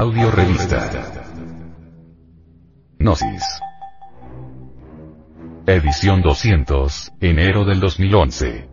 Audio 0.00 0.30
Revista. 0.30 0.88
Gnosis. 3.00 3.42
Edición 5.66 6.22
200, 6.22 7.14
enero 7.20 7.64
del 7.64 7.80
2011. 7.80 8.68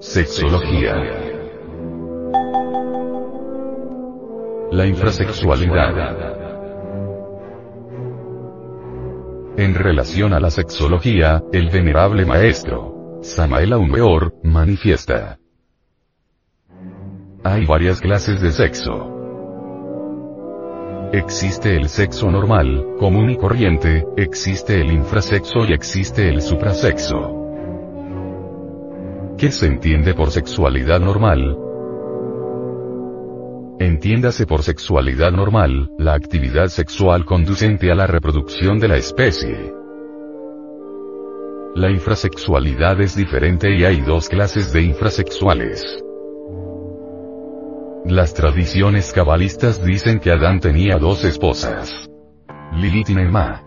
Sexología. 0.00 0.94
La 4.70 4.86
infrasexualidad. 4.86 6.36
En 9.56 9.74
relación 9.74 10.34
a 10.34 10.40
la 10.40 10.50
sexología, 10.50 11.42
el 11.54 11.70
venerable 11.70 12.26
maestro, 12.26 12.95
Samael 13.26 13.72
Aumeor, 13.72 14.34
manifiesta. 14.44 15.38
Hay 17.42 17.66
varias 17.66 18.00
clases 18.00 18.40
de 18.40 18.52
sexo. 18.52 19.12
Existe 21.12 21.76
el 21.76 21.88
sexo 21.88 22.30
normal, 22.30 22.86
común 23.00 23.30
y 23.30 23.36
corriente, 23.36 24.04
existe 24.16 24.80
el 24.80 24.92
infrasexo 24.92 25.64
y 25.68 25.72
existe 25.72 26.28
el 26.28 26.40
suprasexo. 26.40 27.16
¿Qué 29.36 29.50
se 29.50 29.66
entiende 29.66 30.14
por 30.14 30.30
sexualidad 30.30 31.00
normal? 31.00 31.58
Entiéndase 33.80 34.46
por 34.46 34.62
sexualidad 34.62 35.32
normal, 35.32 35.90
la 35.98 36.14
actividad 36.14 36.68
sexual 36.68 37.24
conducente 37.24 37.90
a 37.90 37.96
la 37.96 38.06
reproducción 38.06 38.78
de 38.78 38.88
la 38.88 38.96
especie. 38.96 39.74
La 41.76 41.90
infrasexualidad 41.90 43.02
es 43.02 43.14
diferente 43.14 43.70
y 43.70 43.84
hay 43.84 44.00
dos 44.00 44.30
clases 44.30 44.72
de 44.72 44.80
infrasexuales. 44.80 46.02
Las 48.06 48.32
tradiciones 48.32 49.12
cabalistas 49.12 49.84
dicen 49.84 50.18
que 50.18 50.30
Adán 50.30 50.58
tenía 50.58 50.96
dos 50.96 51.22
esposas. 51.24 52.08
Lilith 52.72 53.10
y 53.10 53.14
Nema. 53.16 53.62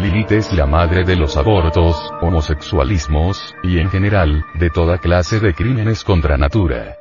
Lilith 0.00 0.32
es 0.32 0.52
la 0.52 0.66
madre 0.66 1.04
de 1.04 1.14
los 1.14 1.36
abortos, 1.36 1.96
homosexualismos, 2.20 3.54
y 3.62 3.78
en 3.78 3.88
general, 3.88 4.44
de 4.58 4.70
toda 4.70 4.98
clase 4.98 5.38
de 5.38 5.54
crímenes 5.54 6.02
contra 6.02 6.36
natura. 6.36 6.96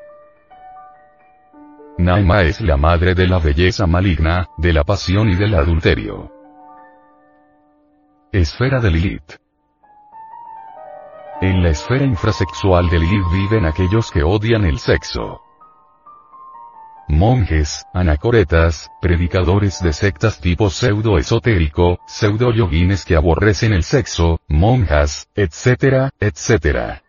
Naima 1.98 2.44
es 2.44 2.62
la 2.62 2.78
madre 2.78 3.16
de 3.16 3.28
la 3.28 3.40
belleza 3.40 3.88
maligna, 3.88 4.48
de 4.60 4.74
la 4.74 4.84
pasión 4.84 5.28
y 5.28 5.36
del 5.36 5.56
adulterio. 5.56 6.41
Esfera 8.34 8.80
de 8.80 8.90
Lilith. 8.92 9.36
En 11.42 11.62
la 11.62 11.70
esfera 11.72 12.06
infrasexual 12.06 12.90
de 12.90 13.00
Lilith 13.00 13.26
viven 13.34 13.66
aquellos 13.66 14.10
que 14.10 14.24
odian 14.24 14.64
el 14.64 14.80
sexo 14.80 15.42
monjes, 17.10 17.86
anacoretas, 17.94 18.90
predicadores 19.02 19.82
de 19.84 19.92
sectas 19.92 20.40
tipo 20.40 20.70
pseudo-esotérico, 20.70 22.00
pseudo-yoguines 22.08 23.04
que 23.04 23.18
aborrecen 23.18 23.74
el 23.74 23.84
sexo, 23.84 24.40
monjas, 24.48 25.28
etcétera, 25.36 26.12
etcétera. 26.22 27.04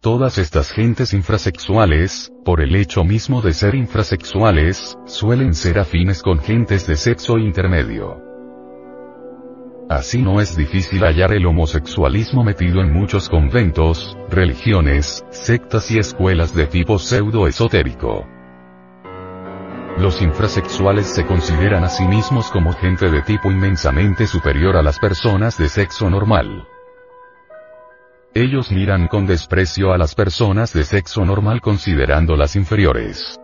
Todas 0.00 0.38
estas 0.38 0.70
gentes 0.70 1.12
infrasexuales, 1.12 2.30
por 2.44 2.60
el 2.60 2.76
hecho 2.76 3.02
mismo 3.02 3.42
de 3.42 3.52
ser 3.52 3.74
infrasexuales, 3.74 4.96
suelen 5.06 5.52
ser 5.52 5.80
afines 5.80 6.22
con 6.22 6.38
gentes 6.38 6.86
de 6.86 6.94
sexo 6.94 7.38
intermedio. 7.38 8.35
Así 9.88 10.20
no 10.20 10.40
es 10.40 10.56
difícil 10.56 11.04
hallar 11.04 11.32
el 11.32 11.46
homosexualismo 11.46 12.42
metido 12.42 12.80
en 12.80 12.92
muchos 12.92 13.28
conventos, 13.28 14.18
religiones, 14.28 15.24
sectas 15.30 15.92
y 15.92 15.98
escuelas 16.00 16.52
de 16.56 16.66
tipo 16.66 16.98
pseudo-esotérico. 16.98 18.26
Los 19.98 20.20
infrasexuales 20.20 21.06
se 21.06 21.24
consideran 21.24 21.84
a 21.84 21.88
sí 21.88 22.04
mismos 22.04 22.50
como 22.50 22.72
gente 22.72 23.08
de 23.08 23.22
tipo 23.22 23.48
inmensamente 23.48 24.26
superior 24.26 24.76
a 24.76 24.82
las 24.82 24.98
personas 24.98 25.56
de 25.56 25.68
sexo 25.68 26.10
normal. 26.10 26.66
Ellos 28.34 28.72
miran 28.72 29.06
con 29.06 29.24
desprecio 29.24 29.92
a 29.92 29.98
las 29.98 30.16
personas 30.16 30.72
de 30.72 30.82
sexo 30.82 31.24
normal 31.24 31.60
considerándolas 31.60 32.56
inferiores. 32.56 33.38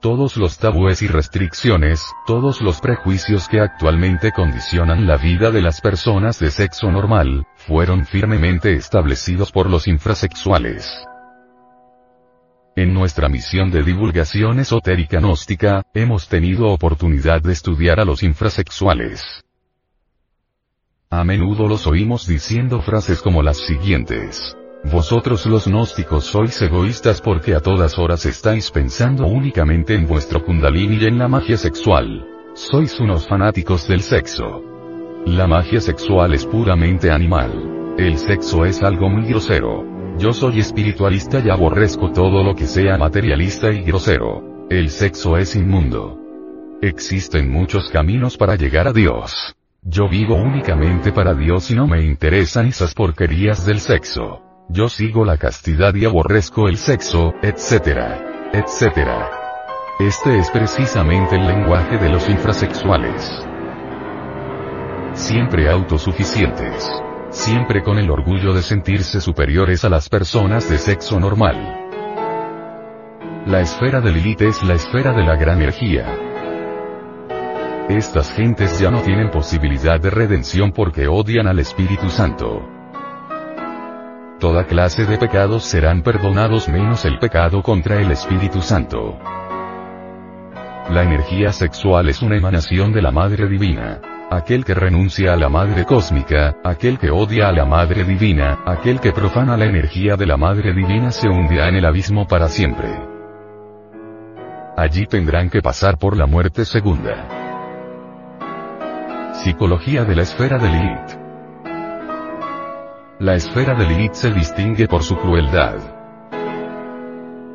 Todos 0.00 0.38
los 0.38 0.56
tabúes 0.56 1.02
y 1.02 1.08
restricciones, 1.08 2.02
todos 2.26 2.62
los 2.62 2.80
prejuicios 2.80 3.48
que 3.48 3.60
actualmente 3.60 4.32
condicionan 4.32 5.06
la 5.06 5.18
vida 5.18 5.50
de 5.50 5.60
las 5.60 5.82
personas 5.82 6.38
de 6.38 6.50
sexo 6.50 6.90
normal, 6.90 7.46
fueron 7.54 8.06
firmemente 8.06 8.72
establecidos 8.72 9.52
por 9.52 9.68
los 9.68 9.86
infrasexuales. 9.86 10.90
En 12.76 12.94
nuestra 12.94 13.28
misión 13.28 13.70
de 13.70 13.82
divulgación 13.82 14.60
esotérica 14.60 15.20
gnóstica, 15.20 15.82
hemos 15.92 16.28
tenido 16.28 16.68
oportunidad 16.68 17.42
de 17.42 17.52
estudiar 17.52 18.00
a 18.00 18.06
los 18.06 18.22
infrasexuales. 18.22 19.44
A 21.10 21.24
menudo 21.24 21.68
los 21.68 21.86
oímos 21.86 22.26
diciendo 22.26 22.80
frases 22.80 23.20
como 23.20 23.42
las 23.42 23.58
siguientes. 23.58 24.56
Vosotros 24.84 25.44
los 25.44 25.66
gnósticos 25.66 26.24
sois 26.24 26.60
egoístas 26.62 27.20
porque 27.20 27.54
a 27.54 27.60
todas 27.60 27.98
horas 27.98 28.24
estáis 28.24 28.70
pensando 28.70 29.26
únicamente 29.26 29.94
en 29.94 30.06
vuestro 30.06 30.42
kundalini 30.42 30.96
y 30.96 31.04
en 31.04 31.18
la 31.18 31.28
magia 31.28 31.58
sexual. 31.58 32.26
Sois 32.54 32.98
unos 32.98 33.28
fanáticos 33.28 33.86
del 33.86 34.00
sexo. 34.00 34.62
La 35.26 35.46
magia 35.46 35.82
sexual 35.82 36.32
es 36.32 36.46
puramente 36.46 37.10
animal. 37.10 37.94
El 37.98 38.16
sexo 38.16 38.64
es 38.64 38.82
algo 38.82 39.10
muy 39.10 39.28
grosero. 39.28 39.84
Yo 40.18 40.32
soy 40.32 40.60
espiritualista 40.60 41.40
y 41.40 41.50
aborrezco 41.50 42.10
todo 42.10 42.42
lo 42.42 42.54
que 42.54 42.66
sea 42.66 42.96
materialista 42.96 43.70
y 43.70 43.82
grosero. 43.82 44.66
El 44.70 44.88
sexo 44.88 45.36
es 45.36 45.56
inmundo. 45.56 46.18
Existen 46.80 47.50
muchos 47.50 47.90
caminos 47.90 48.38
para 48.38 48.56
llegar 48.56 48.88
a 48.88 48.94
Dios. 48.94 49.54
Yo 49.82 50.08
vivo 50.08 50.36
únicamente 50.36 51.12
para 51.12 51.34
Dios 51.34 51.70
y 51.70 51.74
no 51.74 51.86
me 51.86 52.02
interesan 52.02 52.66
esas 52.66 52.94
porquerías 52.94 53.66
del 53.66 53.80
sexo 53.80 54.49
yo 54.72 54.88
sigo 54.88 55.24
la 55.24 55.36
castidad 55.36 55.94
y 55.94 56.04
aborrezco 56.04 56.68
el 56.68 56.76
sexo, 56.76 57.34
etcétera, 57.42 58.50
etcétera. 58.52 59.28
Este 59.98 60.38
es 60.38 60.48
precisamente 60.50 61.34
el 61.34 61.46
lenguaje 61.46 61.98
de 61.98 62.08
los 62.08 62.28
infrasexuales. 62.28 63.44
Siempre 65.12 65.68
autosuficientes. 65.68 66.88
Siempre 67.30 67.82
con 67.82 67.98
el 67.98 68.10
orgullo 68.10 68.52
de 68.54 68.62
sentirse 68.62 69.20
superiores 69.20 69.84
a 69.84 69.88
las 69.88 70.08
personas 70.08 70.70
de 70.70 70.78
sexo 70.78 71.18
normal. 71.18 71.56
La 73.46 73.60
esfera 73.60 74.00
de 74.00 74.12
Lilith 74.12 74.42
es 74.42 74.62
la 74.62 74.74
esfera 74.74 75.12
de 75.12 75.24
la 75.24 75.36
gran 75.36 75.60
energía. 75.60 76.06
Estas 77.88 78.32
gentes 78.32 78.78
ya 78.78 78.90
no 78.90 79.02
tienen 79.02 79.30
posibilidad 79.30 80.00
de 80.00 80.10
redención 80.10 80.70
porque 80.70 81.08
odian 81.08 81.48
al 81.48 81.58
Espíritu 81.58 82.08
Santo 82.08 82.79
toda 84.40 84.64
clase 84.64 85.04
de 85.04 85.18
pecados 85.18 85.64
serán 85.64 86.02
perdonados 86.02 86.68
menos 86.68 87.04
el 87.04 87.18
pecado 87.18 87.62
contra 87.62 88.00
el 88.00 88.10
Espíritu 88.10 88.62
Santo. 88.62 89.16
La 90.90 91.04
energía 91.04 91.52
sexual 91.52 92.08
es 92.08 92.20
una 92.22 92.36
emanación 92.36 92.92
de 92.92 93.02
la 93.02 93.12
Madre 93.12 93.46
Divina. 93.48 94.00
Aquel 94.30 94.64
que 94.64 94.74
renuncia 94.74 95.34
a 95.34 95.36
la 95.36 95.48
Madre 95.48 95.84
Cósmica, 95.84 96.56
aquel 96.64 96.98
que 96.98 97.10
odia 97.10 97.48
a 97.48 97.52
la 97.52 97.64
Madre 97.64 98.02
Divina, 98.04 98.60
aquel 98.64 98.98
que 98.98 99.12
profana 99.12 99.56
la 99.56 99.66
energía 99.66 100.16
de 100.16 100.26
la 100.26 100.36
Madre 100.36 100.72
Divina 100.72 101.10
se 101.12 101.28
hundirá 101.28 101.68
en 101.68 101.76
el 101.76 101.84
abismo 101.84 102.26
para 102.26 102.48
siempre. 102.48 102.88
Allí 104.76 105.06
tendrán 105.06 105.50
que 105.50 105.60
pasar 105.60 105.98
por 105.98 106.16
la 106.16 106.26
muerte 106.26 106.64
segunda. 106.64 107.26
Psicología 109.34 110.04
de 110.04 110.16
la 110.16 110.22
esfera 110.22 110.58
de 110.58 110.68
Lilith. 110.68 111.19
La 113.20 113.34
esfera 113.34 113.74
de 113.74 113.84
Lilith 113.84 114.14
se 114.14 114.30
distingue 114.30 114.88
por 114.88 115.02
su 115.02 115.14
crueldad. 115.14 115.74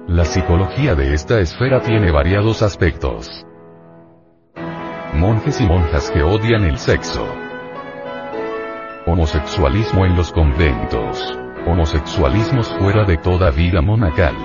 La 0.08 0.24
psicología 0.24 0.94
de 0.94 1.16
esta 1.16 1.40
esfera 1.40 1.82
tiene 1.82 2.12
variados 2.12 2.62
aspectos. 2.62 3.44
Monjes 5.16 5.60
y 5.62 5.66
monjas 5.66 6.12
que 6.12 6.22
odian 6.22 6.66
el 6.66 6.78
sexo. 6.78 7.28
Homosexualismo 9.08 10.06
en 10.06 10.16
los 10.16 10.32
conventos. 10.32 11.36
Homosexualismos 11.66 12.70
fuera 12.78 13.04
de 13.04 13.18
toda 13.18 13.50
vida 13.50 13.82
monacal. 13.82 14.36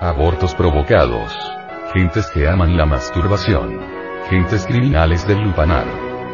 Abortos 0.00 0.52
provocados. 0.56 1.32
Gentes 1.94 2.26
que 2.34 2.48
aman 2.48 2.76
la 2.76 2.86
masturbación. 2.86 3.78
Gentes 4.28 4.66
criminales 4.66 5.24
del 5.28 5.40
lupanar. 5.44 5.86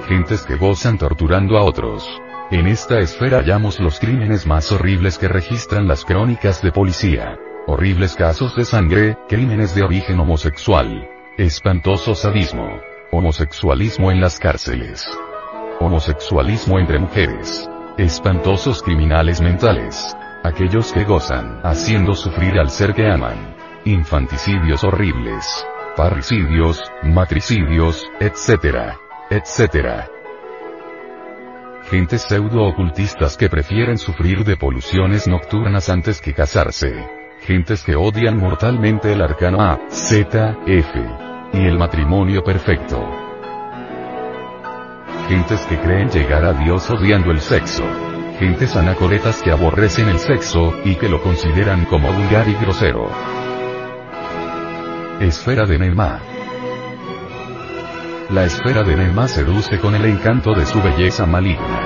Gentes 0.09 0.47
que 0.47 0.57
gozan 0.57 0.97
torturando 0.97 1.59
a 1.59 1.65
otros. 1.65 2.24
En 2.51 2.67
esta 2.67 3.01
esfera 3.01 3.39
hallamos 3.39 3.81
los 3.81 3.99
crímenes 3.99 4.47
más 4.47 4.71
horribles 4.71 5.17
que 5.17 5.29
registran 5.29 5.89
las 5.89 6.05
crónicas 6.05 6.61
de 6.61 6.73
policía. 6.73 7.39
Horribles 7.67 8.15
casos 8.17 8.55
de 8.55 8.67
sangre, 8.67 9.17
crímenes 9.29 9.75
de 9.75 9.83
origen 9.83 10.21
homosexual. 10.21 11.09
Espantoso 11.39 12.15
sadismo. 12.15 12.81
Homosexualismo 13.11 14.11
en 14.11 14.21
las 14.21 14.39
cárceles. 14.39 15.09
Homosexualismo 15.81 16.79
entre 16.79 16.99
mujeres. 16.99 17.67
Espantosos 17.97 18.83
criminales 18.83 19.41
mentales. 19.41 20.15
Aquellos 20.43 20.93
que 20.93 21.05
gozan 21.05 21.61
haciendo 21.65 22.15
sufrir 22.15 22.59
al 22.59 22.69
ser 22.69 22.93
que 22.93 23.11
aman. 23.11 23.57
Infanticidios 23.87 24.85
horribles. 24.85 25.67
Parricidios, 25.97 26.83
matricidios, 27.03 28.05
etc. 28.21 28.93
etc. 29.31 30.14
Gentes 31.91 32.23
pseudo-ocultistas 32.23 33.37
que 33.37 33.51
prefieren 33.51 33.99
sufrir 33.99 34.43
de 34.45 34.57
poluciones 34.57 35.29
nocturnas 35.29 35.91
antes 35.91 36.21
que 36.21 36.33
casarse. 36.33 37.07
Gentes 37.41 37.85
que 37.85 37.95
odian 37.95 38.39
mortalmente 38.39 39.13
el 39.13 39.21
arcano 39.21 39.61
A, 39.61 39.79
Z, 39.91 40.57
F. 40.67 40.91
Y 41.53 41.67
el 41.67 41.77
matrimonio 41.77 42.43
perfecto. 42.43 42.99
Gentes 45.29 45.61
que 45.67 45.79
creen 45.79 46.09
llegar 46.09 46.45
a 46.45 46.55
Dios 46.55 46.91
odiando 46.91 47.31
el 47.31 47.41
sexo. 47.41 47.85
Gentes 48.39 48.75
anacoretas 48.77 49.43
que 49.43 49.53
aborrecen 49.53 50.09
el 50.09 50.19
sexo, 50.19 50.75
y 50.85 50.97
que 50.97 51.09
lo 51.09 51.23
consideran 51.23 51.85
como 51.85 52.11
vulgar 52.11 52.49
y 52.49 52.55
grosero. 52.55 53.11
Esfera 55.21 55.67
de 55.67 55.79
Nema. 55.79 56.34
La 58.31 58.45
esfera 58.45 58.83
de 58.83 58.97
Nema 58.97 59.29
seduce 59.29 59.79
con 59.79 59.95
el 59.95 60.07
encanto 60.07 60.55
de 60.55 60.65
su 60.65 60.81
belleza 60.81 61.27
maligna. 61.27 61.83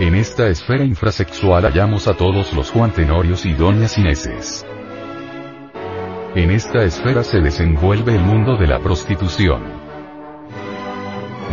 En 0.00 0.16
esta 0.16 0.48
esfera 0.48 0.84
infrasexual 0.84 1.64
hallamos 1.64 2.08
a 2.08 2.14
todos 2.14 2.52
los 2.52 2.70
Juan 2.72 2.90
Tenorios 2.90 3.46
y 3.46 3.52
Doñas 3.52 3.96
Ineses. 3.98 4.66
En 6.34 6.50
esta 6.50 6.82
esfera 6.82 7.22
se 7.22 7.40
desenvuelve 7.40 8.16
el 8.16 8.22
mundo 8.22 8.56
de 8.56 8.66
la 8.66 8.80
prostitución. 8.80 9.62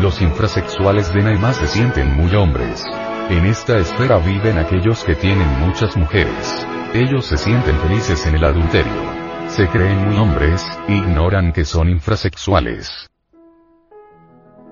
Los 0.02 0.22
infrasexuales 0.22 1.14
de 1.14 1.22
Nema 1.22 1.54
se 1.54 1.68
sienten 1.68 2.16
muy 2.16 2.36
hombres. 2.36 2.84
En 3.30 3.46
esta 3.46 3.78
esfera 3.78 4.18
viven 4.18 4.58
aquellos 4.58 5.04
que 5.04 5.16
tienen 5.16 5.48
muchas 5.60 5.96
mujeres. 5.96 6.66
Ellos 6.94 7.28
se 7.28 7.38
sienten 7.38 7.78
felices 7.78 8.26
en 8.26 8.36
el 8.36 8.44
adulterio. 8.44 9.15
Se 9.48 9.70
creen 9.70 10.10
muy 10.10 10.18
hombres, 10.18 10.66
ignoran 10.88 11.54
que 11.54 11.64
son 11.64 11.90
infrasexuales. 11.90 13.10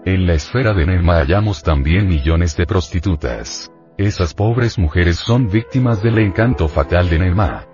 En 0.04 0.28
la 0.28 0.34
esfera 0.34 0.74
de 0.74 0.86
Nema 0.86 1.20
hallamos 1.20 1.64
también 1.64 2.08
millones 2.08 2.58
de 2.58 2.66
prostitutas. 2.66 3.72
Esas 3.98 4.34
pobres 4.34 4.78
mujeres 4.78 5.18
son 5.18 5.50
víctimas 5.50 6.04
del 6.04 6.18
encanto 6.20 6.68
fatal 6.68 7.10
de 7.10 7.20
Nema. 7.20 7.66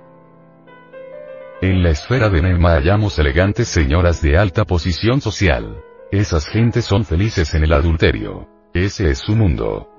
En 1.61 1.81
la 1.81 1.89
esfera 1.89 2.29
de 2.29 2.43
Nema 2.43 2.73
hallamos 2.73 3.17
elegantes 3.17 3.67
señoras 3.67 4.21
de 4.21 4.37
alta 4.37 4.65
posición 4.65 5.19
social. 5.19 5.81
Esas 6.11 6.47
gentes 6.47 6.85
son 6.85 7.05
felices 7.05 7.55
en 7.55 7.63
el 7.63 7.73
adulterio. 7.73 8.47
Ese 8.73 9.09
es 9.09 9.17
su 9.17 9.35
mundo. 9.35 9.89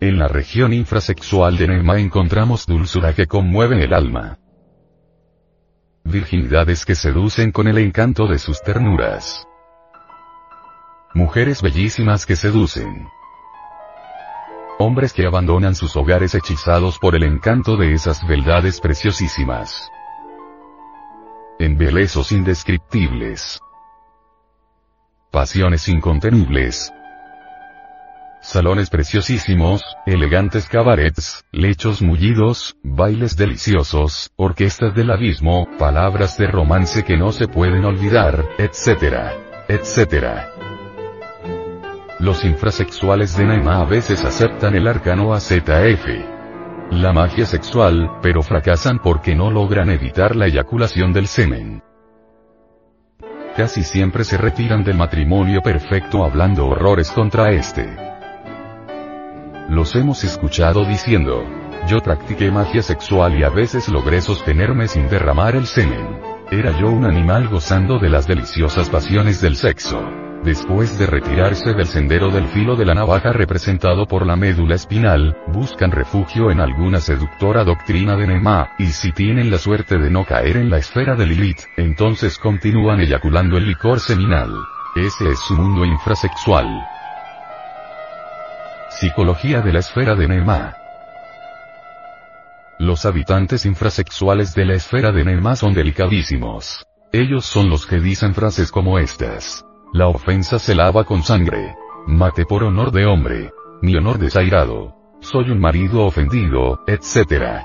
En 0.00 0.18
la 0.18 0.26
región 0.26 0.72
infrasexual 0.72 1.56
de 1.56 1.68
Nema 1.68 2.00
encontramos 2.00 2.66
dulzura 2.66 3.14
que 3.14 3.26
conmueve 3.26 3.84
el 3.84 3.94
alma 3.94 4.38
virginidades 6.04 6.84
que 6.84 6.94
seducen 6.94 7.50
con 7.50 7.66
el 7.66 7.78
encanto 7.78 8.26
de 8.26 8.38
sus 8.38 8.62
ternuras. 8.62 9.48
Mujeres 11.14 11.62
bellísimas 11.62 12.26
que 12.26 12.36
seducen. 12.36 13.08
Hombres 14.78 15.12
que 15.12 15.26
abandonan 15.26 15.74
sus 15.74 15.96
hogares 15.96 16.34
hechizados 16.34 16.98
por 16.98 17.14
el 17.14 17.22
encanto 17.22 17.76
de 17.76 17.94
esas 17.94 18.26
beldades 18.26 18.80
preciosísimas. 18.80 19.88
Embelezos 21.58 22.32
indescriptibles. 22.32 23.60
Pasiones 25.30 25.88
incontenibles, 25.88 26.92
salones 28.44 28.90
preciosísimos, 28.90 29.82
elegantes 30.04 30.68
cabarets, 30.68 31.44
lechos 31.50 32.02
mullidos, 32.02 32.76
bailes 32.82 33.36
deliciosos, 33.36 34.30
orquestas 34.36 34.94
del 34.94 35.10
abismo, 35.10 35.66
palabras 35.78 36.36
de 36.36 36.46
romance 36.46 37.04
que 37.04 37.16
no 37.16 37.32
se 37.32 37.48
pueden 37.48 37.86
olvidar, 37.86 38.44
etc. 38.58 39.32
etc. 39.68 40.26
Los 42.20 42.44
infrasexuales 42.44 43.34
de 43.36 43.46
Naima 43.46 43.80
a 43.80 43.86
veces 43.86 44.24
aceptan 44.24 44.74
el 44.74 44.86
arcano 44.88 45.32
AZF. 45.32 46.06
La 46.90 47.14
magia 47.14 47.46
sexual, 47.46 48.18
pero 48.20 48.42
fracasan 48.42 48.98
porque 48.98 49.34
no 49.34 49.50
logran 49.50 49.88
evitar 49.88 50.36
la 50.36 50.46
eyaculación 50.46 51.14
del 51.14 51.28
semen. 51.28 51.82
Casi 53.56 53.82
siempre 53.84 54.24
se 54.24 54.36
retiran 54.36 54.84
del 54.84 54.98
matrimonio 54.98 55.62
perfecto 55.62 56.24
hablando 56.24 56.66
horrores 56.66 57.10
contra 57.10 57.50
este. 57.50 58.13
Los 59.68 59.94
hemos 59.96 60.22
escuchado 60.24 60.84
diciendo, 60.84 61.42
yo 61.88 62.00
practiqué 62.00 62.50
magia 62.50 62.82
sexual 62.82 63.38
y 63.38 63.44
a 63.44 63.48
veces 63.48 63.88
logré 63.88 64.20
sostenerme 64.20 64.88
sin 64.88 65.08
derramar 65.08 65.56
el 65.56 65.66
semen. 65.66 66.20
Era 66.50 66.78
yo 66.78 66.90
un 66.90 67.06
animal 67.06 67.48
gozando 67.48 67.98
de 67.98 68.10
las 68.10 68.26
deliciosas 68.26 68.90
pasiones 68.90 69.40
del 69.40 69.56
sexo. 69.56 70.02
Después 70.44 70.98
de 70.98 71.06
retirarse 71.06 71.72
del 71.72 71.86
sendero 71.86 72.28
del 72.30 72.46
filo 72.48 72.76
de 72.76 72.84
la 72.84 72.94
navaja 72.94 73.32
representado 73.32 74.06
por 74.06 74.26
la 74.26 74.36
médula 74.36 74.74
espinal, 74.74 75.38
buscan 75.46 75.90
refugio 75.90 76.50
en 76.50 76.60
alguna 76.60 77.00
seductora 77.00 77.64
doctrina 77.64 78.16
de 78.16 78.26
Nema, 78.26 78.72
y 78.78 78.88
si 78.88 79.12
tienen 79.12 79.50
la 79.50 79.56
suerte 79.56 79.96
de 79.96 80.10
no 80.10 80.26
caer 80.26 80.58
en 80.58 80.68
la 80.68 80.76
esfera 80.76 81.16
de 81.16 81.24
Lilith, 81.24 81.62
entonces 81.78 82.38
continúan 82.38 83.00
eyaculando 83.00 83.56
el 83.56 83.66
licor 83.66 83.98
seminal. 83.98 84.52
Ese 84.94 85.30
es 85.30 85.38
su 85.38 85.54
mundo 85.54 85.86
infrasexual. 85.86 86.93
Psicología 89.00 89.60
de 89.60 89.72
la 89.72 89.80
esfera 89.80 90.14
de 90.14 90.28
Nema. 90.28 90.76
Los 92.78 93.04
habitantes 93.06 93.66
infrasexuales 93.66 94.54
de 94.54 94.64
la 94.66 94.74
esfera 94.74 95.10
de 95.10 95.24
Nema 95.24 95.56
son 95.56 95.74
delicadísimos. 95.74 96.86
Ellos 97.12 97.44
son 97.44 97.70
los 97.70 97.86
que 97.86 97.98
dicen 97.98 98.34
frases 98.34 98.70
como 98.70 99.00
estas. 99.00 99.64
La 99.92 100.06
ofensa 100.06 100.60
se 100.60 100.76
lava 100.76 101.02
con 101.02 101.24
sangre. 101.24 101.74
Mate 102.06 102.44
por 102.46 102.62
honor 102.62 102.92
de 102.92 103.04
hombre. 103.06 103.52
Mi 103.82 103.96
honor 103.96 104.18
desairado. 104.18 104.94
Soy 105.20 105.50
un 105.50 105.58
marido 105.58 106.04
ofendido, 106.04 106.84
etc. 106.86 107.64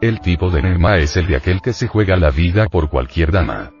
El 0.00 0.20
tipo 0.20 0.50
de 0.50 0.62
Nema 0.62 0.98
es 0.98 1.16
el 1.16 1.26
de 1.26 1.34
aquel 1.34 1.60
que 1.60 1.72
se 1.72 1.88
juega 1.88 2.16
la 2.16 2.30
vida 2.30 2.68
por 2.68 2.88
cualquier 2.88 3.32
dama. 3.32 3.72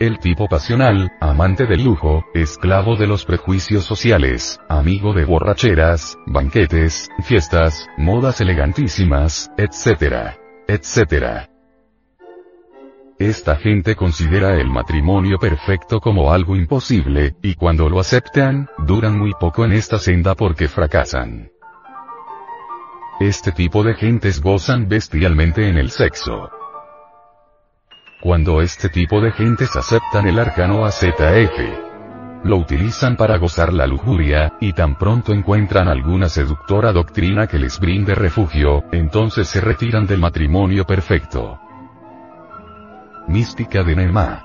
El 0.00 0.18
tipo 0.18 0.48
pasional, 0.48 1.12
amante 1.20 1.66
del 1.66 1.84
lujo, 1.84 2.24
esclavo 2.34 2.96
de 2.96 3.06
los 3.06 3.24
prejuicios 3.24 3.84
sociales, 3.84 4.58
amigo 4.68 5.12
de 5.12 5.24
borracheras, 5.24 6.18
banquetes, 6.26 7.08
fiestas, 7.22 7.88
modas 7.96 8.40
elegantísimas, 8.40 9.52
etc. 9.56 10.34
etc. 10.66 11.48
Esta 13.20 13.54
gente 13.54 13.94
considera 13.94 14.60
el 14.60 14.68
matrimonio 14.68 15.38
perfecto 15.38 16.00
como 16.00 16.32
algo 16.32 16.56
imposible, 16.56 17.36
y 17.40 17.54
cuando 17.54 17.88
lo 17.88 18.00
aceptan, 18.00 18.68
duran 18.78 19.16
muy 19.16 19.32
poco 19.38 19.64
en 19.64 19.72
esta 19.72 19.98
senda 19.98 20.34
porque 20.34 20.66
fracasan. 20.66 21.52
Este 23.20 23.52
tipo 23.52 23.84
de 23.84 23.94
gentes 23.94 24.42
gozan 24.42 24.88
bestialmente 24.88 25.68
en 25.68 25.78
el 25.78 25.90
sexo. 25.90 26.50
Cuando 28.24 28.62
este 28.62 28.88
tipo 28.88 29.20
de 29.20 29.32
gentes 29.32 29.76
aceptan 29.76 30.26
el 30.26 30.38
arcano 30.38 30.86
AZF, 30.86 31.58
lo 32.42 32.56
utilizan 32.56 33.18
para 33.18 33.36
gozar 33.36 33.70
la 33.70 33.86
lujuria, 33.86 34.54
y 34.62 34.72
tan 34.72 34.96
pronto 34.96 35.34
encuentran 35.34 35.88
alguna 35.88 36.30
seductora 36.30 36.90
doctrina 36.90 37.46
que 37.46 37.58
les 37.58 37.78
brinde 37.78 38.14
refugio, 38.14 38.82
entonces 38.92 39.46
se 39.48 39.60
retiran 39.60 40.06
del 40.06 40.20
matrimonio 40.20 40.86
perfecto. 40.86 41.60
Mística 43.28 43.82
de 43.82 43.94
Nema. 43.94 44.42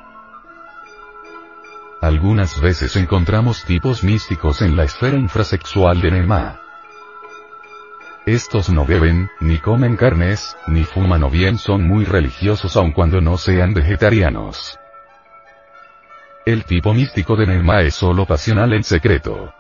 Algunas 2.02 2.60
veces 2.60 2.98
encontramos 2.98 3.64
tipos 3.64 4.04
místicos 4.04 4.62
en 4.62 4.76
la 4.76 4.84
esfera 4.84 5.16
infrasexual 5.16 6.02
de 6.02 6.12
Nema. 6.12 6.69
Estos 8.30 8.70
no 8.70 8.86
beben, 8.86 9.28
ni 9.40 9.58
comen 9.58 9.96
carnes, 9.96 10.56
ni 10.68 10.84
fuman 10.84 11.24
o 11.24 11.32
bien 11.32 11.58
son 11.58 11.88
muy 11.88 12.06
religiosos 12.06 12.78
aun 12.78 12.92
cuando 12.92 13.22
no 13.22 13.40
sean 13.40 13.74
vegetarianos. 13.74 14.80
El 16.46 16.64
tipo 16.64 16.94
místico 16.94 17.36
de 17.36 17.48
Nema 17.48 17.82
es 17.82 17.96
solo 17.96 18.28
pasional 18.28 18.74
en 18.74 18.84
secreto. 18.84 19.52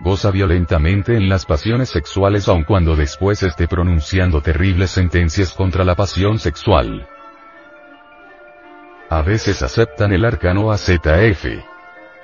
Goza 0.00 0.30
violentamente 0.30 1.16
en 1.16 1.30
las 1.30 1.46
pasiones 1.46 1.88
sexuales 1.88 2.46
aun 2.46 2.64
cuando 2.64 2.94
después 2.94 3.42
esté 3.42 3.66
pronunciando 3.66 4.42
terribles 4.42 4.90
sentencias 4.90 5.54
contra 5.54 5.84
la 5.84 5.94
pasión 5.94 6.38
sexual. 6.38 7.08
A 9.08 9.22
veces 9.22 9.62
aceptan 9.62 10.12
el 10.12 10.26
arcano 10.26 10.70
AZF 10.70 11.77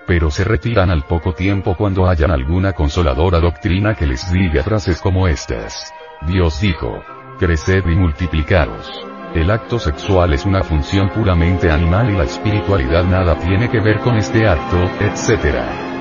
pero 0.07 0.31
se 0.31 0.45
retiran 0.45 0.91
al 0.91 1.05
poco 1.05 1.33
tiempo 1.33 1.77
cuando 1.77 2.09
hayan 2.09 2.31
alguna 2.31 2.73
consoladora 2.73 3.41
doctrina 3.41 3.95
que 3.95 4.07
les 4.07 4.31
diga 4.33 4.63
frases 4.63 5.01
como 5.01 5.27
estas. 5.29 5.93
Dios 6.27 6.61
dijo, 6.61 7.03
creced 7.39 7.85
y 7.87 7.95
multiplicaros. 7.95 9.07
El 9.35 9.51
acto 9.51 9.79
sexual 9.79 10.33
es 10.33 10.45
una 10.45 10.63
función 10.63 11.09
puramente 11.09 11.71
animal 11.71 12.11
y 12.11 12.17
la 12.17 12.25
espiritualidad 12.25 13.05
nada 13.05 13.37
tiene 13.39 13.69
que 13.69 13.81
ver 13.81 13.99
con 14.01 14.17
este 14.17 14.47
acto, 14.47 14.81
etc. 15.01 15.57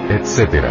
etc. 0.09 0.65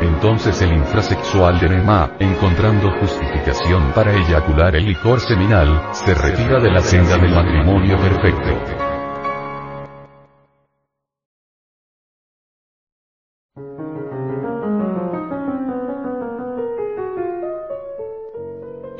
Entonces 0.00 0.62
el 0.62 0.72
infrasexual 0.72 1.60
de 1.60 1.68
Nema, 1.68 2.12
encontrando 2.18 2.90
justificación 3.00 3.92
para 3.92 4.14
eyacular 4.14 4.74
el 4.76 4.86
licor 4.86 5.20
seminal, 5.20 5.88
se 5.92 6.14
retira 6.14 6.58
de 6.58 6.70
la 6.70 6.80
senda 6.80 7.18
del 7.18 7.34
matrimonio 7.34 7.98
perfecto. 7.98 8.89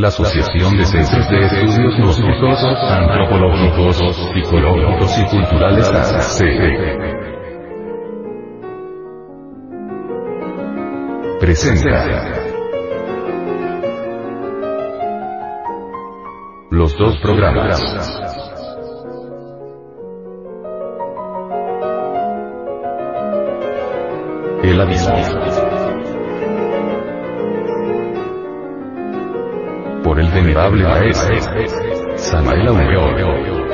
La 0.01 0.09
Asociación 0.09 0.79
de 0.79 0.87
Centros 0.87 1.29
de 1.29 1.41
Estudios 1.45 1.95
Gnósticos, 1.99 2.65
Antropológicos, 2.89 3.99
Psicológicos 4.33 5.19
y 5.19 5.25
Culturales 5.27 5.93
AC. 5.93 6.43
Presenta. 11.39 12.07
Los 16.71 16.97
dos 16.97 17.19
programas. 17.21 17.79
El 24.63 24.81
abismo. 24.81 25.50
Por 30.11 30.19
el 30.19 30.29
venerable 30.33 30.83
maestro 30.83 31.39
Samael 32.17 32.67
Aumeor. 32.67 33.69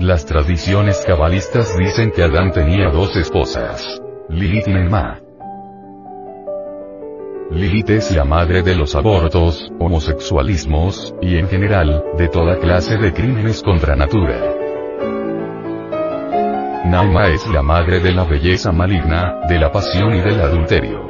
Las 0.00 0.26
tradiciones 0.26 1.02
cabalistas 1.06 1.74
dicen 1.78 2.10
que 2.10 2.24
Adán 2.24 2.52
tenía 2.52 2.90
dos 2.90 3.16
esposas, 3.16 4.02
Lilith 4.28 4.68
y 4.68 4.72
Emma. 4.72 5.18
Lilith 7.50 7.88
es 7.88 8.14
la 8.14 8.26
madre 8.26 8.62
de 8.62 8.74
los 8.74 8.94
abortos, 8.94 9.72
homosexualismos, 9.80 11.14
y 11.22 11.38
en 11.38 11.48
general, 11.48 12.04
de 12.18 12.28
toda 12.28 12.58
clase 12.58 12.98
de 12.98 13.14
crímenes 13.14 13.62
contra 13.62 13.96
natura. 13.96 14.51
Naima 16.92 17.28
es 17.28 17.48
la 17.48 17.62
madre 17.62 18.00
de 18.00 18.12
la 18.12 18.24
belleza 18.24 18.70
maligna, 18.70 19.40
de 19.48 19.58
la 19.58 19.72
pasión 19.72 20.14
y 20.14 20.20
del 20.20 20.38
adulterio. 20.38 21.00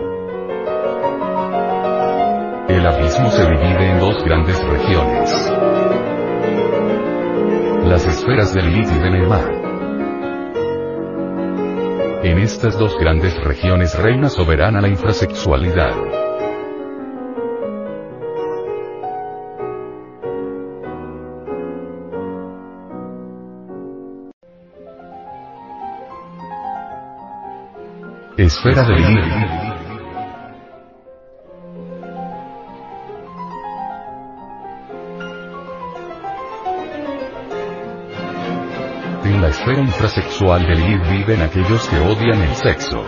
El 2.68 2.86
abismo 2.86 3.28
se 3.32 3.42
divide 3.42 3.90
en 3.90 3.98
dos 3.98 4.22
grandes 4.22 4.62
regiones. 4.64 5.52
Las 7.84 8.06
esferas 8.06 8.54
del 8.54 8.66
Lilith 8.66 8.92
y 8.92 8.98
de 9.00 9.10
Naima. 9.10 9.40
En 12.22 12.38
estas 12.38 12.78
dos 12.78 12.96
grandes 13.00 13.34
regiones 13.42 13.98
reina 13.98 14.28
soberana 14.28 14.80
la 14.80 14.86
infrasexualidad. 14.86 16.21
Esfera 28.38 28.82
de. 28.84 28.94
En 39.24 39.42
la 39.42 39.48
esfera 39.48 39.80
infrasexual 39.80 40.66
de 40.66 40.74
Lilith 40.74 41.10
viven 41.10 41.42
aquellos 41.42 41.86
que 41.88 41.98
odian 41.98 42.40
el 42.40 42.54
sexo. 42.54 43.04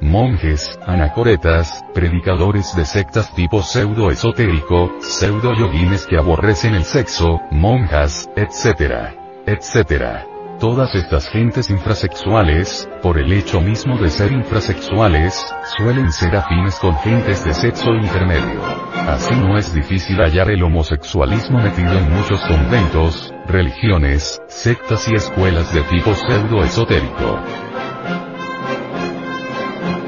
Monjes, 0.00 0.78
anacoretas, 0.86 1.84
predicadores 1.92 2.74
de 2.74 2.86
sectas 2.86 3.34
tipo 3.34 3.62
pseudo-esotérico, 3.62 4.92
pseudo-yoguines 5.00 6.06
que 6.06 6.16
aborrecen 6.16 6.74
el 6.74 6.84
sexo, 6.84 7.42
monjas, 7.50 8.30
etc. 8.34 9.12
etc. 9.44 10.37
Todas 10.60 10.92
estas 10.96 11.28
gentes 11.28 11.70
infrasexuales, 11.70 12.88
por 13.00 13.16
el 13.16 13.32
hecho 13.32 13.60
mismo 13.60 13.96
de 13.96 14.10
ser 14.10 14.32
infrasexuales, 14.32 15.40
suelen 15.76 16.10
ser 16.10 16.34
afines 16.34 16.74
con 16.80 16.96
gentes 16.98 17.44
de 17.44 17.54
sexo 17.54 17.94
intermedio. 17.94 18.60
Así 19.08 19.36
no 19.36 19.56
es 19.56 19.72
difícil 19.72 20.16
hallar 20.16 20.50
el 20.50 20.64
homosexualismo 20.64 21.60
metido 21.60 21.92
en 21.92 22.12
muchos 22.12 22.40
conventos, 22.40 23.32
religiones, 23.46 24.42
sectas 24.48 25.08
y 25.08 25.14
escuelas 25.14 25.72
de 25.72 25.82
tipo 25.82 26.12
pseudo-esotérico. 26.12 27.38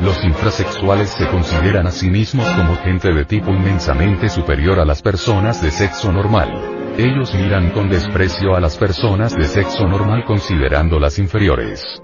Los 0.02 0.24
infrasexuales 0.24 1.10
se 1.10 1.28
consideran 1.28 1.86
a 1.86 1.92
sí 1.92 2.10
mismos 2.10 2.48
como 2.50 2.74
gente 2.78 3.12
de 3.12 3.24
tipo 3.24 3.52
inmensamente 3.52 4.28
superior 4.28 4.80
a 4.80 4.84
las 4.84 5.00
personas 5.00 5.62
de 5.62 5.70
sexo 5.70 6.10
normal. 6.10 6.69
Ellos 6.98 7.34
miran 7.34 7.70
con 7.70 7.88
desprecio 7.88 8.54
a 8.54 8.60
las 8.60 8.76
personas 8.76 9.34
de 9.34 9.44
sexo 9.44 9.86
normal 9.86 10.24
considerándolas 10.24 11.18
inferiores. 11.18 12.02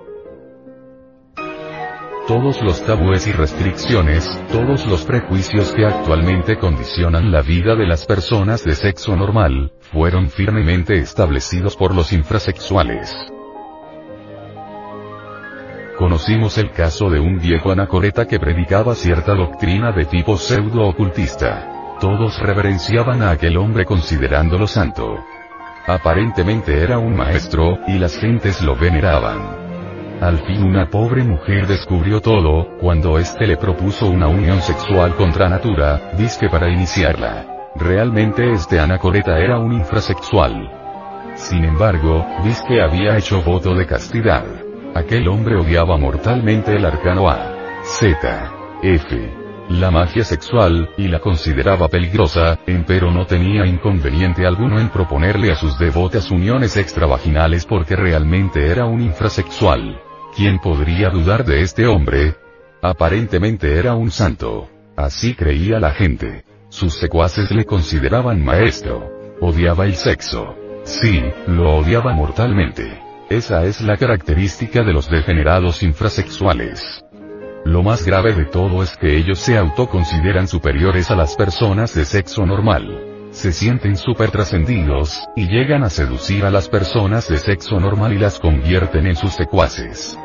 Todos 2.26 2.60
los 2.62 2.82
tabúes 2.84 3.26
y 3.26 3.32
restricciones, 3.32 4.28
todos 4.50 4.86
los 4.86 5.04
prejuicios 5.04 5.70
que 5.72 5.86
actualmente 5.86 6.58
condicionan 6.58 7.30
la 7.30 7.40
vida 7.42 7.76
de 7.76 7.86
las 7.86 8.04
personas 8.04 8.64
de 8.64 8.74
sexo 8.74 9.14
normal, 9.14 9.72
fueron 9.80 10.28
firmemente 10.28 10.98
establecidos 10.98 11.76
por 11.76 11.94
los 11.94 12.12
infrasexuales. 12.12 13.14
Conocimos 15.98 16.58
el 16.58 16.72
caso 16.72 17.10
de 17.10 17.20
un 17.20 17.38
viejo 17.38 17.70
anacoreta 17.70 18.26
que 18.26 18.40
predicaba 18.40 18.94
cierta 18.94 19.34
doctrina 19.34 19.92
de 19.92 20.04
tipo 20.04 20.36
pseudo-ocultista. 20.36 21.75
Todos 22.00 22.38
reverenciaban 22.40 23.22
a 23.22 23.30
aquel 23.30 23.56
hombre 23.56 23.86
considerándolo 23.86 24.66
santo. 24.66 25.18
Aparentemente 25.86 26.82
era 26.82 26.98
un 26.98 27.16
maestro, 27.16 27.78
y 27.86 27.98
las 27.98 28.18
gentes 28.18 28.60
lo 28.60 28.76
veneraban. 28.76 29.66
Al 30.20 30.38
fin 30.40 30.62
una 30.62 30.90
pobre 30.90 31.24
mujer 31.24 31.66
descubrió 31.66 32.20
todo, 32.20 32.76
cuando 32.80 33.18
éste 33.18 33.46
le 33.46 33.56
propuso 33.56 34.08
una 34.08 34.28
unión 34.28 34.60
sexual 34.60 35.14
contra 35.14 35.48
natura, 35.48 36.10
disque 36.18 36.50
para 36.50 36.68
iniciarla. 36.68 37.46
Realmente 37.76 38.52
este 38.52 38.78
anacoreta 38.78 39.38
era 39.38 39.58
un 39.58 39.72
infrasexual. 39.72 40.70
Sin 41.34 41.64
embargo, 41.64 42.26
disque 42.44 42.82
había 42.82 43.16
hecho 43.16 43.42
voto 43.42 43.74
de 43.74 43.86
castidad. 43.86 44.44
Aquel 44.94 45.28
hombre 45.28 45.56
odiaba 45.56 45.96
mortalmente 45.96 46.76
el 46.76 46.84
arcano 46.84 47.28
A. 47.28 47.54
Z. 47.84 48.52
F 48.82 49.45
la 49.68 49.90
magia 49.90 50.22
sexual, 50.22 50.90
y 50.96 51.08
la 51.08 51.18
consideraba 51.18 51.88
peligrosa, 51.88 52.58
empero 52.66 53.10
no 53.10 53.26
tenía 53.26 53.66
inconveniente 53.66 54.46
alguno 54.46 54.78
en 54.78 54.90
proponerle 54.90 55.50
a 55.50 55.56
sus 55.56 55.78
devotas 55.78 56.30
uniones 56.30 56.76
extravaginales 56.76 57.66
porque 57.66 57.96
realmente 57.96 58.66
era 58.66 58.84
un 58.84 59.00
infrasexual. 59.00 60.00
¿Quién 60.36 60.58
podría 60.58 61.10
dudar 61.10 61.44
de 61.44 61.62
este 61.62 61.86
hombre? 61.86 62.36
Aparentemente 62.80 63.76
era 63.76 63.94
un 63.94 64.10
santo. 64.10 64.68
Así 64.96 65.34
creía 65.34 65.80
la 65.80 65.90
gente. 65.90 66.44
Sus 66.68 66.94
secuaces 66.94 67.50
le 67.50 67.64
consideraban 67.64 68.44
maestro. 68.44 69.10
Odiaba 69.40 69.84
el 69.84 69.94
sexo. 69.94 70.54
Sí, 70.84 71.22
lo 71.48 71.76
odiaba 71.78 72.12
mortalmente. 72.12 73.02
Esa 73.28 73.64
es 73.64 73.80
la 73.80 73.96
característica 73.96 74.84
de 74.84 74.92
los 74.92 75.10
degenerados 75.10 75.82
infrasexuales. 75.82 77.04
Lo 77.66 77.82
más 77.82 78.06
grave 78.06 78.32
de 78.32 78.44
todo 78.44 78.84
es 78.84 78.96
que 78.96 79.16
ellos 79.16 79.40
se 79.40 79.58
autoconsideran 79.58 80.46
superiores 80.46 81.10
a 81.10 81.16
las 81.16 81.34
personas 81.34 81.92
de 81.96 82.04
sexo 82.04 82.46
normal. 82.46 83.28
Se 83.32 83.50
sienten 83.50 83.96
super 83.96 84.30
trascendidos, 84.30 85.20
y 85.34 85.48
llegan 85.48 85.82
a 85.82 85.90
seducir 85.90 86.44
a 86.44 86.50
las 86.52 86.68
personas 86.68 87.28
de 87.28 87.38
sexo 87.38 87.80
normal 87.80 88.12
y 88.12 88.18
las 88.18 88.38
convierten 88.38 89.08
en 89.08 89.16
sus 89.16 89.32
secuaces. 89.32 90.16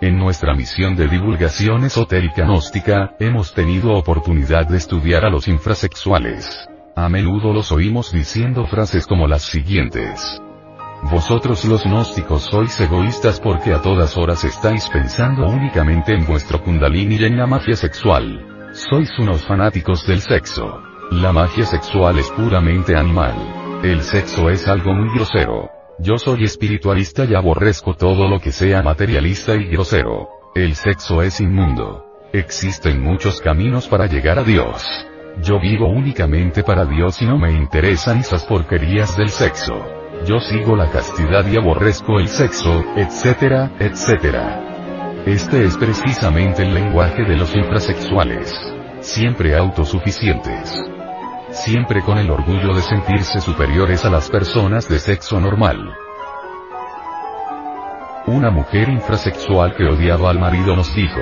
En 0.00 0.18
nuestra 0.18 0.54
misión 0.54 0.94
de 0.94 1.08
divulgación 1.08 1.82
esotérica 1.82 2.44
gnóstica, 2.44 3.16
hemos 3.18 3.54
tenido 3.54 3.92
oportunidad 3.92 4.68
de 4.68 4.76
estudiar 4.76 5.24
a 5.24 5.30
los 5.30 5.48
infrasexuales. 5.48 6.68
A 6.94 7.08
menudo 7.08 7.52
los 7.52 7.72
oímos 7.72 8.12
diciendo 8.12 8.64
frases 8.68 9.04
como 9.08 9.26
las 9.26 9.42
siguientes. 9.42 10.40
Vosotros 11.02 11.64
los 11.66 11.84
gnósticos 11.84 12.42
sois 12.42 12.80
egoístas 12.80 13.38
porque 13.38 13.72
a 13.72 13.80
todas 13.80 14.16
horas 14.16 14.44
estáis 14.44 14.88
pensando 14.88 15.46
únicamente 15.46 16.14
en 16.14 16.26
vuestro 16.26 16.62
kundalini 16.62 17.16
y 17.16 17.24
en 17.24 17.36
la 17.36 17.46
magia 17.46 17.76
sexual. 17.76 18.70
Sois 18.72 19.10
unos 19.18 19.44
fanáticos 19.46 20.06
del 20.06 20.20
sexo. 20.20 20.82
La 21.12 21.32
magia 21.32 21.64
sexual 21.64 22.18
es 22.18 22.30
puramente 22.30 22.96
animal. 22.96 23.80
El 23.84 24.02
sexo 24.02 24.50
es 24.50 24.66
algo 24.66 24.92
muy 24.92 25.14
grosero. 25.14 25.70
Yo 25.98 26.18
soy 26.18 26.44
espiritualista 26.44 27.24
y 27.24 27.34
aborrezco 27.34 27.94
todo 27.94 28.28
lo 28.28 28.40
que 28.40 28.52
sea 28.52 28.82
materialista 28.82 29.54
y 29.54 29.66
grosero. 29.66 30.28
El 30.54 30.74
sexo 30.74 31.22
es 31.22 31.40
inmundo. 31.40 32.04
Existen 32.32 33.00
muchos 33.00 33.40
caminos 33.40 33.86
para 33.86 34.06
llegar 34.06 34.38
a 34.38 34.42
Dios. 34.42 34.84
Yo 35.42 35.60
vivo 35.60 35.88
únicamente 35.88 36.62
para 36.62 36.84
Dios 36.84 37.22
y 37.22 37.26
no 37.26 37.38
me 37.38 37.52
interesan 37.52 38.18
esas 38.18 38.44
porquerías 38.44 39.16
del 39.16 39.28
sexo. 39.28 40.05
Yo 40.24 40.40
sigo 40.40 40.74
la 40.74 40.90
castidad 40.90 41.46
y 41.46 41.56
aborrezco 41.56 42.18
el 42.18 42.28
sexo, 42.28 42.84
etcétera, 42.96 43.70
etcétera. 43.78 44.62
Este 45.26 45.64
es 45.64 45.76
precisamente 45.76 46.62
el 46.62 46.74
lenguaje 46.74 47.22
de 47.24 47.36
los 47.36 47.54
infrasexuales. 47.54 48.52
Siempre 49.00 49.56
autosuficientes. 49.56 50.74
Siempre 51.50 52.02
con 52.02 52.18
el 52.18 52.30
orgullo 52.30 52.74
de 52.74 52.82
sentirse 52.82 53.40
superiores 53.40 54.04
a 54.04 54.10
las 54.10 54.30
personas 54.30 54.88
de 54.88 54.98
sexo 54.98 55.40
normal. 55.40 55.92
Una 58.26 58.50
mujer 58.50 58.88
infrasexual 58.88 59.76
que 59.76 59.84
odiaba 59.84 60.30
al 60.30 60.40
marido 60.40 60.74
nos 60.74 60.92
dijo, 60.94 61.20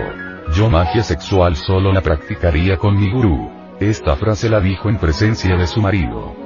yo 0.55 0.71
magia 0.71 1.03
sexual 1.03 1.57
solo 1.57 1.93
la 1.93 2.01
practicaría 2.01 2.77
con 2.77 2.97
mi 2.97 3.11
gurú. 3.11 3.51
Esta 3.81 4.17
frase 4.17 4.49
la 4.49 4.61
dijo 4.61 4.89
en 4.89 4.99
presencia 4.99 5.57
de 5.57 5.67
su 5.67 5.81
marido. 5.81 6.44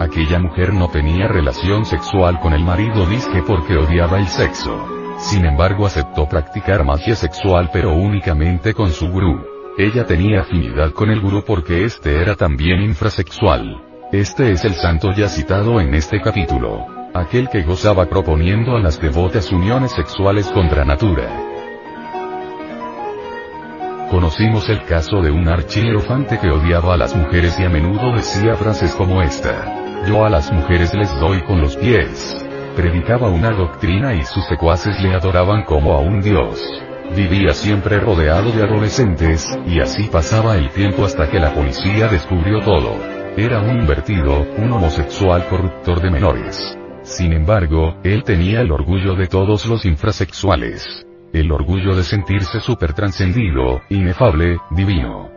Aquella 0.00 0.40
mujer 0.40 0.74
no 0.74 0.88
tenía 0.88 1.28
relación 1.28 1.84
sexual 1.84 2.40
con 2.40 2.52
el 2.52 2.64
marido 2.64 3.06
disque 3.06 3.42
porque 3.46 3.76
odiaba 3.76 4.18
el 4.18 4.26
sexo. 4.26 4.88
Sin 5.18 5.46
embargo 5.46 5.86
aceptó 5.86 6.28
practicar 6.28 6.84
magia 6.84 7.14
sexual 7.14 7.70
pero 7.72 7.94
únicamente 7.94 8.74
con 8.74 8.90
su 8.90 9.08
gurú. 9.08 9.40
Ella 9.78 10.04
tenía 10.04 10.40
afinidad 10.40 10.90
con 10.90 11.10
el 11.10 11.20
gurú 11.20 11.44
porque 11.46 11.84
este 11.84 12.20
era 12.20 12.34
también 12.34 12.82
infrasexual. 12.82 13.82
Este 14.10 14.50
es 14.50 14.64
el 14.64 14.74
santo 14.74 15.12
ya 15.12 15.28
citado 15.28 15.80
en 15.80 15.94
este 15.94 16.20
capítulo. 16.20 16.86
Aquel 17.14 17.48
que 17.48 17.62
gozaba 17.62 18.06
proponiendo 18.06 18.76
a 18.76 18.80
las 18.80 19.00
devotas 19.00 19.52
uniones 19.52 19.92
sexuales 19.92 20.48
contra 20.48 20.84
natura. 20.84 21.28
Conocimos 24.10 24.68
el 24.68 24.84
caso 24.84 25.22
de 25.22 25.30
un 25.30 25.48
archierofante 25.48 26.38
que 26.38 26.50
odiaba 26.50 26.94
a 26.94 26.96
las 26.96 27.14
mujeres 27.16 27.58
y 27.58 27.64
a 27.64 27.68
menudo 27.68 28.12
decía 28.12 28.54
frases 28.56 28.94
como 28.94 29.22
esta. 29.22 29.83
Yo 30.06 30.24
a 30.24 30.30
las 30.30 30.52
mujeres 30.52 30.94
les 30.94 31.10
doy 31.20 31.42
con 31.42 31.60
los 31.60 31.76
pies. 31.76 32.36
Predicaba 32.76 33.28
una 33.28 33.50
doctrina 33.50 34.14
y 34.14 34.24
sus 34.24 34.44
secuaces 34.46 35.00
le 35.00 35.14
adoraban 35.14 35.64
como 35.64 35.94
a 35.94 36.00
un 36.00 36.20
dios. 36.20 36.60
Vivía 37.16 37.52
siempre 37.52 38.00
rodeado 38.00 38.50
de 38.50 38.62
adolescentes, 38.62 39.46
y 39.66 39.80
así 39.80 40.08
pasaba 40.10 40.56
el 40.56 40.70
tiempo 40.70 41.04
hasta 41.04 41.30
que 41.30 41.38
la 41.38 41.54
policía 41.54 42.08
descubrió 42.08 42.60
todo. 42.60 42.96
Era 43.36 43.60
un 43.60 43.80
invertido, 43.80 44.46
un 44.56 44.72
homosexual 44.72 45.46
corruptor 45.48 46.00
de 46.00 46.10
menores. 46.10 46.78
Sin 47.02 47.32
embargo, 47.32 47.96
él 48.02 48.24
tenía 48.24 48.60
el 48.60 48.72
orgullo 48.72 49.14
de 49.14 49.26
todos 49.26 49.66
los 49.66 49.84
infrasexuales 49.84 51.04
el 51.34 51.50
orgullo 51.50 51.96
de 51.96 52.04
sentirse 52.04 52.60
supertrascendido, 52.60 53.82
inefable, 53.90 54.58
divino. 54.70 55.33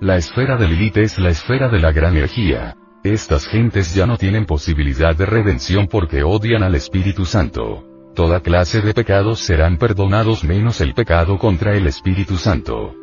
La 0.00 0.16
esfera 0.16 0.56
de 0.56 0.68
Lilith 0.68 0.96
es 0.98 1.18
la 1.18 1.30
esfera 1.30 1.68
de 1.68 1.80
la 1.80 1.90
gran 1.90 2.16
energía. 2.16 2.76
Estas 3.02 3.48
gentes 3.48 3.96
ya 3.96 4.06
no 4.06 4.16
tienen 4.16 4.46
posibilidad 4.46 5.16
de 5.16 5.26
redención 5.26 5.88
porque 5.88 6.22
odian 6.22 6.62
al 6.62 6.76
Espíritu 6.76 7.24
Santo. 7.24 7.84
Toda 8.14 8.40
clase 8.40 8.80
de 8.80 8.94
pecados 8.94 9.40
serán 9.40 9.76
perdonados 9.76 10.44
menos 10.44 10.80
el 10.80 10.94
pecado 10.94 11.36
contra 11.36 11.74
el 11.74 11.88
Espíritu 11.88 12.36
Santo. 12.36 12.94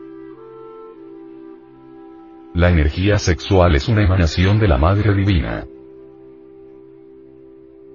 La 2.53 2.69
energía 2.69 3.19
sexual 3.19 3.75
es 3.75 3.89
una 3.89 4.03
emanación 4.03 4.57
de 4.57 4.67
la 4.69 4.77
Madre 4.77 5.13
Divina. 5.13 5.65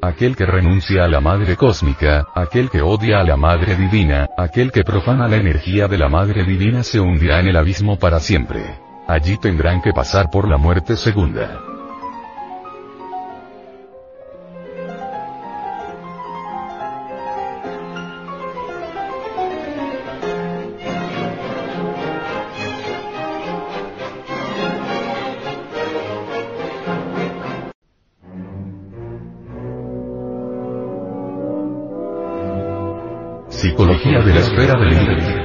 Aquel 0.03 0.37
que 0.37 0.45
renuncia 0.45 1.05
a 1.05 1.09
la 1.09 1.23
Madre 1.23 1.57
Cósmica, 1.57 2.29
aquel 2.35 2.69
que 2.69 2.83
odia 2.83 3.21
a 3.21 3.25
la 3.25 3.39
Madre 3.39 3.77
Divina, 3.77 4.29
aquel 4.37 4.71
que 4.71 4.85
profana 4.85 5.27
la 5.27 5.37
energía 5.37 5.89
de 5.89 5.97
la 5.97 6.11
Madre 6.11 6.45
Divina 6.45 6.83
se 6.83 7.01
hundirá 7.01 7.41
en 7.41 7.49
el 7.49 7.57
abismo 7.57 7.99
para 7.99 8.21
siempre. 8.21 8.90
Allí 9.11 9.39
tendrán 9.39 9.83
que 9.83 9.93
pasar 9.93 10.31
por 10.31 10.47
la 10.49 10.57
muerte 10.57 10.97
segunda. 10.97 11.59
Psicología 33.49 34.21
de 34.21 34.35
la 34.35 34.39
esfera 34.39 34.79
de 34.79 34.87
Lilith. 34.87 35.40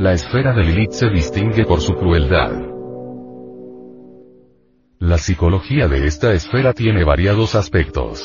La 0.00 0.14
esfera 0.14 0.54
de 0.54 0.64
Lilith 0.64 0.92
se 0.92 1.10
distingue 1.10 1.66
por 1.66 1.82
su 1.82 1.92
crueldad. 1.92 2.52
La 4.98 5.18
psicología 5.18 5.88
de 5.88 6.06
esta 6.06 6.32
esfera 6.32 6.72
tiene 6.72 7.04
variados 7.04 7.54
aspectos. 7.54 8.24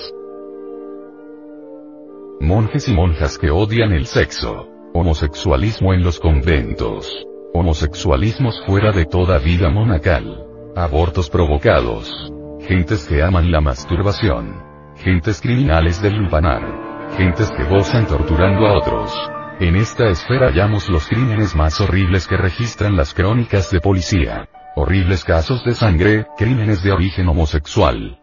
Monjes 2.40 2.88
y 2.88 2.94
monjas 2.94 3.38
que 3.38 3.52
odian 3.52 3.92
el 3.92 4.06
sexo. 4.06 4.70
Homosexualismo 4.94 5.94
en 5.94 6.02
los 6.02 6.22
conventos. 6.22 7.12
Homosexualismos 7.54 8.64
fuera 8.66 8.94
de 8.94 9.04
toda 9.04 9.38
vida 9.40 9.70
monacal. 9.70 10.46
Abortos 10.78 11.30
provocados 11.30 12.32
Gentes 12.62 13.06
que 13.06 13.22
aman 13.22 13.52
la 13.52 13.60
masturbación. 13.60 14.64
Gentes 14.96 15.42
criminales 15.42 16.02
del 16.02 16.16
lupanar. 16.20 17.10
Gentes 17.18 17.52
que 17.52 17.66
gozan 17.66 18.08
torturando 18.08 18.66
a 18.66 18.78
otros. 18.78 19.12
En 19.60 19.78
esta 19.78 20.10
esfera 20.10 20.48
hallamos 20.48 20.90
los 20.90 21.08
crímenes 21.08 21.56
más 21.56 21.80
horribles 21.80 22.28
que 22.28 22.36
registran 22.36 22.98
las 22.98 23.14
crónicas 23.14 23.72
de 23.72 23.80
policía. 23.80 24.50
Horribles 24.76 25.24
casos 25.24 25.64
de 25.64 25.74
sangre, 25.74 26.28
crímenes 26.38 26.84
de 26.84 26.92
origen 26.92 27.30
homosexual. 27.30 28.20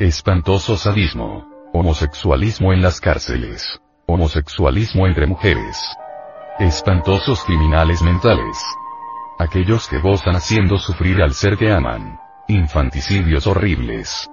Espantoso 0.00 0.76
sadismo. 0.76 1.46
Homosexualismo 1.72 2.72
en 2.72 2.82
las 2.82 3.00
cárceles. 3.00 3.80
Homosexualismo 4.06 5.06
entre 5.06 5.28
mujeres. 5.28 5.78
Espantosos 6.58 7.44
criminales 7.44 8.02
mentales. 8.02 8.60
Aquellos 9.38 9.88
que 9.88 10.00
gozan 10.00 10.34
haciendo 10.34 10.78
sufrir 10.78 11.22
al 11.22 11.34
ser 11.34 11.56
que 11.56 11.70
aman. 11.70 12.18
Infanticidios 12.48 13.46
horribles. 13.46 14.28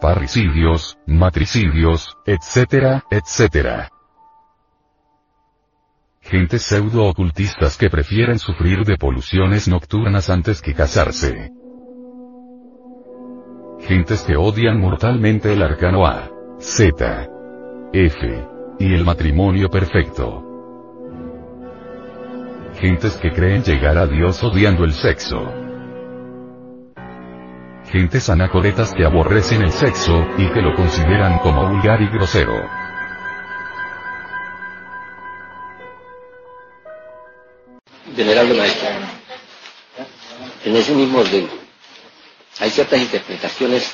Parricidios, 0.00 0.96
matricidios, 1.06 2.16
etcétera, 2.24 3.02
etcétera. 3.10 3.90
Gentes 6.32 6.62
pseudo-ocultistas 6.62 7.76
que 7.76 7.90
prefieren 7.90 8.38
sufrir 8.38 8.86
de 8.86 8.96
poluciones 8.96 9.68
nocturnas 9.68 10.30
antes 10.30 10.62
que 10.62 10.72
casarse. 10.72 11.50
Gentes 13.80 14.22
que 14.22 14.34
odian 14.34 14.80
mortalmente 14.80 15.52
el 15.52 15.62
arcano 15.62 16.06
A, 16.06 16.30
Z, 16.58 17.28
F, 17.92 18.48
y 18.78 18.94
el 18.94 19.04
matrimonio 19.04 19.68
perfecto. 19.68 20.42
Gentes 22.80 23.18
que 23.18 23.30
creen 23.30 23.62
llegar 23.62 23.98
a 23.98 24.06
Dios 24.06 24.42
odiando 24.42 24.84
el 24.84 24.94
sexo 24.94 25.52
gentes 27.90 28.30
anacoretas 28.30 28.94
que 28.94 29.04
aborrecen 29.04 29.60
el 29.60 29.70
sexo, 29.70 30.26
y 30.38 30.50
que 30.50 30.62
lo 30.62 30.74
consideran 30.74 31.38
como 31.40 31.68
vulgar 31.68 32.00
y 32.00 32.06
grosero. 32.06 32.81
Venerable 38.16 38.54
maestro, 38.54 38.88
en 40.64 40.76
ese 40.76 40.92
mismo 40.92 41.20
orden, 41.20 41.48
hay 42.60 42.70
ciertas 42.70 43.00
interpretaciones 43.00 43.90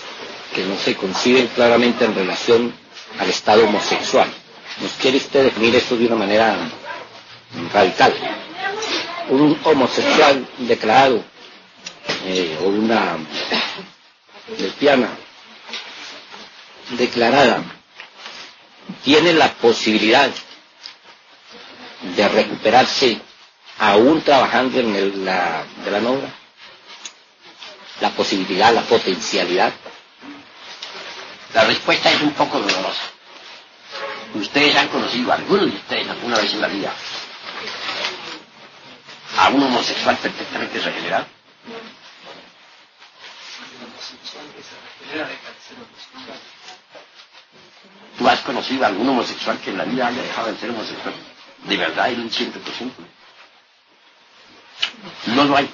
que 0.54 0.64
no 0.64 0.76
se 0.76 0.96
conciben 0.96 1.46
claramente 1.48 2.04
en 2.04 2.14
relación 2.14 2.74
al 3.18 3.31
estado 3.31 3.64
homosexual. 3.64 4.28
¿Nos 4.81 4.92
quiere 4.92 5.18
usted 5.18 5.44
definir 5.44 5.74
esto 5.76 5.96
de 5.96 6.07
una 6.07 6.16
manera 6.16 6.57
radical? 7.72 8.12
Un 9.31 9.59
homosexual 9.64 10.48
declarado 10.59 11.22
eh, 12.26 12.59
o 12.62 12.68
una 12.68 13.18
lesbiana 14.59 15.11
declarada 16.90 17.62
tiene 19.04 19.33
la 19.35 19.52
posibilidad 19.54 20.31
de 22.16 22.28
recuperarse 22.28 23.20
aún 23.79 24.23
trabajando 24.23 24.81
en 24.81 24.95
el, 24.95 25.25
la 25.25 25.64
gran 25.85 26.05
la 28.01 28.11
posibilidad, 28.11 28.73
la 28.73 28.83
potencialidad. 28.83 29.73
La 31.55 31.64
respuesta 31.64 32.12
es 32.12 32.21
un 32.21 32.33
poco 32.33 32.61
dolorosa. 32.61 33.03
Ustedes 34.35 34.77
han 34.77 34.88
conocido 34.88 35.33
algunos 35.33 35.67
de 35.71 35.77
ustedes 35.77 36.09
alguna 36.09 36.37
vez 36.38 36.53
en 36.53 36.61
la 36.61 36.69
vida 36.69 36.93
a 39.38 39.49
un 39.51 39.62
homosexual 39.62 40.17
perfectamente 40.17 40.81
regenerado? 40.81 41.27
¿Tú 48.19 48.29
has 48.29 48.41
conocido 48.41 48.85
a 48.85 48.88
algún 48.88 49.09
homosexual 49.09 49.59
que 49.61 49.71
en 49.71 49.79
la 49.79 49.85
vida 49.85 50.09
haya 50.09 50.23
dejado 50.23 50.53
de 50.53 50.59
ser 50.59 50.71
homosexual? 50.71 51.14
De 51.64 51.77
verdad, 51.77 52.11
en 52.11 52.21
un 52.21 52.31
ciento 52.31 52.59
por 52.61 52.75
ciento. 52.75 53.03
No 55.27 55.45
lo 55.45 55.57
hay. 55.57 55.69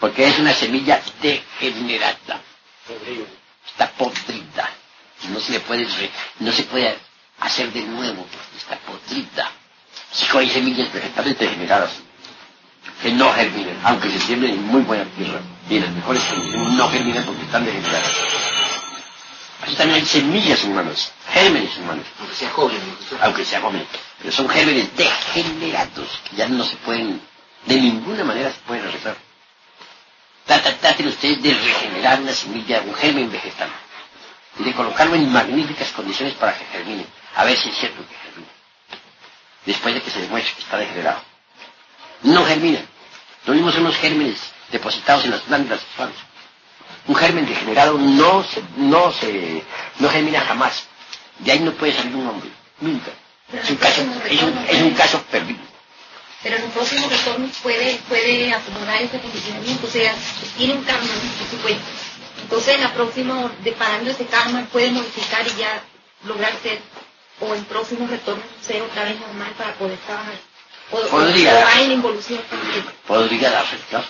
Porque 0.00 0.28
es 0.28 0.38
una 0.38 0.54
semilla 0.54 1.02
degenerada. 1.20 2.40
Está 3.66 3.90
podrida. 3.92 4.70
No 5.30 5.40
se 5.40 5.52
le 5.52 5.60
puede, 5.60 5.86
no 6.40 6.52
se 6.52 6.62
puede 6.64 6.96
hacer 7.40 7.72
de 7.72 7.82
nuevo. 7.82 8.26
Está 8.56 8.76
podrida. 8.78 9.50
Si 10.12 10.36
hay 10.36 10.48
semillas 10.50 10.92
vegetales 10.92 11.38
degeneradas 11.38 11.90
que 13.02 13.12
no 13.12 13.32
germinan, 13.32 13.78
aunque 13.84 14.10
se 14.10 14.20
siembren 14.20 14.52
en 14.54 14.64
muy 14.64 14.82
buena 14.82 15.04
tierra. 15.16 15.40
Y 15.68 15.80
las 15.80 15.90
mejores 15.90 16.22
no 16.76 16.88
germinan 16.88 17.24
porque 17.24 17.42
están 17.42 17.64
degeneradas. 17.64 18.12
También 19.76 20.00
hay 20.00 20.06
semillas 20.06 20.64
humanas, 20.64 21.12
gérmenes 21.32 21.76
humanos. 21.76 22.06
Aunque 22.18 22.34
sea 22.34 22.50
joven. 22.50 22.80
Aunque 23.20 23.44
sea 23.44 23.60
joven. 23.60 23.86
Pero 24.18 24.32
son 24.32 24.48
gérmenes 24.48 24.96
degenerados 24.96 26.20
que 26.28 26.36
ya 26.36 26.48
no 26.48 26.64
se 26.64 26.76
pueden, 26.76 27.20
de 27.66 27.76
ninguna 27.76 28.24
manera 28.24 28.50
se 28.50 28.58
pueden 28.60 28.86
arreglar. 28.86 29.16
Traten 30.46 31.08
ustedes 31.08 31.42
de 31.42 31.52
regenerar 31.52 32.20
una 32.20 32.32
semilla, 32.32 32.80
un 32.80 32.94
germen 32.94 33.30
vegetal. 33.30 33.70
Y 34.58 34.64
de 34.64 34.72
colocarlo 34.72 35.14
en 35.14 35.30
magníficas 35.30 35.90
condiciones 35.92 36.34
para 36.34 36.56
que 36.56 36.64
germine. 36.66 37.06
A 37.36 37.44
ver 37.44 37.56
si 37.56 37.68
es 37.68 37.76
cierto 37.76 38.02
que 38.08 38.16
germine. 38.16 38.48
Después 39.66 39.94
de 39.94 40.02
que 40.02 40.10
se 40.10 40.22
demuestre 40.22 40.54
que 40.54 40.62
está 40.62 40.78
degenerado. 40.78 41.20
No 42.22 42.44
germina. 42.44 42.80
Lo 43.46 43.54
mismo 43.54 43.70
son 43.70 43.84
los 43.84 43.96
gérmenes 43.96 44.40
depositados 44.72 45.24
en 45.24 45.32
las 45.32 45.46
glándulas 45.46 45.80
sexuales. 45.80 46.16
Un 47.06 47.14
germen 47.14 47.46
degenerado 47.46 47.96
no 47.98 48.44
se, 48.44 48.62
no 48.76 49.12
se, 49.12 49.62
no 49.98 50.08
germina 50.10 50.40
jamás. 50.40 50.84
De 51.38 51.52
ahí 51.52 51.60
no 51.60 51.72
puede 51.72 51.92
salir 51.94 52.14
un 52.16 52.26
hombre. 52.28 52.50
Nunca. 52.80 53.10
Es 53.52 53.70
un 53.70 53.76
caso, 53.76 54.02
es 54.28 54.42
un, 54.42 54.58
es 54.68 54.82
un 54.82 54.90
caso 54.94 55.22
perdido. 55.30 55.60
Pero 56.42 56.56
en 56.56 56.64
un 56.64 56.70
próximo 56.70 57.08
retorno 57.08 57.48
puede, 57.62 57.96
puede 58.08 58.52
acomodar 58.52 59.02
este 59.02 59.18
condicionamiento, 59.18 59.86
o 59.86 59.90
sea, 59.90 60.14
tiene 60.56 60.74
un 60.74 60.84
karma, 60.84 61.08
por 61.38 61.48
supuesto. 61.50 61.82
Entonces 62.42 62.74
en 62.76 62.80
la 62.82 62.94
próxima, 62.94 63.50
deparando 63.64 64.10
ese 64.10 64.26
karma, 64.26 64.64
puede 64.70 64.90
modificar 64.90 65.46
y 65.46 65.58
ya 65.58 65.82
lograr 66.26 66.52
ser, 66.62 66.78
o 67.40 67.54
en 67.54 67.64
próximos 67.64 68.08
retornos, 68.10 68.44
ser 68.60 68.82
otra 68.82 69.04
vez 69.04 69.18
normal 69.18 69.50
para 69.56 69.74
poder 69.74 69.98
trabajar. 70.06 70.34
O, 70.92 71.00
Podría. 71.08 71.58
o 71.58 71.62
va 71.64 71.80
en 71.80 71.92
involución 71.92 72.40
también. 72.48 72.84
Podría 73.06 73.50
darse, 73.50 73.76
claro. 73.90 74.06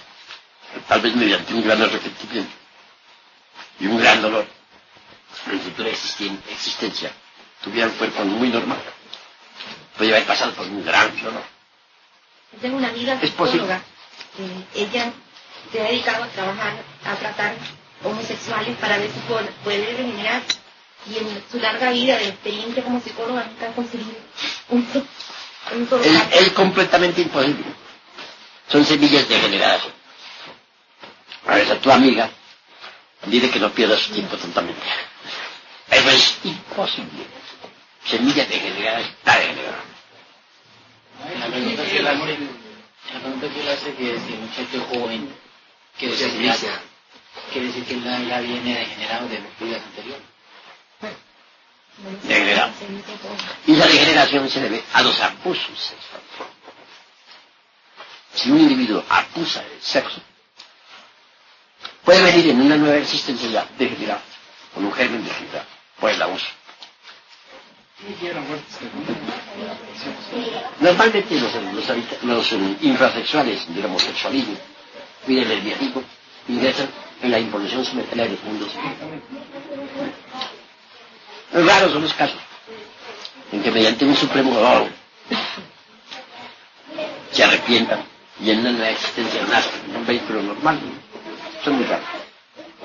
Tal 0.86 1.00
vez 1.00 1.14
mediante 1.16 1.54
un 1.54 1.64
gran 1.64 1.80
arrepentimiento 1.80 2.57
y 3.80 3.86
un 3.86 3.98
gran 3.98 4.20
dolor 4.22 4.46
en 5.50 5.60
futura 5.60 5.88
existen- 5.90 6.40
existencia 6.50 7.12
tuviera 7.62 7.88
un 7.88 7.94
cuerpo 7.94 8.24
muy 8.24 8.48
normal. 8.48 8.80
Podría 9.96 10.16
haber 10.16 10.26
pasado 10.28 10.52
por 10.54 10.66
un 10.66 10.84
gran 10.84 11.14
dolor. 11.22 11.42
Yo 12.52 12.58
Tengo 12.60 12.76
una 12.78 12.88
amiga 12.88 13.14
Es 13.20 13.30
psicóloga, 13.30 13.82
que 14.36 14.80
ella 14.82 15.12
se 15.72 15.80
ha 15.80 15.84
dedicado 15.84 16.24
a 16.24 16.28
trabajar, 16.28 16.74
a 17.04 17.14
tratar 17.16 17.54
homosexuales 18.04 18.76
para 18.78 18.98
ver 18.98 19.10
si 19.12 19.18
puede, 19.20 19.48
puede 19.64 19.96
regenerar. 19.96 20.42
Y 21.08 21.16
en 21.18 21.42
su 21.50 21.58
larga 21.58 21.90
vida 21.90 22.16
de 22.18 22.28
experiencia 22.28 22.82
como 22.82 23.00
psicóloga 23.00 23.44
nunca 23.44 23.70
ha 23.70 23.72
conseguido 23.74 24.12
un, 24.70 24.86
un 25.72 26.04
Es, 26.04 26.22
es 26.42 26.52
completamente 26.52 27.22
imposible. 27.22 27.64
Son 28.68 28.84
semillas 28.84 29.28
degeneradas. 29.28 29.82
A 31.46 31.54
ver, 31.54 31.72
a 31.72 31.80
tu 31.80 31.90
amiga, 31.90 32.30
dile 33.26 33.50
que 33.50 33.58
no 33.58 33.70
pierda 33.70 33.98
su 33.98 34.12
tiempo 34.12 34.36
tontamente. 34.36 34.82
Eso 35.90 36.10
es 36.10 36.38
imposible. 36.44 37.26
Semilla 38.04 38.44
degenerada 38.44 39.00
está 39.00 39.38
degenerada. 39.38 39.84
La 41.40 41.46
pregunta 41.46 41.84
que 41.84 41.98
él 41.98 42.06
hace, 42.06 42.38
la 43.12 43.20
pregunta 43.20 43.48
que 43.48 43.60
él 43.60 43.68
hace 43.68 43.94
que 43.94 44.20
si 44.20 44.32
el 44.34 44.40
muchacho 44.40 44.86
joven 44.92 45.34
que 45.98 46.08
sea, 46.16 46.26
degenera, 46.28 46.54
inicia. 46.54 46.80
quiere 47.52 47.66
decir 47.66 47.84
que 47.84 47.94
él 47.94 48.04
ya 48.04 48.40
viene 48.40 48.78
degenerado 48.78 49.28
de 49.28 49.40
las 49.40 49.58
vidas 49.58 49.82
anteriores. 49.82 50.22
Degenerado. 52.22 52.72
Y 53.66 53.74
la 53.74 53.86
degeneración 53.86 54.48
se 54.48 54.60
debe 54.60 54.84
a 54.92 55.02
los 55.02 55.20
abusos 55.20 55.78
sexuales. 55.78 56.28
Si 58.34 58.50
un 58.52 58.60
individuo 58.60 59.04
abusa 59.08 59.62
del 59.62 59.82
sexo, 59.82 60.20
puede 62.08 62.22
venir 62.22 62.48
en 62.48 62.62
una 62.62 62.74
nueva 62.78 62.96
existencia 62.96 63.50
ya 63.50 63.66
degenerada, 63.78 64.22
con 64.72 64.82
un 64.82 64.92
germen 64.94 65.22
degenerado, 65.22 65.66
por 66.00 66.10
el 66.10 66.22
abuso. 66.22 66.46
Normalmente 70.80 71.38
los, 71.38 71.52
los, 71.74 72.22
los, 72.22 72.52
eh, 72.54 72.76
infrasexuales 72.80 73.74
del 73.74 73.84
homosexualismo 73.84 74.56
y 75.26 75.34
del 75.34 75.48
lesbianismo 75.50 76.02
ingresan 76.48 76.88
en 77.20 77.30
la 77.30 77.40
involución 77.40 77.84
simultánea 77.84 78.24
de 78.24 78.30
los 78.30 78.42
mundos. 78.44 78.70
Raros 81.52 81.92
son 81.92 82.00
los 82.00 82.14
casos 82.14 82.40
en 83.52 83.62
que 83.62 83.70
mediante 83.70 84.06
un 84.06 84.16
supremo 84.16 84.54
dolor 84.54 84.88
se 87.32 87.44
arrepientan 87.44 88.02
y 88.40 88.48
en 88.50 88.60
una 88.60 88.72
nueva 88.72 88.88
existencia 88.88 89.42
nacen 89.50 89.90
en 89.90 89.96
un 89.96 90.06
vehículo 90.06 90.42
normal. 90.42 90.80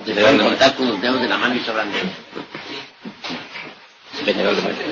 Pueden 0.05 0.37
contar 0.39 0.75
con 0.75 0.87
los 0.89 1.01
dedos 1.01 1.21
de 1.21 1.29
la 1.29 1.37
mano 1.37 1.55
y 1.55 1.59
sobran 1.59 1.91
dedos. 1.91 2.09
Venerablemente. 4.25 4.85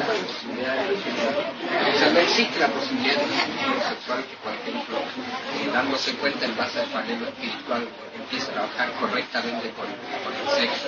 O 1.94 2.00
sea, 2.00 2.10
no 2.12 2.20
existe 2.20 2.60
la 2.60 2.68
posibilidad 2.68 3.16
de 3.16 3.24
un 3.26 3.72
homosexual 3.74 4.24
que, 4.26 4.36
por 4.38 4.54
ejemplo, 4.54 4.98
eh, 5.00 5.70
dándose 5.74 6.14
cuenta 6.16 6.46
en 6.46 6.58
base 6.58 6.80
al 6.82 6.88
panel 6.88 7.24
espiritual, 7.24 7.88
empiece 8.16 8.50
a 8.52 8.54
trabajar 8.54 8.92
correctamente 9.00 9.72
con, 9.72 9.86
con 10.24 10.34
el 10.34 10.48
sexo. 10.62 10.88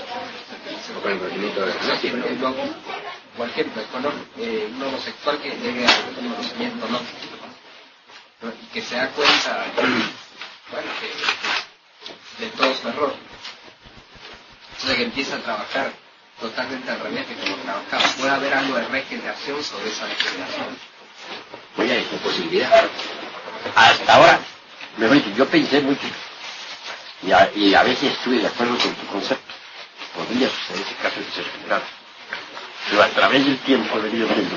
O 0.98 1.02
con 1.02 1.12
el 1.12 1.20
conocimiento 1.20 1.62
de 1.62 1.68
la 1.68 1.74
Por 1.74 1.89
ejemplo, 1.94 2.50
no, 2.50 2.56
por 3.38 3.50
ejemplo, 3.50 3.84
con 3.92 4.06
un, 4.06 4.28
eh, 4.38 4.70
un 4.74 4.82
homosexual 4.84 5.38
que 5.42 5.50
llegue 5.52 5.86
a 5.86 5.92
un 6.20 6.30
conocimiento 6.34 6.88
no, 6.89 7.00
¿no? 7.00 8.50
y 8.62 8.66
que 8.74 8.82
se 8.82 8.96
da 8.96 9.08
cuenta 9.10 9.66
bueno, 10.72 10.88
que- 11.00 11.62
de 12.39 12.48
todo 12.48 12.74
su 12.76 12.88
error. 12.89 13.16
Entonces 14.72 14.98
que 14.98 15.04
empieza 15.04 15.36
a 15.36 15.39
trabajar 15.39 15.94
totalmente 16.39 16.92
al 16.92 17.00
revés 17.00 17.28
de 17.30 17.36
como 17.36 17.56
trabajaba. 17.58 18.04
Puede 18.18 18.32
haber 18.32 18.54
algo 18.54 18.76
de 18.76 18.88
regeneración 18.88 19.63
sobre 19.63 19.89
esa 19.89 20.06
regeneración. 20.06 20.78
Oye, 21.78 22.00
es 22.00 22.12
una 22.12 22.22
posibilidad. 22.22 22.89
Hasta 23.76 24.16
ahora, 24.16 24.39
mejor 24.98 25.18
dicho, 25.18 25.30
yo 25.38 25.48
pensé 25.48 25.82
mucho 25.82 26.08
y 27.56 27.74
a, 27.74 27.84
veces 27.84 28.12
estuve 28.12 28.39
de 28.39 28.48
acuerdo 28.48 28.78
con 28.78 28.94
tu 28.96 29.08
concepto. 29.08 29.54
Podría 30.16 30.50
suceder 30.50 30.82
ese 30.82 30.96
caso 30.96 31.20
de 31.20 31.32
ser. 31.32 31.46
Pero 32.89 33.02
a 33.02 33.08
través 33.10 33.46
del 33.46 33.58
tiempo 33.60 33.98
he 33.98 34.02
venido 34.02 34.28
viendo 34.28 34.56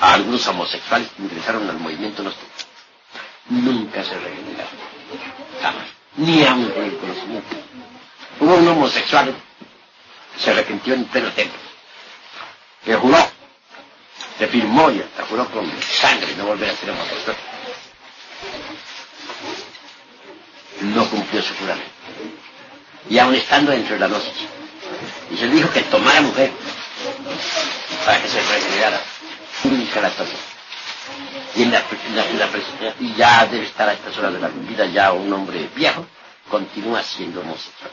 a 0.00 0.14
algunos 0.14 0.46
homosexuales 0.48 1.08
que 1.14 1.22
ingresaron 1.22 1.68
al 1.68 1.78
movimiento 1.78 2.22
nuestro. 2.22 2.46
Nunca 3.50 4.02
se 4.02 4.18
regeneraron. 4.18 4.91
Ni 6.16 6.44
aun 6.44 6.70
con 6.70 6.84
el 6.84 6.96
conocimiento. 6.98 7.56
Hubo 8.40 8.54
un 8.54 8.68
homosexual 8.68 9.34
se 10.38 10.50
arrepintió 10.50 10.94
en 10.94 11.04
pleno 11.04 11.30
templo. 11.32 11.58
Que 12.84 12.94
juró 12.94 13.18
se 14.38 14.48
firmó 14.48 14.90
y 14.90 15.00
hasta 15.00 15.24
juró 15.26 15.48
con 15.50 15.70
sangre 15.80 16.34
no 16.36 16.46
volver 16.46 16.70
a 16.70 16.76
ser 16.76 16.90
homosexual. 16.90 17.36
No 20.80 21.08
cumplió 21.08 21.42
su 21.42 21.54
juramento. 21.54 21.90
Y 23.08 23.18
aún 23.18 23.34
estando 23.34 23.70
dentro 23.70 23.94
de 23.94 24.00
la 24.00 24.08
gnosis. 24.08 24.32
Y 25.30 25.36
se 25.36 25.48
dijo 25.48 25.70
que 25.70 25.82
tomara 25.82 26.20
mujer 26.22 26.50
para 28.04 28.20
que 28.20 28.28
se 28.28 28.40
regenerara. 28.40 29.00
Única 29.64 30.00
la. 30.00 30.51
Y, 31.54 31.62
en 31.62 31.72
la, 31.72 31.78
en 31.80 32.96
y 33.00 33.14
ya 33.14 33.46
debe 33.46 33.66
estar 33.66 33.88
a 33.88 33.92
estas 33.92 34.16
horas 34.18 34.32
de 34.32 34.40
la 34.40 34.48
vida 34.48 34.86
ya 34.86 35.12
un 35.12 35.32
hombre 35.32 35.68
viejo, 35.74 36.06
continúa 36.48 37.02
siendo 37.02 37.40
homosexual. 37.40 37.90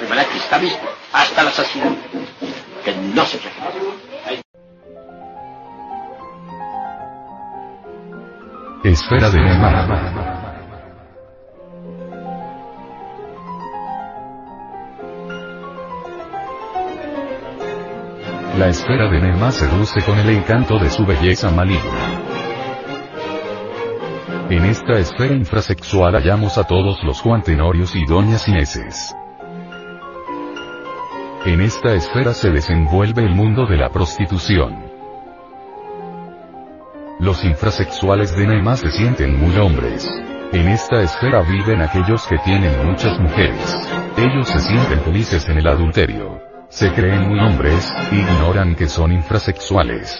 De 0.00 0.08
manera 0.08 0.28
que 0.28 0.38
está 0.38 0.58
visto 0.58 0.80
hasta 1.12 1.42
la 1.42 1.50
saciedad 1.50 1.92
que 2.84 2.94
no 2.94 3.24
se 3.26 3.38
regenera. 3.38 3.74
Esfera 8.82 9.30
de. 9.30 10.39
La 18.60 18.68
esfera 18.68 19.08
de 19.08 19.18
Nema 19.22 19.52
seduce 19.52 20.02
con 20.02 20.18
el 20.18 20.28
encanto 20.28 20.78
de 20.78 20.90
su 20.90 21.06
belleza 21.06 21.50
maligna. 21.50 21.80
En 24.50 24.66
esta 24.66 24.98
esfera 24.98 25.32
infrasexual 25.32 26.12
hallamos 26.12 26.58
a 26.58 26.64
todos 26.64 27.02
los 27.02 27.22
Juan 27.22 27.40
Tenorios 27.40 27.96
y 27.96 28.04
Doñas 28.04 28.46
Ineses. 28.48 29.16
En 31.46 31.62
esta 31.62 31.94
esfera 31.94 32.34
se 32.34 32.50
desenvuelve 32.50 33.22
el 33.22 33.34
mundo 33.34 33.64
de 33.64 33.78
la 33.78 33.88
prostitución. 33.88 34.84
Los 37.18 37.42
infrasexuales 37.42 38.36
de 38.36 38.46
Nema 38.46 38.76
se 38.76 38.90
sienten 38.90 39.38
muy 39.38 39.56
hombres. 39.56 40.06
En 40.52 40.68
esta 40.68 41.00
esfera 41.00 41.40
viven 41.40 41.80
aquellos 41.80 42.26
que 42.26 42.36
tienen 42.44 42.86
muchas 42.86 43.18
mujeres. 43.20 43.74
Ellos 44.18 44.46
se 44.46 44.60
sienten 44.60 45.00
felices 45.00 45.48
en 45.48 45.56
el 45.56 45.66
adulterio. 45.66 46.49
Se 46.70 46.92
creen 46.92 47.28
muy 47.28 47.40
hombres, 47.40 47.92
ignoran 48.12 48.76
que 48.76 48.86
son 48.86 49.10
infrasexuales. 49.10 50.16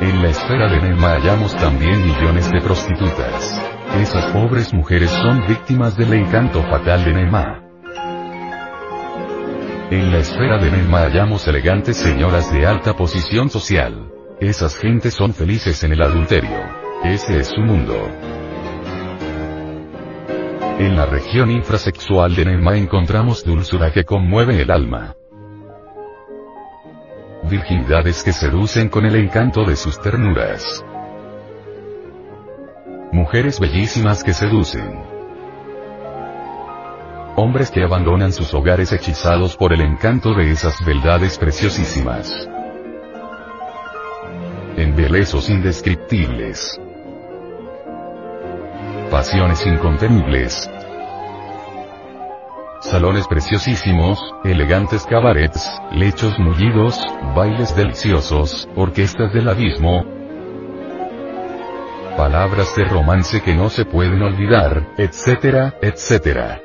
En 0.00 0.22
la 0.22 0.30
esfera 0.30 0.66
de 0.70 0.80
Nema 0.80 1.10
hallamos 1.10 1.54
también 1.56 2.06
millones 2.06 2.50
de 2.50 2.62
prostitutas. 2.62 3.60
Esas 4.00 4.32
pobres 4.32 4.72
mujeres 4.72 5.10
son 5.10 5.46
víctimas 5.46 5.94
del 5.94 6.14
encanto 6.14 6.62
fatal 6.62 7.04
de 7.04 7.12
Nema. 7.12 7.62
En 9.90 10.10
la 10.10 10.18
esfera 10.20 10.56
de 10.56 10.70
Nema 10.70 11.00
hallamos 11.00 11.46
elegantes 11.46 11.98
señoras 11.98 12.50
de 12.50 12.66
alta 12.66 12.96
posición 12.96 13.50
social. 13.50 14.10
Esas 14.40 14.74
gentes 14.78 15.12
son 15.12 15.34
felices 15.34 15.84
en 15.84 15.92
el 15.92 16.00
adulterio. 16.00 16.64
Ese 17.04 17.40
es 17.40 17.48
su 17.48 17.60
mundo. 17.60 18.10
En 20.78 20.96
la 20.96 21.06
región 21.06 21.50
infrasexual 21.50 22.34
de 22.34 22.44
Nema 22.44 22.76
encontramos 22.76 23.44
dulzura 23.44 23.92
que 23.92 24.04
conmueve 24.04 24.60
el 24.60 24.70
alma. 24.70 25.16
Virginidades 27.44 28.22
que 28.22 28.32
seducen 28.32 28.88
con 28.88 29.06
el 29.06 29.16
encanto 29.16 29.64
de 29.64 29.76
sus 29.76 30.00
ternuras. 30.00 30.84
Mujeres 33.12 33.58
bellísimas 33.58 34.22
que 34.22 34.34
seducen. 34.34 35.02
Hombres 37.36 37.70
que 37.70 37.82
abandonan 37.82 38.32
sus 38.32 38.52
hogares 38.54 38.92
hechizados 38.92 39.56
por 39.56 39.72
el 39.72 39.80
encanto 39.80 40.34
de 40.34 40.50
esas 40.50 40.84
beldades 40.84 41.38
preciosísimas 41.38 42.48
embelesos 44.76 45.48
indescriptibles. 45.48 46.78
Pasiones 49.10 49.64
incontenibles. 49.64 50.68
Salones 52.80 53.28
preciosísimos, 53.28 54.18
elegantes 54.44 55.06
cabarets, 55.06 55.70
lechos 55.92 56.36
mullidos, 56.38 57.00
bailes 57.34 57.74
deliciosos, 57.76 58.68
orquestas 58.74 59.32
del 59.32 59.48
abismo, 59.48 60.04
palabras 62.16 62.74
de 62.76 62.84
romance 62.84 63.40
que 63.42 63.54
no 63.54 63.68
se 63.68 63.84
pueden 63.84 64.22
olvidar, 64.22 64.88
etcétera, 64.98 65.74
etcétera. 65.80 66.60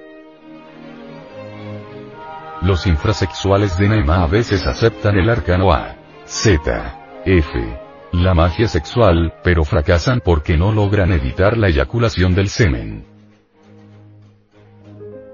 Los 2.61 2.87
infrasexuales 2.87 3.77
de 3.77 3.89
Naima 3.89 4.23
a 4.23 4.27
veces 4.27 4.65
aceptan 4.65 5.17
el 5.17 5.29
arcano 5.29 5.71
A. 5.71 5.95
Z. 6.25 7.21
F 7.25 7.80
la 8.11 8.33
magia 8.33 8.67
sexual, 8.67 9.33
pero 9.43 9.63
fracasan 9.63 10.21
porque 10.23 10.57
no 10.57 10.71
logran 10.71 11.11
evitar 11.13 11.57
la 11.57 11.69
eyaculación 11.69 12.35
del 12.35 12.49
semen. 12.49 13.05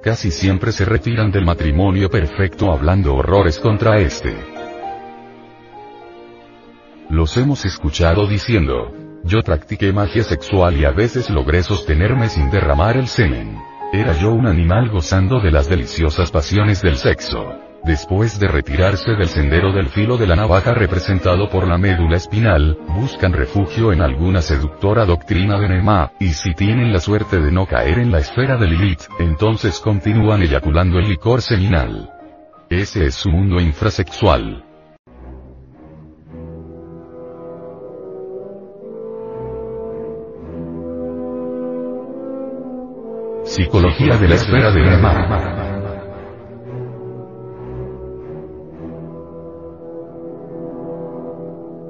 Casi 0.04 0.32
siempre 0.32 0.72
se 0.72 0.86
retiran 0.86 1.32
del 1.32 1.44
matrimonio 1.44 2.10
perfecto 2.10 2.72
hablando 2.72 3.16
horrores 3.16 3.60
contra 3.60 3.98
este. 3.98 4.38
Los 7.10 7.36
hemos 7.38 7.66
escuchado 7.66 8.28
diciendo, 8.28 8.94
yo 9.24 9.42
practiqué 9.42 9.92
magia 9.92 10.24
sexual 10.24 10.78
y 10.78 10.86
a 10.86 10.92
veces 10.92 11.30
logré 11.30 11.64
sostenerme 11.64 12.30
sin 12.30 12.50
derramar 12.52 12.96
el 12.96 13.08
semen. 13.08 13.58
Era 13.92 14.14
yo 14.14 14.32
un 14.32 14.46
animal 14.46 14.90
gozando 14.90 15.40
de 15.40 15.52
las 15.52 15.68
deliciosas 15.68 16.30
pasiones 16.32 16.82
del 16.82 16.98
sexo. 16.98 17.67
Después 17.88 18.38
de 18.38 18.50
retirarse 18.50 19.12
del 19.14 19.30
sendero 19.30 19.72
del 19.72 19.88
filo 19.88 20.18
de 20.18 20.28
la 20.28 20.36
navaja 20.36 20.74
representado 20.74 21.50
por 21.50 21.66
la 21.66 21.78
médula 21.78 22.18
espinal, 22.18 22.78
buscan 22.90 23.32
refugio 23.32 23.94
en 23.94 24.02
alguna 24.02 24.42
seductora 24.42 25.06
doctrina 25.06 25.58
de 25.58 25.70
Nema, 25.70 26.12
y 26.20 26.34
si 26.34 26.54
tienen 26.54 26.92
la 26.92 27.00
suerte 27.00 27.40
de 27.40 27.50
no 27.50 27.66
caer 27.66 28.00
en 28.00 28.12
la 28.12 28.20
esfera 28.20 28.58
de 28.58 28.68
Lilith, 28.68 29.04
entonces 29.20 29.80
continúan 29.80 30.42
eyaculando 30.42 31.00
el 31.00 31.08
licor 31.08 31.42
seminal. 31.42 32.10
Ese 32.70 33.06
es 33.06 33.16
su 33.16 33.30
mundo 33.30 33.62
infrasexual. 33.62 34.66
Psicología 43.46 44.18
de 44.18 44.28
la 44.28 44.36
esfera 44.36 44.72
de 44.72 44.82
Nema. 44.82 45.67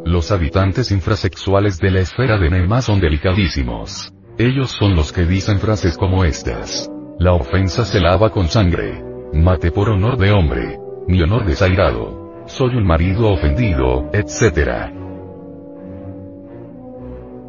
Los 0.07 0.31
habitantes 0.31 0.91
infrasexuales 0.91 1.79
de 1.79 1.91
la 1.91 1.99
esfera 1.99 2.37
de 2.37 2.49
Nema 2.49 2.81
son 2.81 3.01
delicadísimos. 3.01 4.13
Ellos 4.37 4.71
son 4.71 4.95
los 4.95 5.11
que 5.11 5.25
dicen 5.25 5.59
frases 5.59 5.97
como 5.97 6.23
estas. 6.23 6.89
La 7.19 7.33
ofensa 7.33 7.83
se 7.83 7.99
lava 7.99 8.29
con 8.29 8.47
sangre. 8.47 9.03
Mate 9.33 9.69
por 9.69 9.89
honor 9.89 10.17
de 10.17 10.31
hombre. 10.31 10.79
Mi 11.09 11.21
honor 11.21 11.45
desairado. 11.45 12.45
Soy 12.45 12.77
un 12.77 12.87
marido 12.87 13.27
ofendido, 13.27 14.09
etc. 14.13 14.93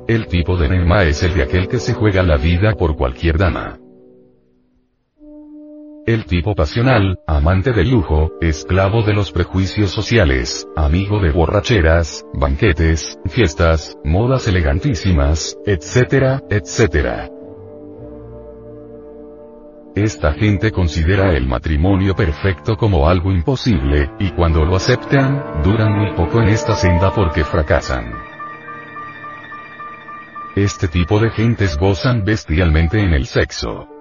El 0.08 0.26
tipo 0.26 0.56
de 0.56 0.68
Nema 0.68 1.04
es 1.04 1.22
el 1.22 1.34
de 1.34 1.44
aquel 1.44 1.68
que 1.68 1.78
se 1.78 1.94
juega 1.94 2.24
la 2.24 2.38
vida 2.38 2.72
por 2.72 2.96
cualquier 2.96 3.38
dama. 3.38 3.78
El 6.08 6.24
tipo 6.24 6.54
pasional, 6.54 7.18
amante 7.26 7.74
del 7.74 7.90
lujo, 7.90 8.30
esclavo 8.40 9.02
de 9.02 9.12
los 9.12 9.30
prejuicios 9.30 9.90
sociales, 9.90 10.66
amigo 10.74 11.20
de 11.20 11.30
borracheras, 11.32 12.24
banquetes, 12.32 13.18
fiestas, 13.26 13.94
modas 14.04 14.48
elegantísimas, 14.48 15.58
etcétera, 15.66 16.42
etcétera. 16.48 17.28
Esta 19.94 20.32
gente 20.32 20.72
considera 20.72 21.36
el 21.36 21.46
matrimonio 21.46 22.16
perfecto 22.16 22.78
como 22.78 23.06
algo 23.06 23.30
imposible, 23.30 24.10
y 24.18 24.30
cuando 24.30 24.64
lo 24.64 24.76
aceptan, 24.76 25.60
duran 25.62 25.92
muy 25.92 26.14
poco 26.14 26.40
en 26.40 26.48
esta 26.48 26.74
senda 26.74 27.12
porque 27.14 27.44
fracasan. 27.44 28.14
Este 30.56 30.88
tipo 30.88 31.20
de 31.20 31.28
gentes 31.28 31.76
gozan 31.76 32.24
bestialmente 32.24 32.98
en 32.98 33.12
el 33.12 33.26
sexo. 33.26 33.97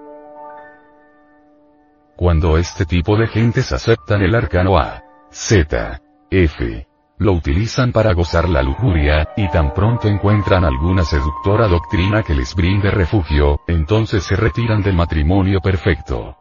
Cuando 2.18 2.58
este 2.58 2.84
tipo 2.84 3.16
de 3.16 3.28
gentes 3.28 3.70
aceptan 3.70 4.22
el 4.22 4.34
arcano 4.34 4.76
A, 4.76 5.04
Z, 5.30 6.00
F, 6.32 6.88
lo 7.16 7.32
utilizan 7.32 7.92
para 7.92 8.12
gozar 8.12 8.48
la 8.48 8.60
lujuria, 8.60 9.28
y 9.36 9.48
tan 9.50 9.72
pronto 9.72 10.08
encuentran 10.08 10.64
alguna 10.64 11.04
seductora 11.04 11.68
doctrina 11.68 12.24
que 12.24 12.34
les 12.34 12.56
brinde 12.56 12.90
refugio, 12.90 13.60
entonces 13.68 14.24
se 14.24 14.34
retiran 14.34 14.82
del 14.82 14.96
matrimonio 14.96 15.60
perfecto. 15.60 16.36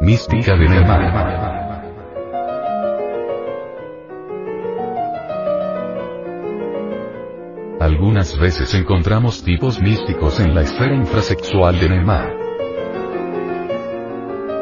Mística 0.00 0.54
de 0.56 0.68
Nema. 0.68 1.55
Algunas 7.96 8.38
veces 8.38 8.74
encontramos 8.74 9.42
tipos 9.42 9.80
místicos 9.80 10.38
en 10.38 10.54
la 10.54 10.60
esfera 10.60 10.94
infrasexual 10.94 11.80
de 11.80 11.88
Nema. 11.88 12.28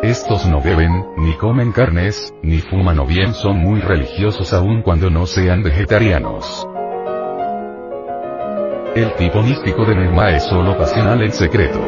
Estos 0.05 0.47
no 0.47 0.61
beben, 0.61 1.05
ni 1.16 1.33
comen 1.35 1.73
carnes, 1.73 2.33
ni 2.44 2.59
fuman 2.59 3.01
o 3.01 3.07
bien 3.07 3.35
son 3.35 3.59
muy 3.59 3.81
religiosos 3.81 4.53
aun 4.53 4.83
cuando 4.83 5.11
no 5.11 5.27
sean 5.27 5.64
vegetarianos. 5.64 6.64
El 8.94 9.12
tipo 9.16 9.42
místico 9.42 9.85
de 9.85 9.97
Nema 9.97 10.31
es 10.31 10.44
solo 10.44 10.79
pasional 10.79 11.20
en 11.25 11.33
secreto. 11.33 11.81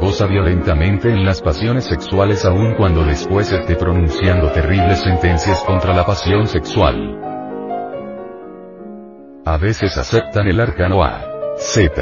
Goza 0.00 0.26
violentamente 0.26 1.08
en 1.08 1.24
las 1.24 1.40
pasiones 1.40 1.84
sexuales 1.84 2.44
aun 2.44 2.74
cuando 2.74 3.04
después 3.04 3.52
esté 3.52 3.76
pronunciando 3.76 4.50
terribles 4.50 5.04
sentencias 5.04 5.62
contra 5.62 5.94
la 5.94 6.04
pasión 6.04 6.48
sexual. 6.48 7.25
A 9.48 9.58
veces 9.58 9.96
aceptan 9.96 10.48
el 10.48 10.58
arcano 10.58 11.04
A, 11.04 11.24
Z, 11.56 11.92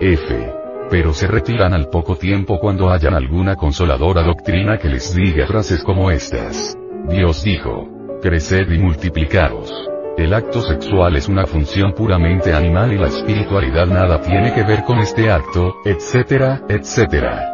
F. 0.00 0.52
Pero 0.90 1.12
se 1.12 1.28
retiran 1.28 1.72
al 1.72 1.88
poco 1.88 2.16
tiempo 2.16 2.58
cuando 2.58 2.90
hayan 2.90 3.14
alguna 3.14 3.54
consoladora 3.54 4.24
doctrina 4.24 4.76
que 4.76 4.88
les 4.88 5.14
diga 5.14 5.46
frases 5.46 5.84
como 5.84 6.10
estas. 6.10 6.76
Dios 7.08 7.44
dijo, 7.44 7.86
creced 8.20 8.68
y 8.72 8.78
multiplicaros. 8.78 9.72
El 10.18 10.34
acto 10.34 10.62
sexual 10.62 11.14
es 11.14 11.28
una 11.28 11.46
función 11.46 11.92
puramente 11.92 12.52
animal 12.52 12.92
y 12.92 12.98
la 12.98 13.06
espiritualidad 13.06 13.86
nada 13.86 14.20
tiene 14.20 14.52
que 14.52 14.64
ver 14.64 14.82
con 14.82 14.98
este 14.98 15.30
acto, 15.30 15.76
etcétera, 15.84 16.62
etcétera. 16.68 17.49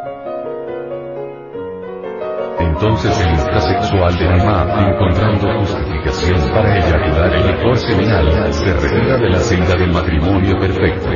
Entonces 2.76 3.18
el 3.22 3.30
intrasexual 3.30 4.18
de 4.18 4.28
Alma, 4.28 4.90
encontrando 4.90 5.60
justificación 5.60 6.38
para 6.52 6.76
eyacular 6.76 7.32
el 7.32 7.46
licor 7.46 7.78
seminal, 7.78 8.52
se 8.52 8.70
retira 8.70 9.16
de 9.16 9.30
la 9.30 9.38
senda 9.38 9.74
del 9.76 9.92
matrimonio 9.92 10.60
perfecto. 10.60 11.08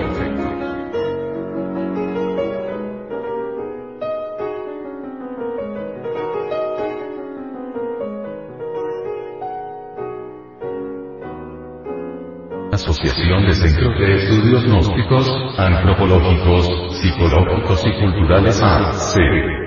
Asociación 12.72 13.46
de 13.46 13.52
Centros 13.52 13.98
de 13.98 14.16
Estudios 14.16 14.64
Gnósticos, 14.64 15.30
Antropológicos, 15.58 16.70
Psicológicos 17.02 17.84
y 17.84 18.00
Culturales 18.00 18.62
AC. 18.62 19.59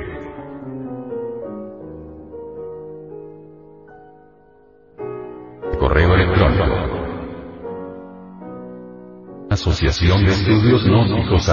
Asociación 9.63 10.26
de 10.26 10.32
Estudios 10.32 10.84
Gnósticos. 10.84 11.45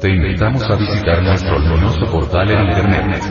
Te 0.00 0.08
invitamos 0.08 0.62
a 0.70 0.76
visitar 0.76 1.22
nuestro 1.22 1.58
luminoso 1.58 2.10
portal 2.10 2.50
en 2.50 2.60
internet 2.60 3.22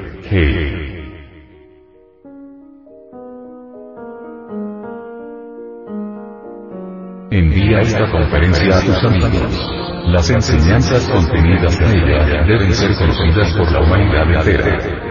Envía 7.30 7.80
esta 7.80 8.10
conferencia 8.10 8.78
a 8.78 8.80
tus 8.80 9.04
amigos. 9.04 9.72
Las 10.06 10.28
enseñanzas 10.30 11.08
contenidas 11.08 11.80
en 11.80 11.98
ella 11.98 12.44
deben 12.44 12.72
ser 12.72 12.92
conocidas 12.96 13.52
por 13.56 13.70
la 13.70 13.80
humanidad 13.80 14.48
entera. 14.48 15.05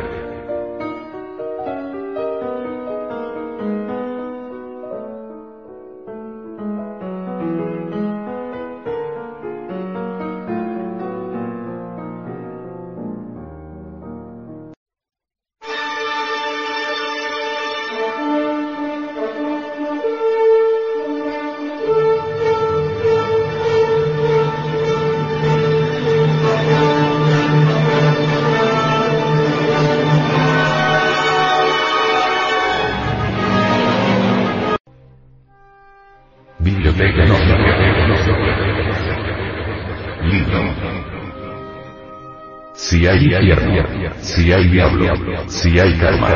Si 45.56 45.80
hay 45.80 45.98
karma. 45.98 46.28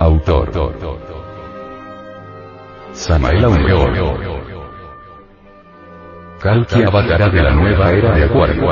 Autor. 0.00 0.50
Samael 2.92 3.44
Aumeor. 3.44 3.92
Kalki 6.40 6.82
Avatara 6.82 7.28
de 7.28 7.42
la 7.42 7.50
nueva 7.52 7.90
era 7.92 8.14
de 8.16 8.24
Acuario. 8.24 8.62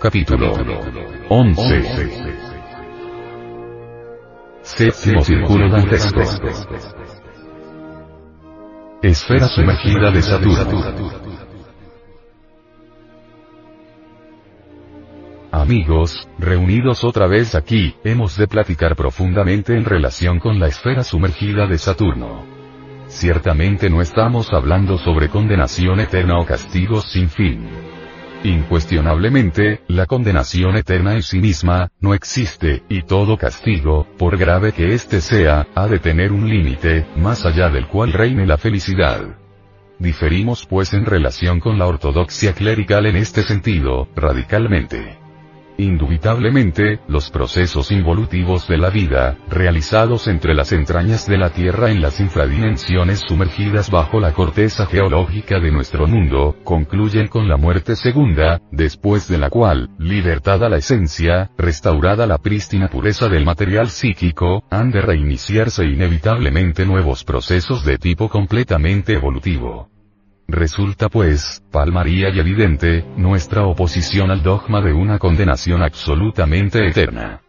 Capítulo 0.00 0.52
11. 1.28 2.40
Séptimo 4.62 5.22
círculo 5.22 5.70
dantesco. 5.70 6.20
Esfera 9.02 9.46
sumergida 9.48 10.10
de 10.10 10.22
Saturno. 10.22 11.49
Amigos, 15.52 16.28
reunidos 16.38 17.02
otra 17.02 17.26
vez 17.26 17.56
aquí, 17.56 17.96
hemos 18.04 18.36
de 18.36 18.46
platicar 18.46 18.94
profundamente 18.94 19.76
en 19.76 19.84
relación 19.84 20.38
con 20.38 20.60
la 20.60 20.68
esfera 20.68 21.02
sumergida 21.02 21.66
de 21.66 21.76
Saturno. 21.76 22.44
Ciertamente 23.08 23.90
no 23.90 24.00
estamos 24.00 24.52
hablando 24.52 24.96
sobre 24.96 25.28
condenación 25.28 25.98
eterna 25.98 26.38
o 26.38 26.46
castigos 26.46 27.10
sin 27.10 27.28
fin. 27.28 27.68
Incuestionablemente, 28.44 29.82
la 29.88 30.06
condenación 30.06 30.76
eterna 30.76 31.14
en 31.14 31.24
sí 31.24 31.40
misma, 31.40 31.90
no 32.00 32.14
existe, 32.14 32.84
y 32.88 33.02
todo 33.02 33.36
castigo, 33.36 34.06
por 34.18 34.38
grave 34.38 34.72
que 34.72 34.94
éste 34.94 35.20
sea, 35.20 35.66
ha 35.74 35.88
de 35.88 35.98
tener 35.98 36.30
un 36.30 36.48
límite, 36.48 37.06
más 37.16 37.44
allá 37.44 37.68
del 37.70 37.88
cual 37.88 38.12
reine 38.12 38.46
la 38.46 38.56
felicidad. 38.56 39.20
Diferimos 39.98 40.64
pues 40.64 40.94
en 40.94 41.04
relación 41.04 41.58
con 41.58 41.76
la 41.76 41.88
ortodoxia 41.88 42.54
clerical 42.54 43.04
en 43.04 43.16
este 43.16 43.42
sentido, 43.42 44.08
radicalmente. 44.14 45.19
Indubitablemente, 45.80 47.00
los 47.08 47.30
procesos 47.30 47.90
involutivos 47.90 48.68
de 48.68 48.76
la 48.76 48.90
vida, 48.90 49.38
realizados 49.48 50.28
entre 50.28 50.52
las 50.52 50.72
entrañas 50.72 51.26
de 51.26 51.38
la 51.38 51.54
Tierra 51.54 51.90
en 51.90 52.02
las 52.02 52.20
infradimensiones 52.20 53.20
sumergidas 53.26 53.90
bajo 53.90 54.20
la 54.20 54.34
corteza 54.34 54.84
geológica 54.84 55.58
de 55.58 55.70
nuestro 55.70 56.06
mundo, 56.06 56.54
concluyen 56.64 57.28
con 57.28 57.48
la 57.48 57.56
muerte 57.56 57.96
segunda, 57.96 58.60
después 58.70 59.26
de 59.26 59.38
la 59.38 59.48
cual, 59.48 59.88
libertada 59.98 60.68
la 60.68 60.76
esencia, 60.76 61.50
restaurada 61.56 62.26
la 62.26 62.36
prístina 62.36 62.88
pureza 62.88 63.28
del 63.28 63.46
material 63.46 63.88
psíquico, 63.88 64.64
han 64.68 64.90
de 64.90 65.00
reiniciarse 65.00 65.86
inevitablemente 65.86 66.84
nuevos 66.84 67.24
procesos 67.24 67.86
de 67.86 67.96
tipo 67.96 68.28
completamente 68.28 69.14
evolutivo. 69.14 69.88
Resulta 70.52 71.08
pues, 71.08 71.62
palmaría 71.70 72.28
y 72.30 72.40
evidente, 72.40 73.04
nuestra 73.16 73.64
oposición 73.66 74.32
al 74.32 74.42
dogma 74.42 74.80
de 74.80 74.92
una 74.92 75.18
condenación 75.20 75.80
absolutamente 75.82 76.84
eterna. 76.88 77.40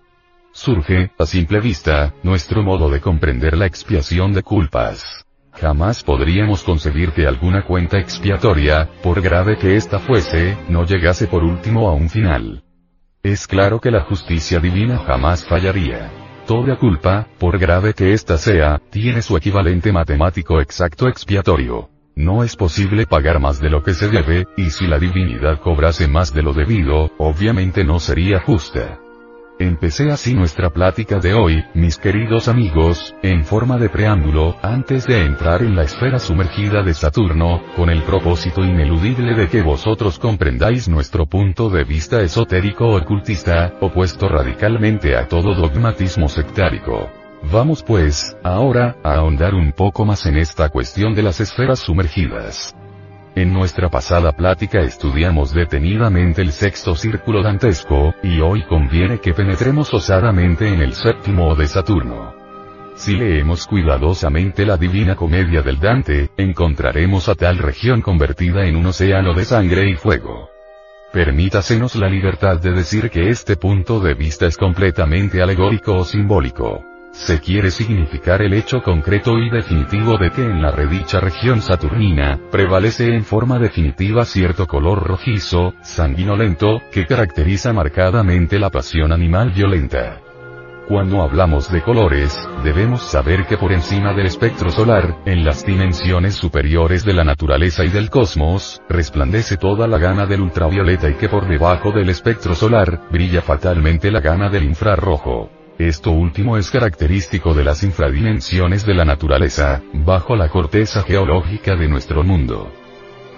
Surge, 0.52 1.12
a 1.18 1.26
simple 1.26 1.60
vista, 1.60 2.14
nuestro 2.22 2.62
modo 2.62 2.90
de 2.92 3.02
comprender 3.02 3.58
la 3.58 3.66
expiación 3.66 4.34
de 4.34 4.44
culpas. 4.44 5.26
Jamás 5.54 6.04
podríamos 6.04 6.64
concebir 6.64 7.12
que 7.12 7.26
alguna 7.26 7.64
cuenta 7.64 7.98
expiatoria, 7.98 8.88
por 9.02 9.20
grave 9.20 9.58
que 9.58 9.76
ésta 9.78 9.98
fuese, 9.98 10.56
no 10.70 10.86
llegase 10.86 11.26
por 11.26 11.44
último 11.44 11.90
a 11.90 11.94
un 11.94 12.08
final. 12.08 12.64
Es 13.24 13.48
claro 13.48 13.80
que 13.80 13.90
la 13.90 14.02
justicia 14.02 14.60
divina 14.60 15.00
jamás 15.00 15.44
fallaría. 15.46 16.12
Toda 16.46 16.78
culpa, 16.78 17.28
por 17.40 17.58
grave 17.58 17.96
que 17.96 18.14
ésta 18.14 18.38
sea, 18.38 18.80
tiene 18.92 19.24
su 19.24 19.36
equivalente 19.38 19.92
matemático 19.92 20.62
exacto 20.62 21.08
expiatorio. 21.08 21.90
No 22.16 22.44
es 22.44 22.56
posible 22.56 23.06
pagar 23.06 23.40
más 23.40 23.60
de 23.60 23.70
lo 23.70 23.84
que 23.84 23.94
se 23.94 24.10
debe, 24.10 24.48
y 24.58 24.70
si 24.70 24.88
la 24.88 25.00
divinidad 25.00 25.60
cobrase 25.60 26.08
más 26.08 26.34
de 26.34 26.44
lo 26.44 26.54
debido, 26.54 27.12
obviamente 27.18 27.84
no 27.84 28.00
sería 28.00 28.42
justa. 28.42 29.00
Empecé 29.62 30.10
así 30.10 30.34
nuestra 30.34 30.72
plática 30.72 31.20
de 31.20 31.36
hoy, 31.36 31.64
mis 31.76 31.98
queridos 31.98 32.48
amigos, 32.48 33.16
en 33.22 33.44
forma 33.44 33.78
de 33.78 33.90
preámbulo, 33.90 34.56
antes 34.64 35.06
de 35.06 35.24
entrar 35.24 35.62
en 35.62 35.76
la 35.76 35.84
esfera 35.84 36.18
sumergida 36.18 36.82
de 36.82 36.96
Saturno, 36.96 37.62
con 37.76 37.92
el 37.92 38.02
propósito 38.02 38.64
ineludible 38.64 39.36
de 39.36 39.48
que 39.50 39.62
vosotros 39.62 40.18
comprendáis 40.18 40.90
nuestro 40.90 41.28
punto 41.28 41.70
de 41.70 41.84
vista 41.84 42.22
esotérico 42.22 42.88
ocultista, 42.88 43.76
opuesto 43.80 44.28
radicalmente 44.28 45.16
a 45.16 45.28
todo 45.28 45.54
dogmatismo 45.54 46.28
sectárico. 46.28 47.21
Vamos 47.44 47.84
pues, 47.84 48.38
ahora, 48.44 48.96
a 49.04 49.16
ahondar 49.16 49.56
un 49.56 49.72
poco 49.72 50.06
más 50.06 50.26
en 50.26 50.38
esta 50.38 50.70
cuestión 50.70 51.16
de 51.16 51.24
las 51.24 51.40
esferas 51.40 51.80
sumergidas. 51.80 52.76
En 53.36 53.54
nuestra 53.54 53.90
pasada 53.90 54.34
plática 54.34 54.82
estudiamos 54.82 55.54
detenidamente 55.54 56.42
el 56.42 56.52
sexto 56.52 56.96
círculo 56.96 57.42
dantesco, 57.42 58.14
y 58.22 58.42
hoy 58.42 58.64
conviene 58.64 59.20
que 59.20 59.34
penetremos 59.34 59.94
osadamente 59.94 60.68
en 60.68 60.82
el 60.82 60.94
séptimo 60.94 61.56
de 61.56 61.68
Saturno. 61.68 62.34
Si 62.96 63.16
leemos 63.16 63.66
cuidadosamente 63.68 64.66
la 64.66 64.78
Divina 64.78 65.16
Comedia 65.16 65.62
del 65.62 65.80
Dante, 65.80 66.30
encontraremos 66.38 67.30
a 67.30 67.36
tal 67.36 67.58
región 67.58 68.02
convertida 68.02 68.66
en 68.66 68.76
un 68.76 68.88
océano 68.88 69.34
de 69.34 69.46
sangre 69.46 69.90
y 69.90 69.96
fuego. 69.96 70.50
Permítasenos 71.12 71.96
la 71.96 72.08
libertad 72.08 72.60
de 72.60 72.72
decir 72.72 73.10
que 73.10 73.30
este 73.30 73.56
punto 73.56 74.00
de 74.00 74.14
vista 74.14 74.46
es 74.46 74.58
completamente 74.58 75.42
alegórico 75.42 75.96
o 75.96 76.06
simbólico. 76.06 76.91
Se 77.12 77.42
quiere 77.42 77.72
significar 77.72 78.42
el 78.42 78.54
hecho 78.54 78.82
concreto 78.82 79.38
y 79.38 79.50
definitivo 79.50 80.18
de 80.18 80.32
que 80.32 80.44
en 80.44 80.62
la 80.62 80.72
redicha 80.72 81.20
región 81.20 81.62
saturnina, 81.62 82.40
prevalece 82.50 83.14
en 83.14 83.26
forma 83.26 83.60
definitiva 83.60 84.24
cierto 84.26 84.66
color 84.66 85.04
rojizo, 85.04 85.74
sanguinolento, 85.82 86.82
que 86.92 87.06
caracteriza 87.06 87.74
marcadamente 87.74 88.60
la 88.60 88.70
pasión 88.70 89.12
animal 89.12 89.52
violenta. 89.52 90.22
Cuando 90.88 91.22
hablamos 91.22 91.72
de 91.72 91.82
colores, 91.82 92.38
debemos 92.64 93.02
saber 93.02 93.46
que 93.46 93.58
por 93.58 93.72
encima 93.72 94.14
del 94.14 94.26
espectro 94.26 94.72
solar, 94.72 95.20
en 95.26 95.46
las 95.46 95.66
dimensiones 95.66 96.36
superiores 96.36 97.06
de 97.06 97.14
la 97.14 97.24
naturaleza 97.24 97.86
y 97.86 97.90
del 97.90 98.10
cosmos, 98.10 98.82
resplandece 98.90 99.58
toda 99.58 99.88
la 99.88 100.00
gama 100.00 100.26
del 100.26 100.42
ultravioleta 100.42 101.10
y 101.10 101.14
que 101.16 101.30
por 101.30 101.48
debajo 101.48 101.92
del 101.92 102.10
espectro 102.10 102.56
solar, 102.56 103.02
brilla 103.12 103.42
fatalmente 103.42 104.12
la 104.12 104.22
gama 104.22 104.50
del 104.50 104.64
infrarrojo. 104.64 105.61
Esto 105.88 106.12
último 106.12 106.58
es 106.58 106.70
característico 106.70 107.56
de 107.56 107.64
las 107.64 107.82
infradimensiones 107.82 108.86
de 108.86 108.94
la 108.94 109.04
naturaleza, 109.04 109.82
bajo 109.94 110.36
la 110.36 110.48
corteza 110.48 111.02
geológica 111.02 111.76
de 111.76 111.88
nuestro 111.88 112.22
mundo. 112.22 112.72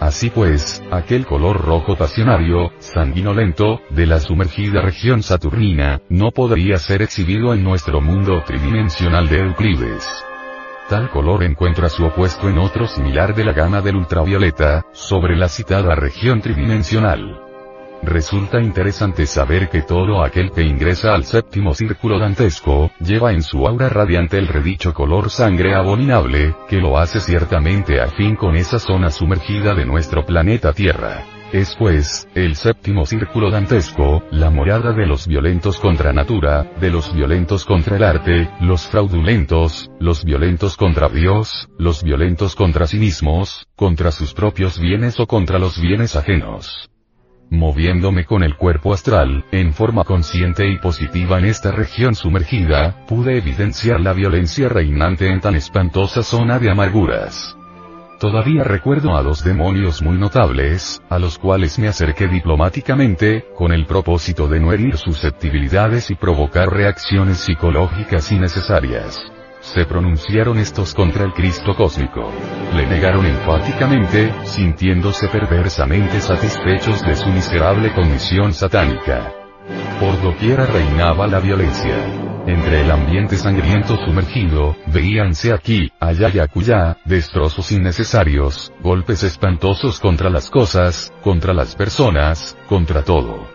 Así 0.02 0.30
pues, 0.30 0.84
aquel 0.92 1.26
color 1.26 1.62
rojo 1.62 1.96
pasionario, 1.96 2.74
sanguinolento, 2.80 3.80
de 3.92 4.08
la 4.08 4.20
sumergida 4.20 4.82
región 4.82 5.24
saturnina, 5.24 6.02
no 6.10 6.32
podría 6.32 6.80
ser 6.80 7.02
exhibido 7.02 7.54
en 7.54 7.64
nuestro 7.64 8.02
mundo 8.02 8.44
tridimensional 8.46 9.30
de 9.30 9.40
Euclides. 9.40 10.06
Tal 10.90 11.10
color 11.12 11.46
encuentra 11.46 11.88
su 11.88 12.04
opuesto 12.04 12.50
en 12.50 12.58
otro 12.58 12.88
similar 12.88 13.34
de 13.34 13.46
la 13.46 13.54
gama 13.54 13.80
del 13.80 13.96
ultravioleta, 13.96 14.86
sobre 14.92 15.38
la 15.38 15.48
citada 15.48 15.96
región 15.96 16.42
tridimensional. 16.42 17.43
Resulta 18.06 18.60
interesante 18.60 19.26
saber 19.26 19.70
que 19.70 19.82
todo 19.82 20.24
aquel 20.26 20.52
que 20.52 20.62
ingresa 20.62 21.14
al 21.14 21.24
séptimo 21.24 21.74
círculo 21.74 22.20
dantesco, 22.20 22.92
lleva 23.00 23.32
en 23.32 23.42
su 23.42 23.66
aura 23.66 23.88
radiante 23.88 24.38
el 24.38 24.50
redicho 24.50 24.94
color 24.94 25.30
sangre 25.30 25.74
abominable, 25.74 26.54
que 26.68 26.82
lo 26.82 26.98
hace 26.98 27.22
ciertamente 27.22 28.02
afín 28.02 28.36
con 28.36 28.58
esa 28.58 28.78
zona 28.78 29.10
sumergida 29.10 29.74
de 29.74 29.86
nuestro 29.86 30.26
planeta 30.26 30.74
Tierra. 30.74 31.24
Es 31.54 31.78
pues, 31.80 32.28
el 32.36 32.58
séptimo 32.58 33.06
círculo 33.06 33.50
dantesco, 33.50 34.24
la 34.32 34.50
morada 34.50 34.92
de 34.92 35.06
los 35.06 35.26
violentos 35.26 35.80
contra 35.80 36.12
natura, 36.12 36.74
de 36.82 36.90
los 36.90 37.14
violentos 37.14 37.64
contra 37.64 37.96
el 37.96 38.04
arte, 38.04 38.50
los 38.60 38.86
fraudulentos, 38.86 39.90
los 40.00 40.26
violentos 40.26 40.76
contra 40.76 41.08
Dios, 41.08 41.70
los 41.78 42.04
violentos 42.04 42.56
contra 42.56 42.86
sí 42.86 42.98
mismos, 42.98 43.68
contra 43.78 44.12
sus 44.12 44.34
propios 44.34 44.78
bienes 44.78 45.22
o 45.22 45.26
contra 45.26 45.58
los 45.58 45.80
bienes 45.80 46.18
ajenos 46.18 46.90
moviéndome 47.54 48.26
con 48.26 48.44
el 48.44 48.56
cuerpo 48.56 48.94
astral, 48.94 49.46
en 49.52 49.74
forma 49.74 50.04
consciente 50.04 50.68
y 50.68 50.80
positiva 50.80 51.38
en 51.38 51.46
esta 51.46 51.72
región 51.72 52.16
sumergida, 52.16 53.06
pude 53.08 53.38
evidenciar 53.38 54.02
la 54.02 54.14
violencia 54.14 54.68
reinante 54.68 55.30
en 55.30 55.40
tan 55.40 55.56
espantosa 55.56 56.24
zona 56.24 56.60
de 56.60 56.72
amarguras. 56.72 57.56
Todavía 58.20 58.64
recuerdo 58.64 59.16
a 59.16 59.22
dos 59.22 59.44
demonios 59.44 60.02
muy 60.02 60.18
notables, 60.18 61.02
a 61.10 61.20
los 61.20 61.38
cuales 61.38 61.78
me 61.78 61.88
acerqué 61.88 62.28
diplomáticamente, 62.28 63.46
con 63.56 63.72
el 63.72 63.86
propósito 63.86 64.48
de 64.48 64.60
no 64.60 64.72
herir 64.72 64.98
susceptibilidades 64.98 66.10
y 66.10 66.16
provocar 66.16 66.70
reacciones 66.70 67.38
psicológicas 67.38 68.32
innecesarias 68.32 69.20
se 69.64 69.86
pronunciaron 69.86 70.60
estos 70.60 70.94
contra 70.94 71.24
el 71.24 71.34
Cristo 71.34 71.74
cósmico. 71.76 72.30
Le 72.76 72.86
negaron 72.86 73.26
enfáticamente, 73.26 74.34
sintiéndose 74.44 75.30
perversamente 75.30 76.20
satisfechos 76.20 77.02
de 77.02 77.16
su 77.16 77.30
miserable 77.30 77.94
condición 77.94 78.54
satánica. 78.54 79.32
Por 80.00 80.22
doquiera 80.22 80.66
reinaba 80.66 81.28
la 81.28 81.40
violencia. 81.40 81.96
Entre 82.46 82.82
el 82.82 82.92
ambiente 82.92 83.38
sangriento 83.38 83.96
sumergido, 84.06 84.76
veíanse 84.88 85.54
aquí, 85.54 85.90
allá 85.98 86.30
y 86.34 86.40
acullá, 86.40 86.98
destrozos 87.06 87.72
innecesarios, 87.72 88.74
golpes 88.82 89.24
espantosos 89.24 90.02
contra 90.02 90.30
las 90.30 90.50
cosas, 90.50 91.14
contra 91.24 91.54
las 91.54 91.74
personas, 91.76 92.58
contra 92.68 93.04
todo. 93.04 93.53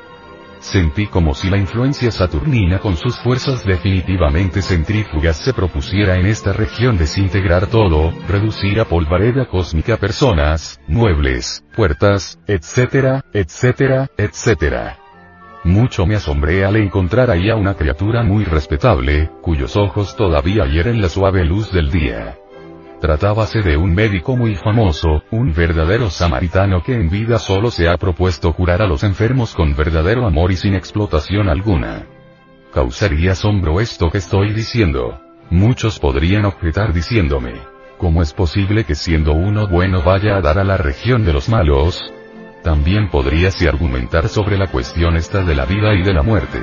Sentí 0.70 1.06
como 1.06 1.32
si 1.32 1.48
la 1.48 1.56
influencia 1.56 2.10
saturnina 2.10 2.78
con 2.78 2.94
sus 2.94 3.18
fuerzas 3.20 3.64
definitivamente 3.64 4.60
centrífugas 4.60 5.38
se 5.38 5.54
propusiera 5.54 6.16
en 6.16 6.26
esta 6.26 6.52
región 6.52 6.98
desintegrar 6.98 7.68
todo, 7.68 8.12
reducir 8.28 8.78
a 8.78 8.84
polvareda 8.84 9.46
cósmica 9.46 9.96
personas, 9.96 10.78
muebles, 10.86 11.64
puertas, 11.74 12.38
etcétera, 12.46 13.24
etcétera, 13.32 14.10
etcétera. 14.18 14.98
Mucho 15.64 16.04
me 16.04 16.16
asombré 16.16 16.66
al 16.66 16.76
encontrar 16.76 17.30
ahí 17.30 17.48
a 17.48 17.56
una 17.56 17.72
criatura 17.72 18.22
muy 18.22 18.44
respetable, 18.44 19.30
cuyos 19.40 19.74
ojos 19.74 20.16
todavía 20.16 20.66
hieren 20.66 21.00
la 21.00 21.08
suave 21.08 21.46
luz 21.46 21.72
del 21.72 21.90
día. 21.90 22.36
Tratábase 23.00 23.62
de 23.62 23.76
un 23.76 23.94
médico 23.94 24.36
muy 24.36 24.56
famoso, 24.56 25.22
un 25.30 25.54
verdadero 25.54 26.10
samaritano 26.10 26.82
que 26.82 26.94
en 26.94 27.08
vida 27.08 27.38
solo 27.38 27.70
se 27.70 27.88
ha 27.88 27.96
propuesto 27.96 28.52
curar 28.52 28.82
a 28.82 28.88
los 28.88 29.04
enfermos 29.04 29.54
con 29.54 29.76
verdadero 29.76 30.26
amor 30.26 30.50
y 30.50 30.56
sin 30.56 30.74
explotación 30.74 31.48
alguna. 31.48 32.06
Causaría 32.72 33.32
asombro 33.32 33.80
esto 33.80 34.10
que 34.10 34.18
estoy 34.18 34.52
diciendo. 34.52 35.20
Muchos 35.48 36.00
podrían 36.00 36.44
objetar 36.44 36.92
diciéndome, 36.92 37.54
¿cómo 37.98 38.20
es 38.20 38.32
posible 38.32 38.82
que 38.82 38.96
siendo 38.96 39.32
uno 39.32 39.68
bueno 39.68 40.02
vaya 40.02 40.36
a 40.36 40.40
dar 40.40 40.58
a 40.58 40.64
la 40.64 40.76
región 40.76 41.24
de 41.24 41.32
los 41.32 41.48
malos? 41.48 42.12
También 42.64 43.10
podríase 43.10 43.68
argumentar 43.68 44.28
sobre 44.28 44.58
la 44.58 44.66
cuestión 44.66 45.14
esta 45.14 45.44
de 45.44 45.54
la 45.54 45.66
vida 45.66 45.94
y 45.94 46.02
de 46.02 46.12
la 46.12 46.22
muerte. 46.22 46.58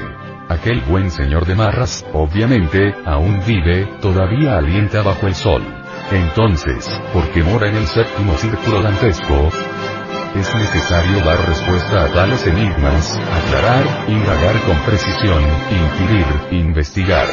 Aquel 0.49 0.81
buen 0.81 1.09
señor 1.11 1.45
de 1.45 1.55
Marras, 1.55 2.05
obviamente, 2.13 2.93
aún 3.05 3.39
vive, 3.47 3.87
todavía 4.01 4.57
alienta 4.57 5.01
bajo 5.01 5.27
el 5.27 5.33
sol. 5.33 5.63
Entonces, 6.11 6.89
porque 7.13 7.43
mora 7.43 7.69
en 7.69 7.77
el 7.77 7.87
séptimo 7.87 8.35
círculo 8.37 8.81
dantesco, 8.81 9.49
es 10.35 10.53
necesario 10.53 11.23
dar 11.23 11.39
respuesta 11.47 12.05
a 12.05 12.11
tales 12.11 12.45
enigmas, 12.45 13.17
aclarar, 13.17 13.85
indagar 14.09 14.59
con 14.61 14.77
precisión, 14.79 15.41
inquirir, 15.71 16.25
investigar. 16.51 17.27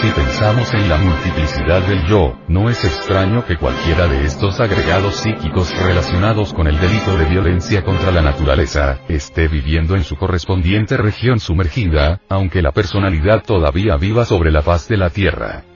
Si 0.00 0.08
pensamos 0.10 0.72
en 0.72 0.88
la 0.88 0.96
multiplicidad 0.96 1.82
del 1.82 2.06
yo, 2.06 2.38
no 2.48 2.70
es 2.70 2.84
extraño 2.84 3.44
que 3.44 3.56
cualquiera 3.56 4.06
de 4.06 4.24
estos 4.24 4.60
agregados 4.60 5.16
psíquicos 5.16 5.76
relacionados 5.82 6.54
con 6.54 6.68
el 6.68 6.78
delito 6.78 7.16
de 7.16 7.26
violencia 7.26 7.82
contra 7.82 8.10
la 8.10 8.22
naturaleza, 8.22 9.00
esté 9.08 9.48
viviendo 9.48 9.96
en 9.96 10.04
su 10.04 10.16
correspondiente 10.16 10.96
región 10.96 11.40
sumergida, 11.40 12.20
aunque 12.28 12.62
la 12.62 12.72
personalidad 12.72 13.42
todavía 13.42 13.96
viva 13.96 14.24
sobre 14.24 14.50
la 14.50 14.62
faz 14.62 14.88
de 14.88 14.96
la 14.96 15.10
Tierra. 15.10 15.73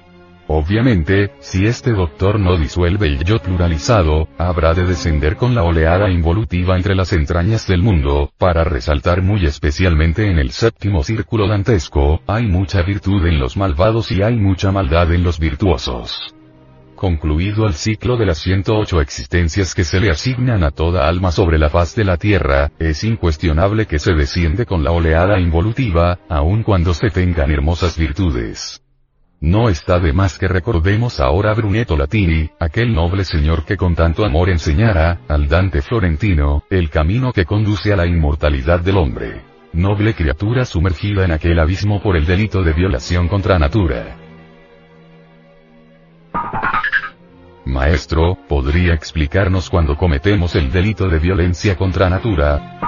Obviamente, 0.51 1.31
si 1.41 1.67
este 1.67 1.93
doctor 1.93 2.41
no 2.41 2.57
disuelve 2.57 3.07
el 3.07 3.23
yo 3.23 3.39
pluralizado, 3.39 4.29
habrá 4.39 4.73
de 4.73 4.87
descender 4.87 5.37
con 5.37 5.55
la 5.55 5.63
oleada 5.63 6.09
involutiva 6.09 6.75
entre 6.75 6.95
las 6.95 7.13
entrañas 7.13 7.67
del 7.67 7.83
mundo, 7.83 8.33
para 8.39 8.65
resaltar 8.65 9.21
muy 9.21 9.45
especialmente 9.45 10.31
en 10.31 10.39
el 10.39 10.53
séptimo 10.53 11.03
círculo 11.03 11.47
dantesco, 11.49 12.23
hay 12.27 12.47
mucha 12.47 12.81
virtud 12.81 13.27
en 13.27 13.39
los 13.39 13.59
malvados 13.59 14.11
y 14.11 14.23
hay 14.23 14.37
mucha 14.37 14.73
maldad 14.73 15.13
en 15.13 15.23
los 15.23 15.39
virtuosos. 15.39 16.35
Concluido 16.95 17.67
el 17.67 17.75
ciclo 17.75 18.17
de 18.17 18.25
las 18.25 18.39
108 18.39 19.03
existencias 19.03 19.75
que 19.75 19.85
se 19.85 20.01
le 20.01 20.11
asignan 20.11 20.65
a 20.65 20.71
toda 20.71 21.07
alma 21.07 21.31
sobre 21.31 21.59
la 21.59 21.69
faz 21.69 21.95
de 21.95 22.05
la 22.05 22.17
Tierra, 22.17 22.73
es 22.79 23.05
incuestionable 23.05 23.85
que 23.85 23.99
se 23.99 24.15
desciende 24.15 24.65
con 24.65 24.83
la 24.83 24.93
oleada 24.93 25.39
involutiva, 25.39 26.21
aun 26.31 26.63
cuando 26.63 26.95
se 26.95 27.11
tengan 27.11 27.51
hermosas 27.51 27.99
virtudes. 27.99 28.83
No 29.41 29.69
está 29.69 30.01
de 30.01 30.13
más 30.13 30.37
que 30.37 30.49
recordemos 30.49 31.21
ahora 31.21 31.53
a 31.53 31.55
Brunetto 31.55 31.97
Latini, 31.97 32.51
aquel 32.59 32.93
noble 32.93 33.25
señor 33.25 33.65
que 33.65 33.77
con 33.77 33.95
tanto 33.95 34.25
amor 34.25 34.51
enseñara, 34.51 35.21
al 35.29 35.47
Dante 35.47 35.81
Florentino, 35.81 36.65
el 36.71 36.91
camino 36.91 37.33
que 37.33 37.45
conduce 37.45 37.93
a 37.93 37.97
la 37.97 38.07
inmortalidad 38.07 38.81
del 38.81 38.97
hombre. 38.97 39.43
Noble 39.73 40.15
criatura 40.15 40.65
sumergida 40.65 41.25
en 41.25 41.31
aquel 41.31 41.61
abismo 41.61 42.03
por 42.03 42.17
el 42.17 42.27
delito 42.27 42.65
de 42.65 42.73
violación 42.73 43.29
contra 43.29 43.61
natura. 43.61 44.17
Maestro, 47.65 48.37
¿podría 48.49 48.93
explicarnos 48.93 49.71
cuando 49.71 49.97
cometemos 49.97 50.57
el 50.57 50.73
delito 50.73 51.09
de 51.09 51.21
violencia 51.21 51.77
contra 51.77 52.11
natura? 52.11 52.81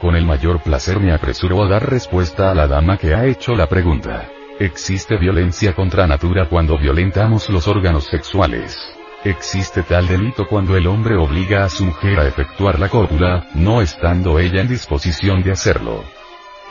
Con 0.00 0.16
el 0.16 0.24
mayor 0.24 0.62
placer 0.62 0.98
me 0.98 1.12
apresuro 1.12 1.62
a 1.62 1.68
dar 1.68 1.90
respuesta 1.90 2.50
a 2.50 2.54
la 2.54 2.66
dama 2.66 2.96
que 2.96 3.14
ha 3.14 3.26
hecho 3.26 3.54
la 3.54 3.66
pregunta. 3.66 4.30
Existe 4.60 5.16
violencia 5.16 5.74
contra 5.74 6.06
natura 6.06 6.48
cuando 6.48 6.78
violentamos 6.78 7.50
los 7.50 7.66
órganos 7.66 8.04
sexuales. 8.04 8.78
Existe 9.24 9.82
tal 9.82 10.06
delito 10.06 10.46
cuando 10.46 10.76
el 10.76 10.86
hombre 10.86 11.16
obliga 11.16 11.64
a 11.64 11.68
su 11.68 11.84
mujer 11.84 12.20
a 12.20 12.28
efectuar 12.28 12.78
la 12.78 12.88
cópula, 12.88 13.48
no 13.54 13.82
estando 13.82 14.38
ella 14.38 14.60
en 14.60 14.68
disposición 14.68 15.42
de 15.42 15.50
hacerlo. 15.50 16.04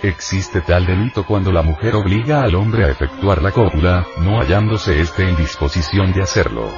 Existe 0.01 0.61
tal 0.61 0.85
delito 0.85 1.25
cuando 1.25 1.51
la 1.51 1.61
mujer 1.61 1.95
obliga 1.95 2.43
al 2.43 2.55
hombre 2.55 2.85
a 2.85 2.89
efectuar 2.89 3.41
la 3.41 3.51
cópula, 3.51 4.05
no 4.21 4.39
hallándose 4.39 5.01
éste 5.01 5.27
en 5.27 5.35
disposición 5.35 6.13
de 6.13 6.21
hacerlo. 6.21 6.69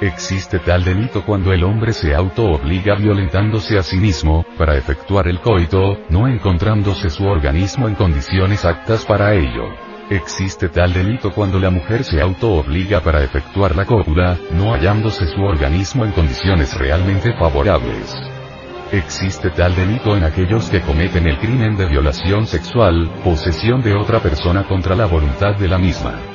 Existe 0.00 0.58
tal 0.60 0.84
delito 0.84 1.22
cuando 1.22 1.52
el 1.52 1.64
hombre 1.64 1.92
se 1.92 2.14
auto-obliga 2.14 2.94
violentándose 2.94 3.76
a 3.76 3.82
sí 3.82 3.98
mismo, 3.98 4.46
para 4.56 4.78
efectuar 4.78 5.28
el 5.28 5.40
coito, 5.40 5.98
no 6.08 6.26
encontrándose 6.26 7.10
su 7.10 7.26
organismo 7.26 7.88
en 7.88 7.94
condiciones 7.94 8.64
aptas 8.64 9.04
para 9.04 9.34
ello. 9.34 9.89
Existe 10.10 10.68
tal 10.68 10.92
delito 10.92 11.30
cuando 11.30 11.60
la 11.60 11.70
mujer 11.70 12.02
se 12.02 12.20
auto-obliga 12.20 13.00
para 13.00 13.22
efectuar 13.22 13.76
la 13.76 13.86
cópula, 13.86 14.36
no 14.50 14.74
hallándose 14.74 15.24
su 15.28 15.40
organismo 15.40 16.04
en 16.04 16.10
condiciones 16.10 16.76
realmente 16.76 17.32
favorables. 17.38 18.12
Existe 18.90 19.50
tal 19.50 19.76
delito 19.76 20.16
en 20.16 20.24
aquellos 20.24 20.68
que 20.68 20.80
cometen 20.80 21.28
el 21.28 21.38
crimen 21.38 21.76
de 21.76 21.86
violación 21.86 22.48
sexual, 22.48 23.08
posesión 23.22 23.82
de 23.82 23.94
otra 23.94 24.18
persona 24.18 24.66
contra 24.66 24.96
la 24.96 25.06
voluntad 25.06 25.54
de 25.54 25.68
la 25.68 25.78
misma. 25.78 26.29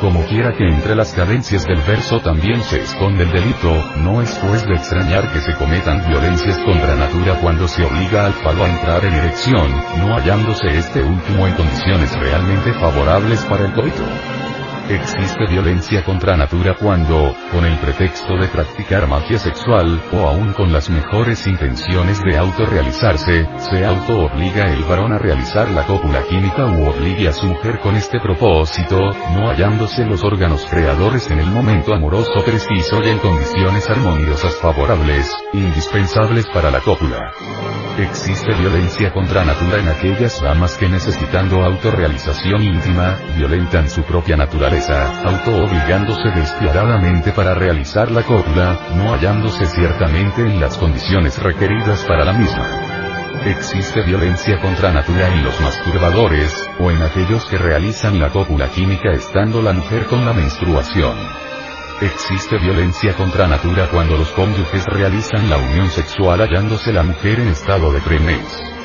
Como 0.00 0.26
quiera 0.26 0.52
que 0.52 0.68
entre 0.68 0.94
las 0.94 1.14
cadencias 1.14 1.64
del 1.64 1.80
verso 1.80 2.20
también 2.20 2.62
se 2.62 2.82
esconde 2.82 3.24
el 3.24 3.32
delito, 3.32 3.72
no 3.96 4.20
es 4.20 4.34
pues 4.34 4.66
de 4.66 4.74
extrañar 4.74 5.32
que 5.32 5.40
se 5.40 5.54
cometan 5.54 6.06
violencias 6.06 6.58
contra 6.58 6.94
natura 6.96 7.38
cuando 7.40 7.66
se 7.66 7.82
obliga 7.82 8.26
al 8.26 8.34
falo 8.34 8.64
a 8.64 8.68
entrar 8.68 9.04
en 9.06 9.14
erección, 9.14 9.70
no 9.98 10.14
hallándose 10.14 10.68
este 10.76 11.02
último 11.02 11.46
en 11.46 11.54
condiciones 11.54 12.14
realmente 12.18 12.74
favorables 12.74 13.40
para 13.44 13.64
el 13.64 13.72
coito. 13.72 14.04
Existe 14.88 15.46
violencia 15.50 16.04
contra 16.04 16.36
natura 16.36 16.74
cuando, 16.74 17.34
con 17.50 17.64
el 17.64 17.76
pretexto 17.78 18.36
de 18.36 18.46
practicar 18.46 19.08
magia 19.08 19.36
sexual, 19.36 20.00
o 20.12 20.28
aún 20.28 20.52
con 20.52 20.72
las 20.72 20.88
mejores 20.90 21.44
intenciones 21.48 22.22
de 22.22 22.38
autorrealizarse, 22.38 23.48
se 23.58 23.84
auto-obliga 23.84 24.72
el 24.72 24.84
varón 24.84 25.12
a 25.12 25.18
realizar 25.18 25.68
la 25.72 25.82
cópula 25.82 26.22
química 26.22 26.66
u 26.66 26.86
obligue 26.88 27.26
a 27.26 27.32
su 27.32 27.46
mujer 27.46 27.80
con 27.80 27.96
este 27.96 28.20
propósito, 28.20 29.10
no 29.34 29.48
hallándose 29.50 30.04
los 30.04 30.22
órganos 30.22 30.64
creadores 30.70 31.28
en 31.32 31.40
el 31.40 31.46
momento 31.46 31.92
amoroso 31.92 32.44
preciso 32.44 33.02
y 33.02 33.08
en 33.08 33.18
condiciones 33.18 33.90
armoniosas 33.90 34.54
favorables, 34.54 35.34
indispensables 35.52 36.46
para 36.46 36.70
la 36.70 36.78
cópula. 36.78 37.32
Existe 37.98 38.52
violencia 38.52 39.10
contra 39.10 39.42
natura 39.42 39.78
en 39.78 39.88
aquellas 39.88 40.40
damas 40.42 40.76
que 40.76 40.86
necesitando 40.86 41.64
autorrealización 41.64 42.62
íntima, 42.62 43.16
violentan 43.36 43.88
su 43.88 44.02
propia 44.02 44.36
naturaleza, 44.36 44.75
auto-obligándose 45.24 46.28
despiadadamente 46.30 47.32
para 47.32 47.54
realizar 47.54 48.10
la 48.10 48.22
cópula, 48.22 48.78
no 48.94 49.14
hallándose 49.14 49.66
ciertamente 49.66 50.42
en 50.42 50.60
las 50.60 50.76
condiciones 50.76 51.38
requeridas 51.42 52.04
para 52.04 52.24
la 52.24 52.34
misma. 52.34 52.66
Existe 53.46 54.02
violencia 54.02 54.60
contra 54.60 54.92
natura 54.92 55.28
en 55.28 55.44
los 55.44 55.58
masturbadores, 55.60 56.68
o 56.78 56.90
en 56.90 57.00
aquellos 57.02 57.46
que 57.46 57.56
realizan 57.56 58.20
la 58.20 58.28
cópula 58.28 58.68
química 58.68 59.12
estando 59.12 59.62
la 59.62 59.72
mujer 59.72 60.04
con 60.06 60.26
la 60.26 60.34
menstruación. 60.34 61.16
Existe 62.02 62.58
violencia 62.58 63.14
contra 63.14 63.46
natura 63.46 63.88
cuando 63.90 64.18
los 64.18 64.28
cónyuges 64.32 64.84
realizan 64.84 65.48
la 65.48 65.56
unión 65.56 65.88
sexual 65.88 66.42
hallándose 66.42 66.92
la 66.92 67.02
mujer 67.02 67.40
en 67.40 67.48
estado 67.48 67.92
de 67.92 68.00
premes. 68.02 68.75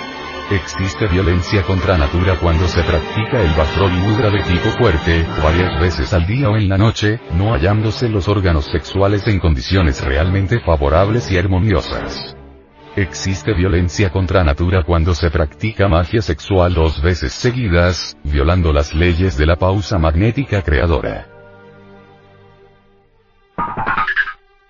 Existe 0.51 1.07
violencia 1.07 1.63
contra 1.63 1.97
natura 1.97 2.35
cuando 2.37 2.67
se 2.67 2.83
practica 2.83 3.39
el 3.39 3.53
bastrol 3.55 3.89
y 3.89 3.99
mudra 3.99 4.29
de 4.29 4.43
tipo 4.43 4.69
fuerte, 4.77 5.25
varias 5.41 5.79
veces 5.79 6.13
al 6.13 6.27
día 6.27 6.49
o 6.49 6.57
en 6.57 6.67
la 6.67 6.77
noche, 6.77 7.21
no 7.37 7.53
hallándose 7.53 8.09
los 8.09 8.27
órganos 8.27 8.65
sexuales 8.65 9.25
en 9.27 9.39
condiciones 9.39 10.03
realmente 10.03 10.59
favorables 10.59 11.31
y 11.31 11.37
armoniosas. 11.37 12.35
Existe 12.97 13.53
violencia 13.53 14.09
contra 14.09 14.43
natura 14.43 14.83
cuando 14.83 15.15
se 15.15 15.29
practica 15.29 15.87
magia 15.87 16.21
sexual 16.21 16.73
dos 16.73 17.01
veces 17.01 17.31
seguidas, 17.31 18.17
violando 18.25 18.73
las 18.73 18.93
leyes 18.93 19.37
de 19.37 19.45
la 19.45 19.55
pausa 19.55 19.97
magnética 19.99 20.61
creadora. 20.63 21.27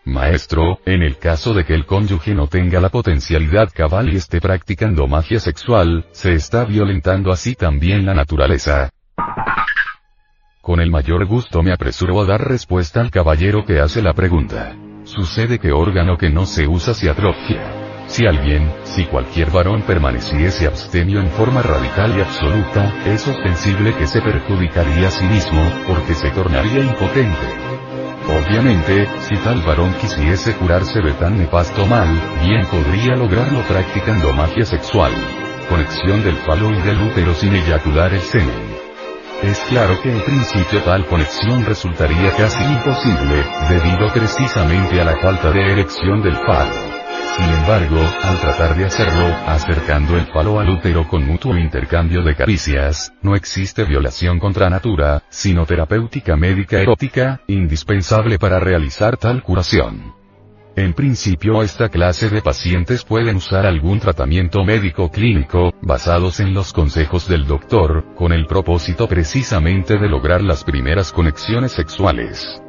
Maestro, 0.04 0.80
en 0.86 1.04
el 1.04 1.18
caso 1.18 1.54
de 1.54 1.64
que 1.64 1.76
el 1.76 1.86
cónyuge 1.86 2.34
no 2.34 2.48
tenga 2.48 2.80
la 2.80 2.90
potencialidad 2.90 3.70
cabal 3.72 4.12
y 4.12 4.18
esté 4.18 4.42
practicando 4.42 5.08
magia 5.08 5.40
sexual, 5.40 6.08
se 6.12 6.34
está 6.34 6.66
violentando 6.66 7.32
así 7.32 7.54
también 7.54 8.06
la 8.06 8.16
naturaleza. 8.16 8.90
Con 10.62 10.80
el 10.80 10.90
mayor 10.90 11.26
gusto 11.26 11.62
me 11.62 11.72
apresuro 11.72 12.20
a 12.22 12.26
dar 12.26 12.48
respuesta 12.48 13.00
al 13.00 13.12
caballero 13.12 13.64
que 13.64 13.80
hace 13.80 14.02
la 14.02 14.14
pregunta. 14.14 14.76
Sucede 15.04 15.60
que 15.60 15.72
órgano 15.72 16.18
que 16.18 16.30
no 16.30 16.46
se 16.46 16.68
usa 16.68 16.96
se 16.96 17.10
atrofia. 17.10 18.06
Si 18.08 18.26
alguien, 18.26 18.72
si 18.84 19.06
cualquier 19.06 19.52
varón 19.52 19.84
permaneciese 19.84 20.68
abstemio 20.68 21.20
en 21.20 21.30
forma 21.30 21.62
radical 21.62 22.18
y 22.18 22.22
absoluta, 22.22 22.94
es 23.06 23.28
ostensible 23.28 23.96
que 23.96 24.08
se 24.08 24.22
perjudicaría 24.22 25.08
a 25.08 25.12
sí 25.12 25.26
mismo, 25.26 25.64
porque 25.88 26.16
se 26.16 26.30
tornaría 26.32 26.80
impotente. 26.84 27.71
Obviamente, 28.32 29.10
si 29.28 29.36
tal 29.44 29.62
varón 29.62 29.94
quisiese 30.00 30.56
curarse 30.56 31.02
de 31.02 31.14
tan 31.14 31.38
nefasto 31.38 31.86
mal, 31.86 32.08
bien 32.42 32.66
podría 32.68 33.16
lograrlo 33.16 33.62
practicando 33.64 34.32
magia 34.32 34.66
sexual. 34.66 35.12
Conexión 35.68 36.24
del 36.24 36.38
falo 36.38 36.72
y 36.72 36.82
del 36.82 37.02
útero 37.02 37.34
sin 37.34 37.54
eyacular 37.54 38.14
el 38.14 38.22
semen. 38.22 38.82
Es 39.44 39.60
claro 39.70 40.00
que 40.02 40.12
en 40.12 40.22
principio 40.22 40.82
tal 40.84 41.06
conexión 41.08 41.66
resultaría 41.66 42.32
casi 42.38 42.64
imposible, 42.64 43.44
debido 43.70 44.14
precisamente 44.14 45.02
a 45.02 45.06
la 45.06 45.18
falta 45.18 45.52
de 45.52 45.72
erección 45.74 46.22
del 46.22 46.38
falo. 46.38 46.91
Sin 47.42 47.50
embargo, 47.50 48.00
al 48.22 48.40
tratar 48.40 48.78
de 48.78 48.86
hacerlo, 48.86 49.26
acercando 49.48 50.16
el 50.16 50.28
falo 50.28 50.60
al 50.60 50.70
útero 50.70 51.08
con 51.08 51.26
mutuo 51.26 51.58
intercambio 51.58 52.22
de 52.22 52.36
caricias, 52.36 53.14
no 53.24 53.36
existe 53.36 53.84
violación 53.84 54.38
contra 54.38 54.70
natura, 54.70 55.24
sino 55.30 55.66
terapéutica 55.66 56.36
médica 56.36 56.80
erótica, 56.80 57.42
indispensable 57.48 58.38
para 58.38 58.60
realizar 58.60 59.18
tal 59.18 59.42
curación. 59.42 60.14
En 60.76 60.94
principio 60.94 61.64
esta 61.64 61.90
clase 61.90 62.30
de 62.30 62.44
pacientes 62.44 63.04
pueden 63.04 63.38
usar 63.38 63.66
algún 63.66 64.00
tratamiento 64.00 64.64
médico 64.64 65.10
clínico, 65.10 65.74
basados 65.82 66.40
en 66.40 66.54
los 66.54 66.72
consejos 66.72 67.28
del 67.28 67.48
doctor, 67.48 68.14
con 68.16 68.34
el 68.34 68.46
propósito 68.46 69.08
precisamente 69.08 69.98
de 69.98 70.08
lograr 70.08 70.44
las 70.44 70.64
primeras 70.64 71.12
conexiones 71.12 71.72
sexuales. 71.72 72.62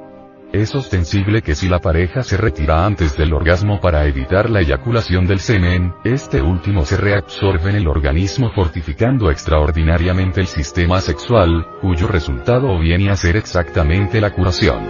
Es 0.52 0.74
ostensible 0.74 1.40
que 1.40 1.54
si 1.54 1.66
la 1.66 1.78
pareja 1.78 2.22
se 2.22 2.36
retira 2.36 2.84
antes 2.84 3.16
del 3.16 3.32
orgasmo 3.32 3.80
para 3.80 4.06
evitar 4.06 4.50
la 4.50 4.60
eyaculación 4.60 5.26
del 5.26 5.40
semen, 5.40 5.94
este 6.04 6.42
último 6.42 6.84
se 6.84 6.98
reabsorbe 6.98 7.70
en 7.70 7.76
el 7.76 7.88
organismo 7.88 8.50
fortificando 8.54 9.30
extraordinariamente 9.30 10.42
el 10.42 10.46
sistema 10.46 11.00
sexual, 11.00 11.66
cuyo 11.80 12.06
resultado 12.06 12.78
viene 12.78 13.08
a 13.08 13.16
ser 13.16 13.36
exactamente 13.36 14.20
la 14.20 14.34
curación. 14.34 14.84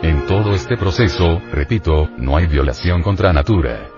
En 0.00 0.24
todo 0.24 0.54
este 0.54 0.78
proceso, 0.78 1.38
repito, 1.52 2.08
no 2.16 2.38
hay 2.38 2.46
violación 2.46 3.02
contra 3.02 3.30
natura. 3.34 3.90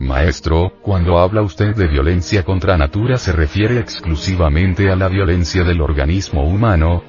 Maestro, 0.00 0.74
cuando 0.82 1.18
habla 1.18 1.40
usted 1.40 1.74
de 1.74 1.86
violencia 1.86 2.42
contra 2.42 2.76
natura 2.76 3.16
se 3.16 3.32
refiere 3.32 3.78
exclusivamente 3.78 4.90
a 4.90 4.96
la 4.96 5.08
violencia 5.08 5.64
del 5.64 5.80
organismo 5.80 6.44
humano, 6.44 7.02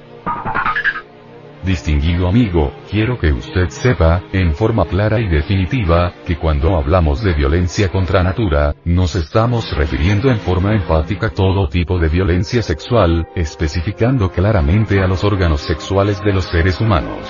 Distinguido 1.62 2.26
amigo, 2.26 2.72
quiero 2.90 3.18
que 3.18 3.32
usted 3.32 3.68
sepa, 3.68 4.22
en 4.32 4.54
forma 4.54 4.86
clara 4.86 5.20
y 5.20 5.28
definitiva, 5.28 6.14
que 6.26 6.36
cuando 6.36 6.76
hablamos 6.76 7.22
de 7.22 7.34
violencia 7.34 7.88
contra 7.90 8.22
natura, 8.22 8.74
nos 8.86 9.14
estamos 9.14 9.70
refiriendo 9.76 10.30
en 10.30 10.38
forma 10.38 10.72
enfática 10.72 11.26
a 11.26 11.30
todo 11.30 11.68
tipo 11.68 11.98
de 11.98 12.08
violencia 12.08 12.62
sexual, 12.62 13.28
especificando 13.36 14.30
claramente 14.30 15.02
a 15.02 15.06
los 15.06 15.22
órganos 15.22 15.60
sexuales 15.60 16.22
de 16.24 16.32
los 16.32 16.46
seres 16.46 16.80
humanos. 16.80 17.28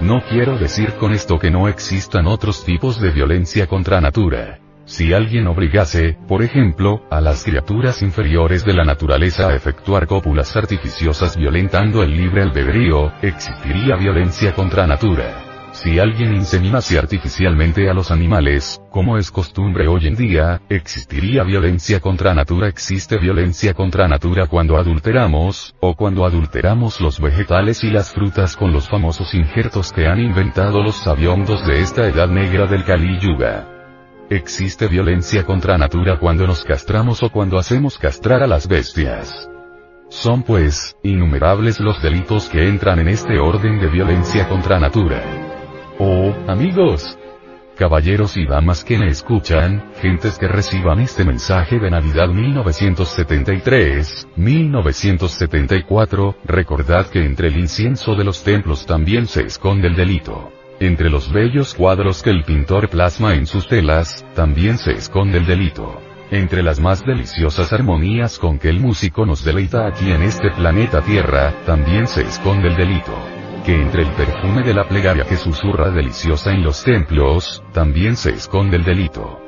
No 0.00 0.22
quiero 0.28 0.56
decir 0.56 0.94
con 0.94 1.12
esto 1.12 1.38
que 1.38 1.50
no 1.50 1.66
existan 1.66 2.28
otros 2.28 2.64
tipos 2.64 3.00
de 3.00 3.10
violencia 3.10 3.66
contra 3.66 4.00
natura. 4.00 4.60
Si 4.90 5.12
alguien 5.12 5.46
obligase, 5.46 6.18
por 6.26 6.42
ejemplo, 6.42 7.06
a 7.12 7.20
las 7.20 7.44
criaturas 7.44 8.02
inferiores 8.02 8.64
de 8.64 8.72
la 8.72 8.82
naturaleza 8.82 9.46
a 9.46 9.54
efectuar 9.54 10.08
cópulas 10.08 10.56
artificiosas 10.56 11.36
violentando 11.36 12.02
el 12.02 12.10
libre 12.10 12.42
albedrío, 12.42 13.12
existiría 13.22 13.94
violencia 13.94 14.52
contra 14.52 14.88
natura. 14.88 15.70
Si 15.70 16.00
alguien 16.00 16.34
inseminase 16.34 16.98
artificialmente 16.98 17.88
a 17.88 17.94
los 17.94 18.10
animales, 18.10 18.82
como 18.90 19.16
es 19.16 19.30
costumbre 19.30 19.86
hoy 19.86 20.08
en 20.08 20.16
día, 20.16 20.60
existiría 20.68 21.44
violencia 21.44 22.00
contra 22.00 22.34
natura. 22.34 22.66
Existe 22.66 23.16
violencia 23.16 23.74
contra 23.74 24.08
natura 24.08 24.48
cuando 24.48 24.76
adulteramos, 24.76 25.72
o 25.78 25.94
cuando 25.94 26.24
adulteramos 26.24 27.00
los 27.00 27.20
vegetales 27.20 27.84
y 27.84 27.90
las 27.90 28.12
frutas 28.12 28.56
con 28.56 28.72
los 28.72 28.88
famosos 28.88 29.34
injertos 29.34 29.92
que 29.92 30.08
han 30.08 30.18
inventado 30.18 30.82
los 30.82 30.96
sabiondos 30.96 31.64
de 31.64 31.78
esta 31.78 32.08
edad 32.08 32.26
negra 32.26 32.66
del 32.66 32.84
Kali 32.84 33.20
Yuga. 33.20 33.79
Existe 34.30 34.86
violencia 34.86 35.44
contra 35.44 35.76
natura 35.76 36.18
cuando 36.20 36.46
nos 36.46 36.62
castramos 36.62 37.20
o 37.24 37.30
cuando 37.30 37.58
hacemos 37.58 37.98
castrar 37.98 38.44
a 38.44 38.46
las 38.46 38.68
bestias. 38.68 39.50
Son 40.08 40.44
pues, 40.44 40.96
innumerables 41.02 41.80
los 41.80 42.00
delitos 42.00 42.48
que 42.48 42.68
entran 42.68 43.00
en 43.00 43.08
este 43.08 43.40
orden 43.40 43.80
de 43.80 43.88
violencia 43.88 44.48
contra 44.48 44.78
natura. 44.78 45.20
Oh, 45.98 46.32
amigos. 46.46 47.18
caballeros 47.76 48.36
y 48.36 48.46
damas 48.46 48.84
que 48.84 48.98
me 48.98 49.08
escuchan, 49.08 49.90
gentes 50.00 50.38
que 50.38 50.46
reciban 50.46 51.00
este 51.00 51.24
mensaje 51.24 51.80
de 51.80 51.90
Navidad 51.90 52.28
1973, 52.28 54.28
1974, 54.36 56.36
recordad 56.44 57.06
que 57.06 57.24
entre 57.24 57.48
el 57.48 57.58
incienso 57.58 58.14
de 58.14 58.22
los 58.22 58.44
templos 58.44 58.86
también 58.86 59.26
se 59.26 59.42
esconde 59.42 59.88
el 59.88 59.96
delito. 59.96 60.52
Entre 60.80 61.10
los 61.10 61.30
bellos 61.30 61.74
cuadros 61.74 62.22
que 62.22 62.30
el 62.30 62.42
pintor 62.42 62.88
plasma 62.88 63.34
en 63.34 63.46
sus 63.46 63.68
telas, 63.68 64.24
también 64.34 64.78
se 64.78 64.92
esconde 64.92 65.36
el 65.36 65.46
delito. 65.46 66.00
Entre 66.30 66.62
las 66.62 66.80
más 66.80 67.04
deliciosas 67.04 67.72
armonías 67.72 68.38
con 68.38 68.58
que 68.58 68.70
el 68.70 68.80
músico 68.80 69.26
nos 69.26 69.44
deleita 69.44 69.86
aquí 69.86 70.10
en 70.10 70.22
este 70.22 70.50
planeta 70.50 71.02
Tierra, 71.02 71.52
también 71.66 72.08
se 72.08 72.22
esconde 72.22 72.68
el 72.68 72.76
delito 72.76 73.12
que 73.64 73.74
entre 73.74 74.02
el 74.02 74.10
perfume 74.12 74.62
de 74.62 74.72
la 74.72 74.88
plegaria 74.88 75.24
que 75.24 75.36
susurra 75.36 75.90
deliciosa 75.90 76.50
en 76.50 76.62
los 76.62 76.82
templos, 76.82 77.62
también 77.74 78.16
se 78.16 78.30
esconde 78.30 78.78
el 78.78 78.84
delito. 78.84 79.38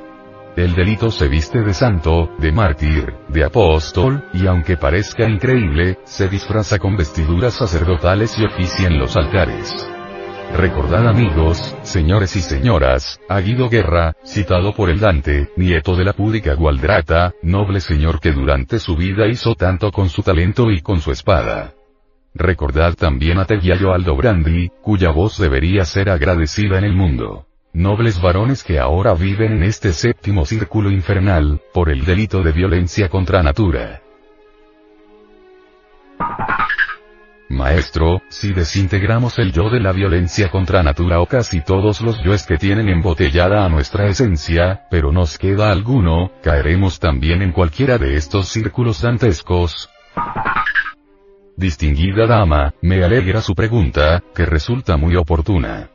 El 0.54 0.74
delito 0.74 1.10
se 1.10 1.28
viste 1.28 1.62
de 1.62 1.72
santo, 1.72 2.28
de 2.38 2.52
mártir, 2.52 3.14
de 3.28 3.44
apóstol, 3.44 4.22
y 4.34 4.46
aunque 4.46 4.76
parezca 4.76 5.26
increíble, 5.26 5.98
se 6.04 6.28
disfraza 6.28 6.78
con 6.78 6.94
vestiduras 6.94 7.54
sacerdotales 7.54 8.38
y 8.38 8.44
oficia 8.44 8.86
en 8.88 8.98
los 8.98 9.16
altares. 9.16 9.74
Recordad 10.56 11.08
amigos, 11.08 11.74
señores 11.82 12.36
y 12.36 12.42
señoras, 12.42 13.18
a 13.26 13.40
Guido 13.40 13.70
Guerra, 13.70 14.14
citado 14.22 14.74
por 14.74 14.90
el 14.90 15.00
Dante, 15.00 15.48
nieto 15.56 15.96
de 15.96 16.04
la 16.04 16.12
púdica 16.12 16.54
Gualdrata, 16.54 17.32
noble 17.42 17.80
señor 17.80 18.20
que 18.20 18.32
durante 18.32 18.78
su 18.78 18.94
vida 18.94 19.26
hizo 19.26 19.54
tanto 19.54 19.90
con 19.90 20.10
su 20.10 20.22
talento 20.22 20.70
y 20.70 20.82
con 20.82 21.00
su 21.00 21.10
espada. 21.10 21.72
Recordad 22.34 22.94
también 22.94 23.38
a 23.38 23.46
Tegiayo 23.46 23.92
Aldo 23.94 24.14
Brandi, 24.14 24.70
cuya 24.82 25.10
voz 25.10 25.38
debería 25.38 25.86
ser 25.86 26.10
agradecida 26.10 26.78
en 26.78 26.84
el 26.84 26.92
mundo. 26.92 27.46
Nobles 27.72 28.20
varones 28.20 28.62
que 28.62 28.78
ahora 28.78 29.14
viven 29.14 29.52
en 29.52 29.62
este 29.62 29.92
séptimo 29.92 30.44
círculo 30.44 30.90
infernal, 30.90 31.62
por 31.72 31.88
el 31.88 32.04
delito 32.04 32.42
de 32.42 32.52
violencia 32.52 33.08
contra 33.08 33.42
natura. 33.42 34.02
Maestro, 37.52 38.22
si 38.28 38.52
desintegramos 38.52 39.38
el 39.38 39.52
yo 39.52 39.68
de 39.68 39.78
la 39.78 39.92
violencia 39.92 40.50
contra 40.50 40.82
natura 40.82 41.20
o 41.20 41.26
casi 41.26 41.60
todos 41.60 42.00
los 42.00 42.22
yoes 42.22 42.46
que 42.46 42.56
tienen 42.56 42.88
embotellada 42.88 43.64
a 43.64 43.68
nuestra 43.68 44.06
esencia, 44.06 44.86
pero 44.90 45.12
nos 45.12 45.36
queda 45.36 45.70
alguno, 45.70 46.32
caeremos 46.42 46.98
también 46.98 47.42
en 47.42 47.52
cualquiera 47.52 47.98
de 47.98 48.16
estos 48.16 48.48
círculos 48.48 49.02
dantescos. 49.02 49.90
Distinguida 51.56 52.26
dama, 52.26 52.72
me 52.80 53.04
alegra 53.04 53.42
su 53.42 53.54
pregunta, 53.54 54.22
que 54.34 54.46
resulta 54.46 54.96
muy 54.96 55.14
oportuna. 55.16 55.90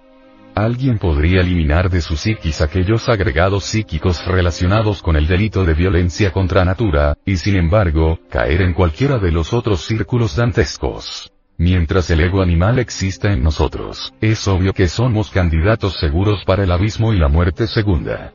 Alguien 0.53 0.99
podría 0.99 1.41
eliminar 1.41 1.89
de 1.89 2.01
su 2.01 2.17
psiquis 2.17 2.61
aquellos 2.61 3.09
agregados 3.09 3.63
psíquicos 3.63 4.25
relacionados 4.25 5.01
con 5.01 5.15
el 5.15 5.27
delito 5.27 5.65
de 5.65 5.73
violencia 5.73 6.31
contra 6.31 6.63
natura, 6.65 7.15
y 7.25 7.37
sin 7.37 7.55
embargo, 7.55 8.19
caer 8.29 8.61
en 8.61 8.73
cualquiera 8.73 9.17
de 9.17 9.31
los 9.31 9.53
otros 9.53 9.81
círculos 9.81 10.35
dantescos. 10.35 11.31
Mientras 11.59 12.11
el 12.11 12.19
ego 12.21 12.43
animal 12.43 12.77
exista 12.77 13.31
en 13.31 13.41
nosotros, 13.41 14.13
es 14.21 14.47
obvio 14.47 14.73
que 14.73 14.87
somos 14.87 15.31
candidatos 15.31 15.99
seguros 15.99 16.45
para 16.45 16.63
el 16.63 16.71
abismo 16.71 17.13
y 17.13 17.17
la 17.17 17.29
muerte 17.29 17.65
segunda. 17.65 18.31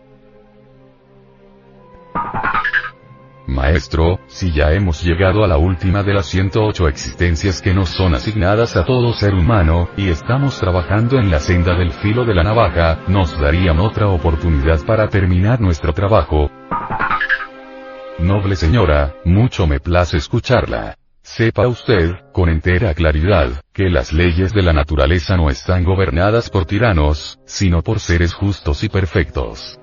Maestro, 3.46 4.18
si 4.26 4.52
ya 4.52 4.72
hemos 4.72 5.04
llegado 5.04 5.44
a 5.44 5.46
la 5.46 5.56
última 5.56 6.02
de 6.02 6.14
las 6.14 6.26
108 6.26 6.88
existencias 6.88 7.62
que 7.62 7.72
nos 7.72 7.90
son 7.90 8.14
asignadas 8.14 8.76
a 8.76 8.84
todo 8.84 9.12
ser 9.12 9.34
humano, 9.34 9.88
y 9.96 10.08
estamos 10.08 10.58
trabajando 10.58 11.18
en 11.18 11.30
la 11.30 11.38
senda 11.38 11.76
del 11.76 11.92
filo 11.92 12.24
de 12.24 12.34
la 12.34 12.42
navaja, 12.42 13.02
nos 13.06 13.38
darían 13.38 13.78
otra 13.78 14.08
oportunidad 14.08 14.84
para 14.84 15.08
terminar 15.08 15.60
nuestro 15.60 15.92
trabajo. 15.92 16.50
Noble 18.18 18.56
señora, 18.56 19.14
mucho 19.24 19.68
me 19.68 19.78
place 19.78 20.16
escucharla. 20.16 20.96
Sepa 21.22 21.68
usted, 21.68 22.16
con 22.32 22.48
entera 22.48 22.92
claridad, 22.94 23.62
que 23.72 23.88
las 23.88 24.12
leyes 24.12 24.52
de 24.52 24.62
la 24.62 24.72
naturaleza 24.72 25.36
no 25.36 25.50
están 25.50 25.84
gobernadas 25.84 26.50
por 26.50 26.66
tiranos, 26.66 27.38
sino 27.46 27.80
por 27.82 28.00
seres 28.00 28.34
justos 28.34 28.82
y 28.82 28.88
perfectos. 28.88 29.78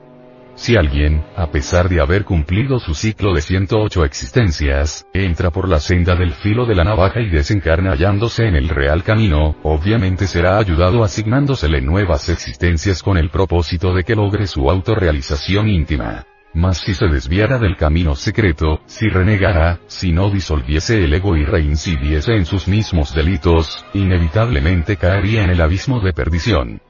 Si 0.55 0.75
alguien, 0.75 1.23
a 1.37 1.49
pesar 1.49 1.87
de 1.87 2.01
haber 2.01 2.25
cumplido 2.25 2.79
su 2.79 2.93
ciclo 2.93 3.33
de 3.33 3.39
108 3.41 4.03
existencias, 4.03 5.07
entra 5.13 5.49
por 5.49 5.69
la 5.69 5.79
senda 5.79 6.15
del 6.15 6.33
filo 6.33 6.65
de 6.65 6.75
la 6.75 6.83
navaja 6.83 7.21
y 7.21 7.29
desencarna 7.29 7.91
hallándose 7.91 8.45
en 8.45 8.55
el 8.55 8.67
real 8.67 9.03
camino, 9.03 9.55
obviamente 9.63 10.27
será 10.27 10.57
ayudado 10.57 11.05
asignándosele 11.05 11.79
nuevas 11.79 12.27
existencias 12.27 13.01
con 13.01 13.17
el 13.17 13.29
propósito 13.29 13.93
de 13.93 14.03
que 14.03 14.15
logre 14.15 14.45
su 14.45 14.69
autorrealización 14.69 15.69
íntima. 15.69 16.25
Mas 16.53 16.79
si 16.79 16.95
se 16.95 17.07
desviara 17.07 17.59
del 17.59 17.77
camino 17.77 18.15
secreto, 18.15 18.81
si 18.85 19.07
renegara, 19.07 19.79
si 19.87 20.11
no 20.11 20.31
disolviese 20.31 21.03
el 21.03 21.13
ego 21.13 21.37
y 21.37 21.45
reincidiese 21.45 22.33
en 22.35 22.45
sus 22.45 22.67
mismos 22.67 23.13
delitos, 23.13 23.85
inevitablemente 23.93 24.97
caería 24.97 25.43
en 25.43 25.51
el 25.51 25.61
abismo 25.61 25.99
de 25.99 26.11
perdición. 26.11 26.81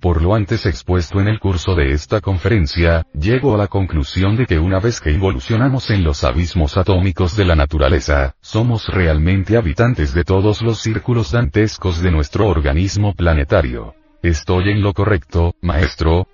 Por 0.00 0.22
lo 0.22 0.36
antes 0.36 0.66
expuesto 0.66 1.20
en 1.20 1.26
el 1.26 1.40
curso 1.40 1.74
de 1.74 1.90
esta 1.90 2.20
conferencia, 2.20 3.04
llego 3.12 3.54
a 3.54 3.58
la 3.58 3.66
conclusión 3.66 4.36
de 4.36 4.46
que 4.46 4.60
una 4.60 4.78
vez 4.78 5.00
que 5.00 5.10
involucionamos 5.10 5.90
en 5.90 6.04
los 6.04 6.22
abismos 6.22 6.76
atómicos 6.76 7.36
de 7.36 7.44
la 7.44 7.56
naturaleza, 7.56 8.36
somos 8.40 8.86
realmente 8.86 9.56
habitantes 9.56 10.14
de 10.14 10.22
todos 10.22 10.62
los 10.62 10.78
círculos 10.78 11.32
dantescos 11.32 12.00
de 12.00 12.12
nuestro 12.12 12.46
organismo 12.46 13.14
planetario. 13.14 13.94
¿Estoy 14.26 14.70
en 14.70 14.82
lo 14.82 14.92
correcto, 14.92 15.54
maestro? 15.62 16.26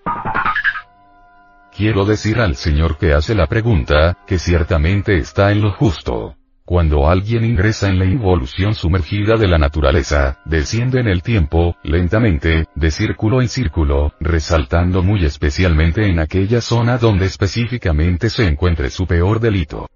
Quiero 1.77 2.07
decir 2.07 2.39
al 2.41 2.57
señor 2.57 2.97
que 2.97 3.13
hace 3.13 3.35
la 3.35 3.47
pregunta, 3.47 4.17
que 4.27 4.39
ciertamente 4.39 5.19
está 5.19 5.53
en 5.53 5.61
lo 5.61 5.73
justo. 5.73 6.35
Cuando 6.65 7.11
alguien 7.11 7.45
ingresa 7.45 7.91
en 7.91 7.99
la 7.99 8.07
involución 8.07 8.73
sumergida 8.73 9.37
de 9.37 9.47
la 9.47 9.59
naturaleza, 9.59 10.39
desciende 10.47 11.01
en 11.01 11.07
el 11.07 11.23
tiempo, 11.23 11.77
lentamente, 11.83 12.65
de 12.75 12.91
círculo 12.91 13.43
en 13.43 13.49
círculo, 13.49 14.15
resaltando 14.21 15.03
muy 15.03 15.27
especialmente 15.27 16.07
en 16.07 16.19
aquella 16.19 16.63
zona 16.63 16.97
donde 16.97 17.27
específicamente 17.27 18.31
se 18.31 18.47
encuentre 18.47 18.89
su 18.89 19.07
peor 19.07 19.39
delito. 19.39 19.87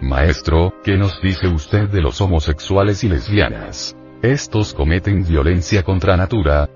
Maestro, 0.00 0.72
¿qué 0.84 0.96
nos 0.96 1.20
dice 1.20 1.48
usted 1.48 1.88
de 1.88 2.00
los 2.00 2.20
homosexuales 2.20 3.02
y 3.02 3.08
lesbianas? 3.08 3.96
Estos 4.22 4.72
cometen 4.72 5.24
violencia 5.26 5.82
contra 5.82 6.16
natura. 6.16 6.70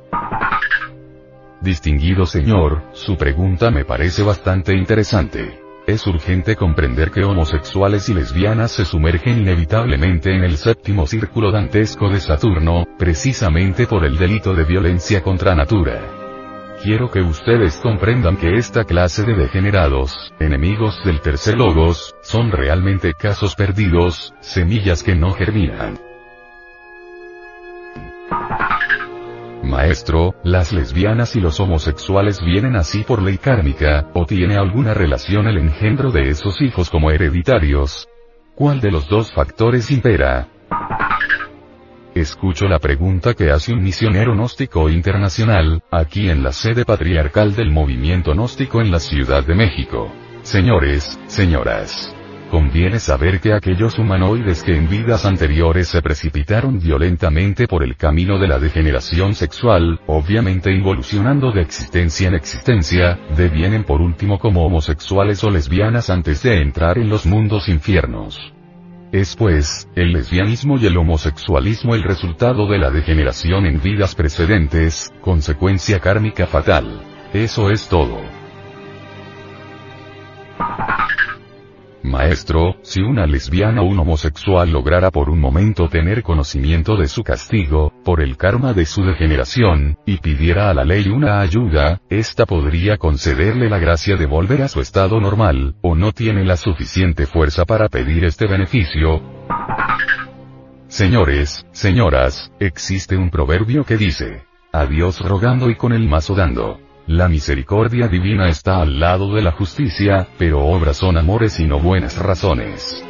Distinguido 1.62 2.26
señor, 2.26 2.82
su 2.92 3.16
pregunta 3.16 3.70
me 3.70 3.86
parece 3.86 4.22
bastante 4.22 4.74
interesante. 4.74 5.58
Es 5.86 6.06
urgente 6.06 6.54
comprender 6.54 7.10
que 7.10 7.24
homosexuales 7.24 8.10
y 8.10 8.14
lesbianas 8.14 8.72
se 8.72 8.84
sumergen 8.84 9.38
inevitablemente 9.38 10.34
en 10.34 10.44
el 10.44 10.58
séptimo 10.58 11.06
círculo 11.06 11.50
dantesco 11.50 12.10
de 12.10 12.20
Saturno, 12.20 12.86
precisamente 12.98 13.86
por 13.86 14.04
el 14.04 14.18
delito 14.18 14.54
de 14.54 14.64
violencia 14.64 15.22
contra 15.22 15.54
natura. 15.54 15.98
Quiero 16.82 17.10
que 17.10 17.20
ustedes 17.20 17.76
comprendan 17.78 18.36
que 18.36 18.56
esta 18.56 18.84
clase 18.84 19.24
de 19.24 19.34
degenerados, 19.34 20.32
enemigos 20.38 21.02
del 21.04 21.20
tercer 21.20 21.56
logos, 21.56 22.14
son 22.20 22.52
realmente 22.52 23.14
casos 23.14 23.54
perdidos, 23.54 24.34
semillas 24.40 25.02
que 25.02 25.14
no 25.14 25.32
germinan. 25.32 26.09
Maestro, 29.62 30.34
las 30.42 30.72
lesbianas 30.72 31.36
y 31.36 31.40
los 31.40 31.60
homosexuales 31.60 32.40
vienen 32.44 32.76
así 32.76 33.02
por 33.02 33.22
ley 33.22 33.38
kármica, 33.38 34.10
o 34.14 34.26
tiene 34.26 34.56
alguna 34.56 34.94
relación 34.94 35.46
el 35.46 35.58
engendro 35.58 36.10
de 36.10 36.28
esos 36.28 36.60
hijos 36.60 36.90
como 36.90 37.10
hereditarios. 37.10 38.08
¿Cuál 38.54 38.80
de 38.80 38.90
los 38.90 39.08
dos 39.08 39.32
factores 39.32 39.90
impera? 39.90 40.48
Escucho 42.14 42.66
la 42.66 42.80
pregunta 42.80 43.34
que 43.34 43.50
hace 43.50 43.72
un 43.72 43.82
misionero 43.82 44.34
gnóstico 44.34 44.90
internacional, 44.90 45.82
aquí 45.90 46.28
en 46.28 46.42
la 46.42 46.52
sede 46.52 46.84
patriarcal 46.84 47.54
del 47.54 47.70
movimiento 47.70 48.32
gnóstico 48.32 48.80
en 48.80 48.90
la 48.90 48.98
Ciudad 48.98 49.44
de 49.44 49.54
México. 49.54 50.12
Señores, 50.42 51.18
señoras. 51.26 52.14
Conviene 52.50 52.98
saber 52.98 53.40
que 53.40 53.52
aquellos 53.52 53.96
humanoides 53.96 54.64
que 54.64 54.74
en 54.74 54.88
vidas 54.88 55.24
anteriores 55.24 55.86
se 55.86 56.02
precipitaron 56.02 56.80
violentamente 56.80 57.68
por 57.68 57.84
el 57.84 57.96
camino 57.96 58.40
de 58.40 58.48
la 58.48 58.58
degeneración 58.58 59.34
sexual, 59.34 60.00
obviamente 60.08 60.72
involucionando 60.72 61.52
de 61.52 61.60
existencia 61.60 62.26
en 62.26 62.34
existencia, 62.34 63.20
devienen 63.36 63.84
por 63.84 64.00
último 64.00 64.40
como 64.40 64.66
homosexuales 64.66 65.44
o 65.44 65.50
lesbianas 65.50 66.10
antes 66.10 66.42
de 66.42 66.60
entrar 66.60 66.98
en 66.98 67.08
los 67.08 67.24
mundos 67.24 67.68
infiernos. 67.68 68.52
Es 69.12 69.36
pues, 69.36 69.88
el 69.94 70.12
lesbianismo 70.12 70.76
y 70.76 70.86
el 70.86 70.96
homosexualismo 70.96 71.94
el 71.94 72.02
resultado 72.02 72.66
de 72.66 72.78
la 72.78 72.90
degeneración 72.90 73.64
en 73.64 73.80
vidas 73.80 74.16
precedentes, 74.16 75.12
consecuencia 75.20 76.00
kármica 76.00 76.48
fatal. 76.48 77.00
Eso 77.32 77.70
es 77.70 77.88
todo. 77.88 78.20
Maestro, 82.02 82.76
si 82.82 83.02
una 83.02 83.26
lesbiana 83.26 83.82
o 83.82 83.84
un 83.84 83.98
homosexual 83.98 84.70
lograra 84.70 85.10
por 85.10 85.28
un 85.28 85.38
momento 85.38 85.88
tener 85.88 86.22
conocimiento 86.22 86.96
de 86.96 87.08
su 87.08 87.22
castigo, 87.22 87.92
por 88.04 88.22
el 88.22 88.38
karma 88.38 88.72
de 88.72 88.86
su 88.86 89.04
degeneración, 89.04 89.98
y 90.06 90.16
pidiera 90.16 90.70
a 90.70 90.74
la 90.74 90.84
ley 90.84 91.08
una 91.08 91.40
ayuda, 91.40 92.00
ésta 92.08 92.46
podría 92.46 92.96
concederle 92.96 93.68
la 93.68 93.78
gracia 93.78 94.16
de 94.16 94.26
volver 94.26 94.62
a 94.62 94.68
su 94.68 94.80
estado 94.80 95.20
normal, 95.20 95.76
o 95.82 95.94
no 95.94 96.12
tiene 96.12 96.44
la 96.44 96.56
suficiente 96.56 97.26
fuerza 97.26 97.66
para 97.66 97.88
pedir 97.88 98.24
este 98.24 98.46
beneficio. 98.46 99.20
Señores, 100.88 101.66
señoras, 101.72 102.50
existe 102.58 103.16
un 103.16 103.30
proverbio 103.30 103.84
que 103.84 103.96
dice, 103.96 104.44
a 104.72 104.86
Dios 104.86 105.20
rogando 105.20 105.68
y 105.68 105.76
con 105.76 105.92
el 105.92 106.08
mazo 106.08 106.34
dando. 106.34 106.80
La 107.10 107.28
misericordia 107.28 108.06
divina 108.06 108.48
está 108.48 108.80
al 108.80 109.00
lado 109.00 109.34
de 109.34 109.42
la 109.42 109.50
justicia, 109.50 110.28
pero 110.38 110.64
obras 110.64 110.98
son 110.98 111.18
amores 111.18 111.58
y 111.58 111.66
no 111.66 111.80
buenas 111.80 112.16
razones. 112.16 113.04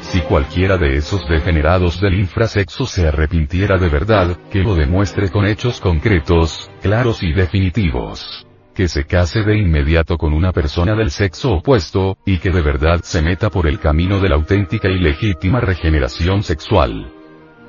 Si 0.00 0.18
cualquiera 0.22 0.78
de 0.78 0.96
esos 0.96 1.28
degenerados 1.28 2.00
del 2.00 2.18
infrasexo 2.18 2.86
se 2.86 3.06
arrepintiera 3.06 3.78
de 3.78 3.88
verdad, 3.88 4.36
que 4.50 4.64
lo 4.64 4.74
demuestre 4.74 5.30
con 5.30 5.46
hechos 5.46 5.80
concretos, 5.80 6.68
claros 6.82 7.22
y 7.22 7.32
definitivos. 7.34 8.44
Que 8.74 8.88
se 8.88 9.04
case 9.04 9.42
de 9.42 9.56
inmediato 9.56 10.18
con 10.18 10.32
una 10.32 10.50
persona 10.50 10.96
del 10.96 11.12
sexo 11.12 11.52
opuesto, 11.52 12.18
y 12.26 12.38
que 12.38 12.50
de 12.50 12.62
verdad 12.62 12.98
se 13.04 13.22
meta 13.22 13.48
por 13.48 13.68
el 13.68 13.78
camino 13.78 14.18
de 14.18 14.28
la 14.28 14.34
auténtica 14.34 14.88
y 14.88 14.98
legítima 14.98 15.60
regeneración 15.60 16.42
sexual. 16.42 17.12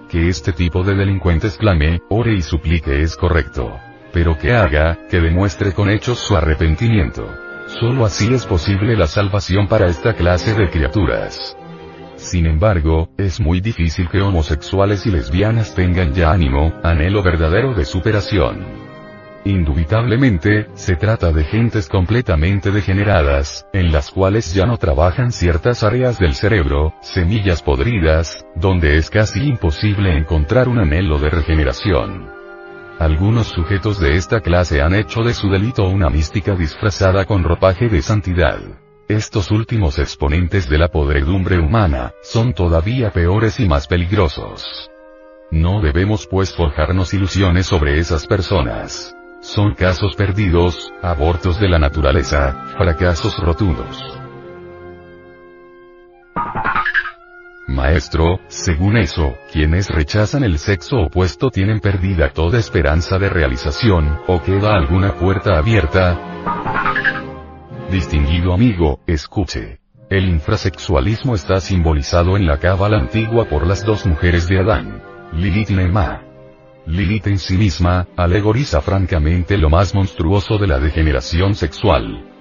Que 0.09 0.27
este 0.27 0.53
tipo 0.53 0.81
de 0.81 0.95
delincuentes 0.95 1.55
clame, 1.55 2.01
ore 2.09 2.33
y 2.33 2.41
suplique 2.41 2.99
es 2.99 3.15
correcto 3.15 3.77
pero 4.17 4.35
que 4.35 4.51
haga, 4.51 4.97
que 5.11 5.19
demuestre 5.19 5.73
con 5.73 5.91
hechos 5.91 6.17
su 6.17 6.35
arrepentimiento. 6.35 7.31
Solo 7.79 8.03
así 8.03 8.33
es 8.33 8.47
posible 8.47 8.97
la 8.97 9.05
salvación 9.05 9.67
para 9.67 9.85
esta 9.85 10.15
clase 10.15 10.55
de 10.55 10.71
criaturas. 10.71 11.55
Sin 12.15 12.47
embargo, 12.47 13.09
es 13.19 13.39
muy 13.39 13.61
difícil 13.61 14.09
que 14.09 14.21
homosexuales 14.21 15.05
y 15.05 15.11
lesbianas 15.11 15.75
tengan 15.75 16.13
ya 16.13 16.31
ánimo, 16.31 16.73
anhelo 16.81 17.21
verdadero 17.21 17.75
de 17.75 17.85
superación. 17.85 18.65
Indubitablemente, 19.45 20.65
se 20.73 20.95
trata 20.95 21.31
de 21.31 21.43
gentes 21.43 21.87
completamente 21.87 22.71
degeneradas, 22.71 23.67
en 23.71 23.91
las 23.91 24.09
cuales 24.09 24.51
ya 24.51 24.65
no 24.65 24.77
trabajan 24.77 25.31
ciertas 25.31 25.83
áreas 25.83 26.17
del 26.17 26.33
cerebro, 26.33 26.95
semillas 27.01 27.61
podridas, 27.61 28.43
donde 28.55 28.97
es 28.97 29.11
casi 29.11 29.43
imposible 29.43 30.17
encontrar 30.17 30.69
un 30.69 30.79
anhelo 30.79 31.19
de 31.19 31.29
regeneración. 31.29 32.36
Algunos 32.99 33.49
sujetos 33.49 33.99
de 33.99 34.15
esta 34.15 34.41
clase 34.41 34.81
han 34.81 34.95
hecho 34.95 35.21
de 35.21 35.35
su 35.35 35.49
delito 35.49 35.87
una 35.87 36.09
mística 36.09 36.55
disfrazada 36.55 37.25
con 37.25 37.43
ropaje 37.43 37.89
de 37.89 38.01
santidad. 38.01 38.59
Estos 39.07 39.51
últimos 39.51 39.99
exponentes 39.99 40.67
de 40.67 40.79
la 40.79 40.87
podredumbre 40.87 41.59
humana, 41.59 42.11
son 42.23 42.53
todavía 42.53 43.11
peores 43.11 43.59
y 43.59 43.67
más 43.67 43.85
peligrosos. 43.85 44.89
No 45.51 45.79
debemos 45.79 46.25
pues 46.25 46.53
forjarnos 46.55 47.13
ilusiones 47.13 47.67
sobre 47.67 47.99
esas 47.99 48.25
personas. 48.25 49.15
Son 49.41 49.75
casos 49.75 50.15
perdidos, 50.15 50.91
abortos 51.03 51.59
de 51.59 51.69
la 51.69 51.77
naturaleza, 51.77 52.65
fracasos 52.77 53.37
rotundos. 53.37 54.03
Maestro, 57.67 58.39
según 58.47 58.95
eso, 58.95 59.35
quienes 59.51 59.89
rechazan 59.89 60.45
el 60.45 60.57
sexo 60.57 61.01
opuesto 61.01 61.49
tienen 61.49 61.81
perdida 61.81 62.29
toda 62.29 62.59
esperanza 62.59 63.19
de 63.19 63.27
realización, 63.27 64.19
o 64.25 64.41
queda 64.41 64.73
alguna 64.73 65.15
puerta 65.15 65.57
abierta. 65.57 66.17
Distinguido 67.91 68.53
amigo, 68.53 69.01
escuche. 69.05 69.79
El 70.09 70.29
infrasexualismo 70.29 71.35
está 71.35 71.59
simbolizado 71.59 72.37
en 72.37 72.47
la 72.47 72.57
cábala 72.57 72.99
antigua 72.99 73.49
por 73.49 73.67
las 73.67 73.83
dos 73.83 74.05
mujeres 74.05 74.47
de 74.47 74.59
Adán, 74.59 75.03
Lilith 75.33 75.69
y 75.71 75.73
Nema. 75.73 76.21
Lilith 76.85 77.27
en 77.27 77.37
sí 77.37 77.57
misma, 77.57 78.07
alegoriza 78.15 78.79
francamente 78.79 79.57
lo 79.57 79.69
más 79.69 79.93
monstruoso 79.93 80.57
de 80.57 80.67
la 80.67 80.79
degeneración 80.79 81.53
sexual. 81.53 82.36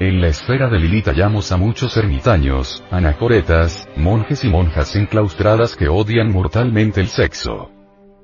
En 0.00 0.18
la 0.18 0.28
esfera 0.28 0.70
de 0.70 0.78
Lilith 0.78 1.08
hallamos 1.08 1.52
a 1.52 1.58
muchos 1.58 1.94
ermitaños, 1.98 2.82
anacoretas, 2.90 3.86
monjes 3.96 4.44
y 4.44 4.48
monjas 4.48 4.96
enclaustradas 4.96 5.76
que 5.76 5.88
odian 5.88 6.32
mortalmente 6.32 7.02
el 7.02 7.08
sexo. 7.08 7.70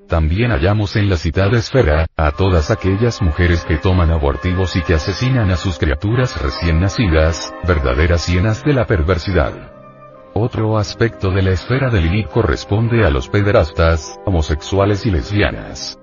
También 0.09 0.53
hallamos 0.53 0.97
en 0.97 1.11
la 1.11 1.19
citada 1.19 1.59
esfera, 1.59 2.07
a 2.17 2.31
todas 2.31 2.71
aquellas 2.71 3.21
mujeres 3.21 3.63
que 3.67 3.77
toman 3.77 4.11
abortivos 4.11 4.75
y 4.75 4.81
que 4.81 4.95
asesinan 4.95 5.51
a 5.51 5.57
sus 5.57 5.79
criaturas 5.79 6.41
recién 6.41 6.81
nacidas, 6.81 7.53
verdaderas 7.69 8.27
hienas 8.27 8.65
de 8.65 8.73
la 8.73 8.87
perversidad. 8.87 9.53
Otro 10.33 10.79
aspecto 10.79 11.31
de 11.31 11.43
la 11.43 11.51
esfera 11.51 11.91
de 11.91 12.01
Lilith 12.01 12.29
corresponde 12.29 13.05
a 13.05 13.11
los 13.11 13.29
pederastas, 13.29 14.19
homosexuales 14.25 15.05
y 15.05 15.11
lesbianas. 15.11 15.99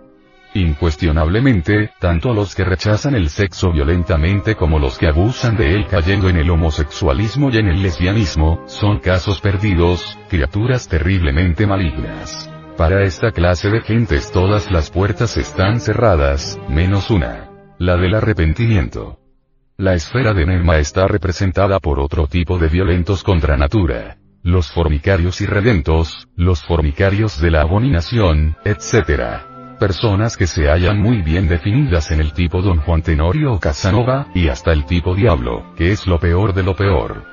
Incuestionablemente, 0.56 1.91
tanto 1.99 2.32
los 2.32 2.54
que 2.54 2.64
rechazan 2.64 3.16
el 3.16 3.30
sexo 3.30 3.72
violentamente 3.72 4.56
como 4.56 4.78
los 4.78 4.99
que 4.99 5.08
abusan 5.08 5.58
de 5.58 5.74
él 5.74 5.88
cayendo 5.88 6.30
en 6.30 6.38
el 6.38 6.49
homosexualismo 6.51 7.49
y 7.49 7.58
en 7.58 7.70
el 7.70 7.82
lesbianismo, 7.82 8.64
son 8.68 8.99
casos 8.99 9.41
perdidos, 9.41 10.18
criaturas 10.30 10.88
terriblemente 10.88 11.66
malignas. 11.66 12.51
Para 12.78 13.04
esta 13.04 13.32
clase 13.32 13.70
de 13.70 13.82
gentes 13.82 14.32
todas 14.32 14.70
las 14.72 14.91
puertas 14.91 15.38
están 15.38 15.80
cerradas, 15.80 16.60
menos 16.70 17.10
una. 17.10 17.49
La 17.80 17.97
del 17.97 18.14
arrepentimiento. 18.14 19.20
La 19.78 19.95
esfera 19.95 20.34
de 20.34 20.45
Nema 20.45 20.78
está 20.78 21.08
representada 21.08 21.80
por 21.80 21.99
otro 21.99 22.28
tipo 22.28 22.60
de 22.60 22.68
violentos 22.68 23.24
contra 23.24 23.58
natura. 23.58 24.18
Los 24.43 24.72
formicarios 24.72 25.41
irredentos, 25.41 26.28
los 26.36 26.62
formicarios 26.62 27.41
de 27.41 27.49
la 27.49 27.62
abominación, 27.62 28.56
etc 28.66 29.53
personas 29.84 30.38
que 30.38 30.48
se 30.48 30.70
hallan 30.70 31.02
muy 31.02 31.22
bien 31.22 31.50
definidas 31.50 32.10
en 32.12 32.22
el 32.22 32.32
tipo 32.32 32.62
Don 32.62 32.78
Juan 32.78 33.02
Tenorio 33.02 33.52
o 33.52 33.60
Casanova, 33.60 34.28
y 34.34 34.48
hasta 34.48 34.72
el 34.72 34.86
tipo 34.86 35.14
Diablo, 35.14 35.74
que 35.76 35.92
es 35.92 36.08
lo 36.08 36.22
peor 36.22 36.54
de 36.54 36.64
lo 36.64 36.74
peor. 36.74 37.33